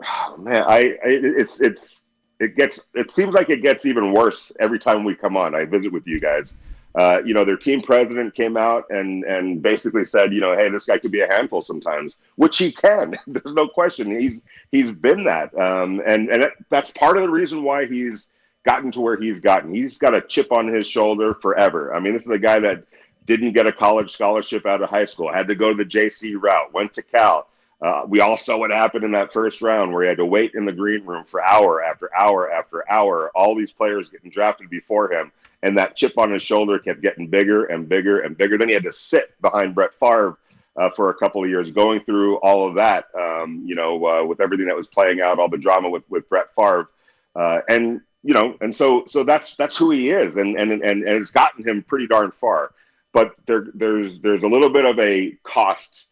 Oh, 0.03 0.37
man, 0.37 0.63
I, 0.63 0.79
I 0.79 0.99
it's 1.05 1.61
it's 1.61 2.05
it 2.39 2.55
gets 2.55 2.87
it 2.95 3.11
seems 3.11 3.35
like 3.35 3.49
it 3.49 3.61
gets 3.61 3.85
even 3.85 4.13
worse 4.13 4.51
every 4.59 4.79
time 4.79 5.03
we 5.03 5.13
come 5.13 5.37
on. 5.37 5.53
I 5.53 5.65
visit 5.65 5.93
with 5.93 6.07
you 6.07 6.19
guys. 6.19 6.55
Uh, 6.95 7.19
you 7.25 7.33
know, 7.33 7.43
their 7.43 7.57
team 7.57 7.81
president 7.81 8.35
came 8.35 8.55
out 8.55 8.85
and 8.89 9.23
and 9.23 9.61
basically 9.61 10.05
said, 10.05 10.31
you 10.31 10.39
know, 10.39 10.55
hey, 10.55 10.69
this 10.69 10.85
guy 10.85 10.97
could 10.97 11.11
be 11.11 11.21
a 11.21 11.33
handful 11.33 11.61
sometimes, 11.61 12.17
which 12.35 12.57
he 12.57 12.71
can. 12.71 13.15
There's 13.27 13.55
no 13.55 13.67
question. 13.67 14.19
He's 14.19 14.43
he's 14.71 14.91
been 14.91 15.23
that, 15.23 15.57
um, 15.57 16.01
and 16.05 16.29
and 16.29 16.43
that, 16.43 16.51
that's 16.69 16.91
part 16.91 17.17
of 17.17 17.23
the 17.23 17.29
reason 17.29 17.63
why 17.63 17.85
he's 17.85 18.31
gotten 18.63 18.91
to 18.91 19.01
where 19.01 19.17
he's 19.17 19.39
gotten. 19.39 19.73
He's 19.73 19.97
got 19.97 20.15
a 20.15 20.21
chip 20.21 20.51
on 20.51 20.67
his 20.67 20.87
shoulder 20.87 21.33
forever. 21.33 21.95
I 21.95 21.99
mean, 21.99 22.13
this 22.13 22.23
is 22.23 22.31
a 22.31 22.39
guy 22.39 22.59
that 22.59 22.83
didn't 23.25 23.53
get 23.53 23.67
a 23.67 23.71
college 23.71 24.11
scholarship 24.11 24.65
out 24.65 24.81
of 24.81 24.89
high 24.89 25.05
school, 25.05 25.31
had 25.31 25.47
to 25.47 25.55
go 25.55 25.73
to 25.73 25.83
the 25.83 25.89
JC 25.89 26.35
route, 26.39 26.73
went 26.73 26.93
to 26.93 27.01
Cal. 27.01 27.47
Uh, 27.83 28.03
we 28.07 28.21
all 28.21 28.37
saw 28.37 28.57
what 28.57 28.71
happened 28.71 29.03
in 29.03 29.11
that 29.11 29.33
first 29.33 29.61
round 29.61 29.91
where 29.91 30.03
he 30.03 30.07
had 30.07 30.17
to 30.17 30.25
wait 30.25 30.53
in 30.55 30.63
the 30.63 30.71
green 30.71 31.05
room 31.05 31.25
for 31.25 31.43
hour 31.43 31.83
after 31.83 32.09
hour 32.15 32.49
after 32.49 32.89
hour. 32.89 33.29
All 33.35 33.55
these 33.55 33.73
players 33.73 34.09
getting 34.09 34.31
drafted 34.31 34.69
before 34.69 35.11
him, 35.11 35.33
and 35.63 35.77
that 35.77 35.97
chip 35.97 36.17
on 36.17 36.31
his 36.31 36.41
shoulder 36.41 36.79
kept 36.79 37.01
getting 37.01 37.27
bigger 37.27 37.65
and 37.65 37.89
bigger 37.89 38.21
and 38.21 38.37
bigger. 38.37 38.57
Then 38.57 38.69
he 38.69 38.73
had 38.73 38.83
to 38.83 38.91
sit 38.91 39.39
behind 39.41 39.75
Brett 39.75 39.93
Favre 39.99 40.37
uh, 40.77 40.91
for 40.91 41.09
a 41.09 41.13
couple 41.13 41.43
of 41.43 41.49
years, 41.49 41.71
going 41.71 41.99
through 42.05 42.37
all 42.37 42.65
of 42.65 42.75
that. 42.75 43.07
Um, 43.19 43.63
you 43.65 43.75
know, 43.75 44.05
uh, 44.05 44.23
with 44.23 44.39
everything 44.39 44.67
that 44.67 44.77
was 44.77 44.87
playing 44.87 45.19
out, 45.19 45.37
all 45.37 45.49
the 45.49 45.57
drama 45.57 45.89
with 45.89 46.03
with 46.09 46.27
Brett 46.29 46.55
Favre, 46.55 46.89
uh, 47.35 47.59
and 47.67 47.99
you 48.23 48.33
know, 48.33 48.55
and 48.61 48.73
so 48.73 49.03
so 49.07 49.25
that's 49.25 49.55
that's 49.55 49.75
who 49.75 49.91
he 49.91 50.09
is, 50.09 50.37
and 50.37 50.57
and 50.57 50.71
and, 50.71 50.81
and 50.81 51.03
it's 51.03 51.31
gotten 51.31 51.67
him 51.67 51.83
pretty 51.83 52.07
darn 52.07 52.31
far. 52.39 52.71
But 53.11 53.35
there 53.45 53.67
there's 53.73 54.21
there's 54.21 54.43
a 54.43 54.47
little 54.47 54.69
bit 54.69 54.85
of 54.85 54.97
a 54.99 55.37
cost 55.43 56.05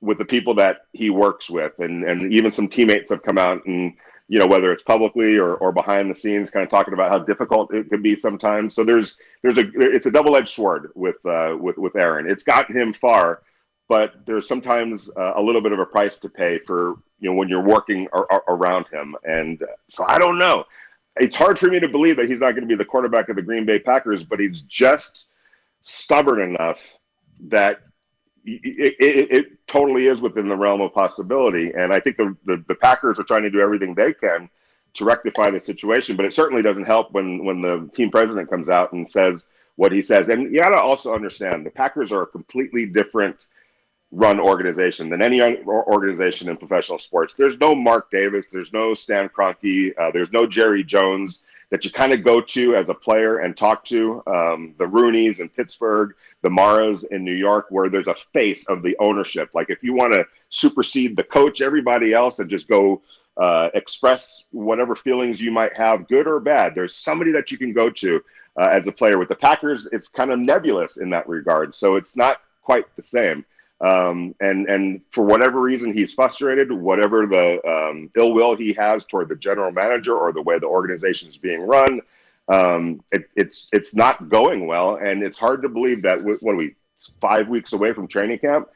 with 0.00 0.18
the 0.18 0.24
people 0.24 0.54
that 0.54 0.78
he 0.92 1.10
works 1.10 1.50
with. 1.50 1.72
And 1.78 2.04
and 2.04 2.32
even 2.32 2.52
some 2.52 2.68
teammates 2.68 3.10
have 3.10 3.22
come 3.22 3.38
out 3.38 3.64
and 3.66 3.94
you 4.28 4.38
know 4.38 4.46
whether 4.46 4.72
it's 4.72 4.82
publicly 4.82 5.36
or, 5.36 5.54
or 5.56 5.72
behind 5.72 6.10
the 6.10 6.14
scenes 6.14 6.50
kind 6.50 6.64
of 6.64 6.70
talking 6.70 6.94
about 6.94 7.10
how 7.10 7.18
difficult 7.18 7.72
it 7.72 7.88
can 7.88 8.02
be 8.02 8.16
sometimes. 8.16 8.74
So 8.74 8.84
there's 8.84 9.16
there's 9.42 9.58
a 9.58 9.64
it's 9.76 10.06
a 10.06 10.10
double-edged 10.10 10.48
sword 10.48 10.90
with 10.94 11.24
uh 11.24 11.56
with 11.58 11.78
with 11.78 11.96
aaron. 11.96 12.28
It's 12.28 12.44
gotten 12.44 12.76
him 12.76 12.92
far 12.92 13.42
but 13.88 14.14
there's 14.26 14.48
sometimes 14.48 15.10
uh, 15.16 15.34
a 15.36 15.42
little 15.42 15.60
bit 15.60 15.72
of 15.72 15.78
a 15.78 15.86
price 15.86 16.18
to 16.18 16.28
pay 16.28 16.58
for 16.58 16.94
you 17.18 17.30
know 17.30 17.34
when 17.34 17.48
you're 17.48 17.62
working 17.62 18.08
ar- 18.12 18.26
ar- 18.30 18.44
around 18.48 18.86
him. 18.88 19.14
And 19.24 19.62
so 19.88 20.04
i 20.08 20.18
don't 20.18 20.38
know. 20.38 20.64
It's 21.18 21.36
hard 21.36 21.58
for 21.58 21.68
me 21.68 21.80
to 21.80 21.88
believe 21.88 22.16
that 22.16 22.28
he's 22.28 22.40
not 22.40 22.50
going 22.50 22.62
to 22.62 22.68
be 22.68 22.74
the 22.74 22.84
quarterback 22.84 23.30
of 23.30 23.36
the 23.36 23.42
green 23.42 23.64
bay 23.64 23.78
packers 23.78 24.24
but 24.24 24.40
he's 24.40 24.60
just 24.62 25.28
stubborn 25.82 26.42
enough 26.42 26.78
that 27.48 27.80
it, 28.46 28.96
it, 28.98 29.30
it 29.30 29.66
totally 29.66 30.06
is 30.06 30.20
within 30.20 30.48
the 30.48 30.56
realm 30.56 30.80
of 30.80 30.94
possibility. 30.94 31.72
And 31.76 31.92
I 31.92 32.00
think 32.00 32.16
the, 32.16 32.36
the, 32.46 32.64
the 32.68 32.74
Packers 32.74 33.18
are 33.18 33.24
trying 33.24 33.42
to 33.42 33.50
do 33.50 33.60
everything 33.60 33.94
they 33.94 34.12
can 34.12 34.48
to 34.94 35.04
rectify 35.04 35.50
the 35.50 35.60
situation, 35.60 36.16
but 36.16 36.24
it 36.24 36.32
certainly 36.32 36.62
doesn't 36.62 36.84
help 36.86 37.12
when, 37.12 37.44
when 37.44 37.60
the 37.60 37.90
team 37.94 38.10
president 38.10 38.48
comes 38.48 38.68
out 38.68 38.92
and 38.92 39.08
says 39.08 39.46
what 39.74 39.92
he 39.92 40.00
says. 40.00 40.28
And 40.30 40.52
you 40.52 40.60
got 40.60 40.70
to 40.70 40.80
also 40.80 41.14
understand 41.14 41.66
the 41.66 41.70
Packers 41.70 42.12
are 42.12 42.22
a 42.22 42.26
completely 42.26 42.86
different 42.86 43.46
run 44.12 44.38
organization 44.38 45.08
than 45.08 45.20
any 45.20 45.42
organization 45.66 46.48
in 46.48 46.56
professional 46.56 46.98
sports. 46.98 47.34
There's 47.34 47.58
no 47.58 47.74
Mark 47.74 48.10
Davis, 48.10 48.48
there's 48.52 48.72
no 48.72 48.94
Stan 48.94 49.28
Kroenke, 49.28 49.92
uh, 49.98 50.10
there's 50.12 50.32
no 50.32 50.46
Jerry 50.46 50.84
Jones 50.84 51.42
that 51.70 51.84
you 51.84 51.90
kind 51.90 52.12
of 52.12 52.22
go 52.22 52.40
to 52.40 52.76
as 52.76 52.88
a 52.88 52.94
player 52.94 53.38
and 53.38 53.56
talk 53.56 53.84
to. 53.86 54.22
Um, 54.26 54.74
the 54.78 54.86
Rooney's 54.86 55.40
in 55.40 55.48
Pittsburgh, 55.48 56.14
the 56.42 56.50
Maras 56.50 57.04
in 57.04 57.24
New 57.24 57.34
York, 57.34 57.66
where 57.70 57.90
there's 57.90 58.06
a 58.06 58.14
face 58.32 58.64
of 58.68 58.82
the 58.82 58.96
ownership. 59.00 59.50
Like 59.52 59.70
if 59.70 59.82
you 59.82 59.92
want 59.92 60.12
to 60.12 60.24
supersede 60.48 61.16
the 61.16 61.24
coach, 61.24 61.60
everybody 61.60 62.12
else, 62.12 62.38
and 62.38 62.48
just 62.48 62.68
go 62.68 63.02
uh, 63.36 63.68
express 63.74 64.44
whatever 64.52 64.94
feelings 64.94 65.40
you 65.40 65.50
might 65.50 65.76
have, 65.76 66.06
good 66.06 66.28
or 66.28 66.38
bad, 66.38 66.74
there's 66.74 66.94
somebody 66.94 67.32
that 67.32 67.50
you 67.50 67.58
can 67.58 67.72
go 67.72 67.90
to 67.90 68.20
uh, 68.60 68.68
as 68.70 68.86
a 68.86 68.92
player. 68.92 69.18
With 69.18 69.28
the 69.28 69.34
Packers, 69.34 69.88
it's 69.90 70.08
kind 70.08 70.30
of 70.30 70.38
nebulous 70.38 70.98
in 70.98 71.10
that 71.10 71.28
regard, 71.28 71.74
so 71.74 71.96
it's 71.96 72.16
not 72.16 72.40
quite 72.62 72.84
the 72.94 73.02
same. 73.02 73.44
Um, 73.80 74.34
and 74.40 74.68
and 74.68 75.02
for 75.10 75.22
whatever 75.22 75.60
reason 75.60 75.92
he's 75.92 76.14
frustrated, 76.14 76.72
whatever 76.72 77.26
the 77.26 77.60
um, 77.68 78.10
ill 78.16 78.32
will 78.32 78.56
he 78.56 78.72
has 78.72 79.04
toward 79.04 79.28
the 79.28 79.36
general 79.36 79.70
manager 79.70 80.16
or 80.16 80.32
the 80.32 80.40
way 80.40 80.58
the 80.58 80.66
organization 80.66 81.28
is 81.28 81.36
being 81.36 81.60
run, 81.60 82.00
um, 82.48 83.02
it, 83.12 83.28
it's 83.36 83.68
it's 83.72 83.94
not 83.94 84.30
going 84.30 84.66
well, 84.66 84.96
and 84.96 85.22
it's 85.22 85.38
hard 85.38 85.60
to 85.62 85.68
believe 85.68 86.00
that 86.02 86.18
w- 86.18 86.38
are 86.46 86.56
we 86.56 86.74
five 87.20 87.48
weeks 87.48 87.74
away 87.74 87.92
from 87.92 88.08
training 88.08 88.38
camp, 88.38 88.68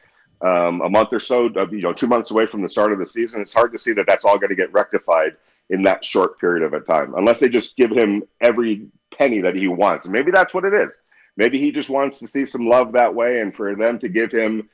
um, 0.42 0.82
a 0.82 0.88
month 0.88 1.12
or 1.12 1.20
so, 1.20 1.46
of, 1.46 1.72
you 1.72 1.80
know, 1.80 1.92
two 1.92 2.06
months 2.06 2.30
away 2.30 2.46
from 2.46 2.60
the 2.60 2.68
start 2.68 2.92
of 2.92 2.98
the 2.98 3.06
season. 3.06 3.40
It's 3.40 3.54
hard 3.54 3.72
to 3.72 3.78
see 3.78 3.92
that 3.94 4.06
that's 4.06 4.24
all 4.24 4.38
going 4.38 4.50
to 4.50 4.56
get 4.56 4.72
rectified 4.72 5.36
in 5.70 5.82
that 5.84 6.04
short 6.04 6.38
period 6.38 6.62
of 6.62 6.74
a 6.74 6.80
time, 6.80 7.14
unless 7.14 7.40
they 7.40 7.48
just 7.48 7.76
give 7.76 7.90
him 7.90 8.22
every 8.40 8.86
penny 9.16 9.40
that 9.40 9.54
he 9.54 9.68
wants. 9.68 10.08
Maybe 10.08 10.30
that's 10.30 10.52
what 10.52 10.64
it 10.64 10.74
is. 10.74 10.98
Maybe 11.36 11.58
he 11.58 11.70
just 11.70 11.88
wants 11.88 12.18
to 12.18 12.26
see 12.26 12.44
some 12.44 12.68
love 12.68 12.92
that 12.92 13.14
way, 13.14 13.40
and 13.40 13.54
for 13.54 13.74
them 13.74 13.98
to 14.00 14.08
give 14.08 14.32
him 14.32 14.68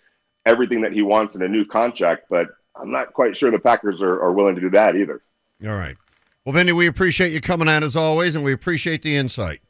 everything 0.46 0.80
that 0.80 0.92
he 0.92 1.02
wants 1.02 1.34
in 1.34 1.42
a 1.42 1.48
new 1.48 1.64
contract. 1.66 2.26
But 2.30 2.48
I'm 2.74 2.90
not 2.90 3.12
quite 3.12 3.36
sure 3.36 3.50
the 3.50 3.58
Packers 3.58 4.00
are, 4.00 4.22
are 4.22 4.32
willing 4.32 4.54
to 4.54 4.60
do 4.60 4.70
that 4.70 4.96
either. 4.96 5.20
All 5.66 5.74
right. 5.76 5.96
Well, 6.44 6.52
Vinny, 6.54 6.72
we 6.72 6.86
appreciate 6.86 7.32
you 7.32 7.40
coming 7.40 7.68
on 7.68 7.82
as 7.82 7.96
always, 7.96 8.34
and 8.36 8.44
we 8.44 8.52
appreciate 8.52 9.02
the 9.02 9.16
insight. 9.16 9.60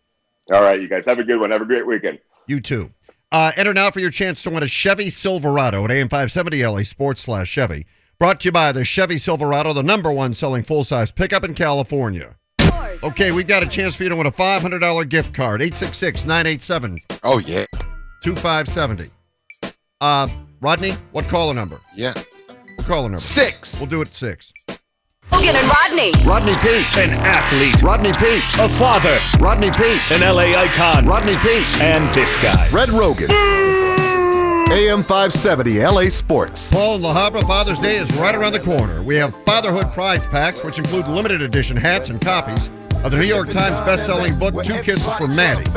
All 0.53 0.63
right, 0.63 0.81
you 0.81 0.89
guys 0.89 1.07
have 1.07 1.19
a 1.19 1.25
good 1.25 1.41
one. 1.41 1.51
Have 1.51 1.63
a 1.63 1.67
great 1.67 1.87
weekend. 1.87 2.19
You 2.47 2.61
too. 2.61 2.93
Uh, 3.33 3.51
enter 3.57 3.75
now 3.75 3.91
for 3.91 3.99
your 3.99 4.11
chance 4.11 4.43
to 4.43 4.51
win 4.51 4.63
a 4.63 4.69
Chevy 4.69 5.11
Silverado 5.11 5.85
at 5.85 5.91
AM 5.91 6.09
570 6.09 6.65
LA 6.65 6.83
Sports 6.85 7.23
slash 7.23 7.49
Chevy. 7.49 7.87
Brought 8.19 8.41
to 8.41 8.45
you 8.49 8.53
by 8.53 8.71
the 8.73 8.85
Chevy 8.85 9.19
Silverado, 9.19 9.73
the 9.73 9.83
number 9.83 10.13
one 10.13 10.33
selling 10.35 10.63
full 10.63 10.85
size 10.85 11.11
pickup 11.11 11.43
in 11.45 11.55
California. 11.55 12.37
Okay, 13.03 13.33
we've 13.33 13.47
got 13.47 13.63
a 13.63 13.67
chance 13.69 13.95
for 13.97 14.05
you 14.05 14.09
to 14.09 14.17
win 14.17 14.27
a 14.27 14.33
$500 14.33 15.09
gift 15.09 15.35
card. 15.35 15.61
866 15.61 16.25
987 16.25 16.99
Oh 17.25 17.39
yeah. 17.39 17.65
2570. 18.23 19.11
Uh, 20.01 20.29
Rodney, 20.61 20.93
what 21.13 21.27
caller 21.27 21.55
number? 21.55 21.81
Yeah. 21.95 22.15
Caller 22.79 23.09
number. 23.09 23.19
Six. 23.21 23.79
We'll 23.79 23.89
do 23.89 24.01
it 24.01 24.09
six. 24.09 24.53
Roggin 25.31 25.55
and 25.55 25.69
Rodney. 25.69 26.13
Rodney 26.25 26.55
Peete. 26.63 26.97
An 26.99 27.11
athlete, 27.11 27.83
Rodney 27.83 28.13
Peete. 28.13 28.43
a 28.61 28.69
father, 28.69 29.19
Rodney 29.41 29.71
Peete. 29.73 30.01
an 30.13 30.21
LA 30.21 30.55
icon, 30.59 31.05
Rodney 31.07 31.37
Peete. 31.39 31.81
and 31.83 32.09
this 32.15 32.41
guy. 32.43 32.65
Fred 32.67 32.89
Roggin. 32.91 33.31
AM 34.71 35.03
570 35.03 35.79
LA 35.85 36.09
Sports. 36.09 36.73
Paul 36.73 36.95
and 36.97 37.05
La 37.05 37.15
Habra, 37.15 37.47
Father's 37.47 37.79
Day 37.79 37.97
is 37.97 38.13
right 38.17 38.35
around 38.35 38.53
the 38.53 38.61
corner. 38.61 39.03
We 39.03 39.17
have 39.17 39.35
fatherhood 39.45 39.93
prize 39.93 40.25
packs, 40.27 40.65
which 40.65 40.79
include 40.79 41.07
limited 41.07 41.43
edition 41.43 41.77
hats 41.77 42.09
and 42.09 42.21
copies 42.21 42.69
of 43.05 43.13
the 43.13 43.19
New 43.19 43.25
York 43.25 43.51
Times 43.51 43.77
best-selling 43.87 44.39
book 44.39 44.65
Two 44.65 44.81
Kisses 44.83 45.13
for 45.17 45.29
Maddie. 45.29 45.69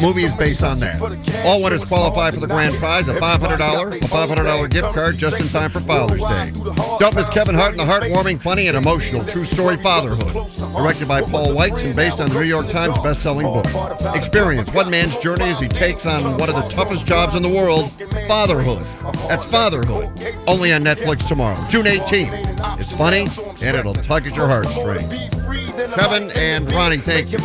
Movie 0.00 0.24
is 0.24 0.32
based 0.34 0.62
on 0.62 0.78
that. 0.80 1.00
All 1.44 1.62
winners 1.62 1.84
qualify 1.84 2.30
for 2.30 2.40
the 2.40 2.46
grand 2.46 2.74
prize, 2.76 3.08
a 3.08 3.14
$500, 3.14 3.96
a 3.96 3.98
$500 4.00 4.70
gift 4.70 4.92
card 4.94 5.16
just 5.16 5.40
in 5.40 5.48
time 5.48 5.70
for 5.70 5.80
Father's 5.80 6.22
Day. 6.22 6.52
Dump 6.98 7.16
is 7.16 7.28
Kevin 7.30 7.54
Hart 7.54 7.72
in 7.72 7.78
the 7.78 7.84
heartwarming, 7.84 8.40
funny, 8.40 8.68
and 8.68 8.76
emotional 8.76 9.24
true 9.24 9.44
story 9.44 9.76
Fatherhood. 9.78 10.48
Directed 10.74 11.08
by 11.08 11.22
Paul 11.22 11.48
Weitz 11.48 11.84
and 11.84 11.94
based 11.96 12.20
on 12.20 12.28
the 12.28 12.34
New 12.34 12.46
York 12.46 12.68
Times 12.68 12.96
best-selling 12.98 13.46
book. 13.46 13.66
Experience 14.14 14.72
one 14.72 14.90
man's 14.90 15.16
journey 15.18 15.44
as 15.44 15.58
he 15.58 15.68
takes 15.68 16.06
on 16.06 16.38
one 16.38 16.48
of 16.48 16.54
the 16.54 16.68
toughest 16.68 17.06
jobs 17.06 17.34
in 17.34 17.42
the 17.42 17.52
world, 17.52 17.90
fatherhood. 18.28 18.84
That's 19.28 19.44
Fatherhood. 19.44 20.10
Only 20.46 20.72
on 20.72 20.84
Netflix 20.84 21.26
tomorrow, 21.26 21.58
June 21.68 21.86
18th. 21.86 22.80
It's 22.80 22.92
funny, 22.92 23.26
and 23.66 23.76
it'll 23.76 23.94
tug 23.94 24.26
at 24.26 24.34
your 24.34 24.46
heartstrings. 24.48 25.41
Kevin 25.52 26.30
and 26.32 26.70
Ronnie, 26.72 26.96
thank 26.98 27.30
you. 27.30 27.38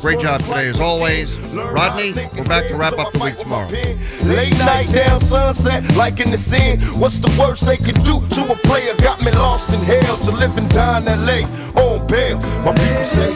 Great 0.00 0.20
job 0.20 0.40
today, 0.40 0.68
as 0.68 0.80
always. 0.80 1.36
Rodney, 1.38 2.12
we're 2.36 2.44
back 2.44 2.68
to 2.68 2.76
wrap 2.76 2.98
up 2.98 3.12
the 3.12 3.18
week 3.18 3.38
tomorrow. 3.38 3.68
Late 3.68 4.58
night 4.58 4.92
down 4.92 5.20
sunset, 5.20 5.96
like 5.96 6.20
in 6.20 6.30
the 6.30 6.38
scene. 6.38 6.80
What's 7.00 7.18
the 7.18 7.34
worst 7.38 7.64
they 7.66 7.76
can 7.76 7.94
do 8.04 8.20
to 8.36 8.52
a 8.52 8.56
player? 8.56 8.94
Got 8.98 9.22
me 9.22 9.30
lost 9.32 9.70
in 9.70 9.80
hell 9.80 10.16
to 10.18 10.30
live 10.32 10.56
and 10.58 10.68
die 10.70 10.98
in 10.98 11.04
LA 11.04 11.46
on 11.80 12.06
bail. 12.06 12.38
My 12.64 12.74
people 12.74 13.04
say 13.04 13.32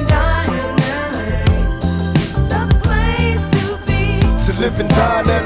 to 4.46 4.60
live 4.60 4.80
and 4.80 4.88
die 4.90 5.20
in 5.20 5.26
LA. 5.28 5.40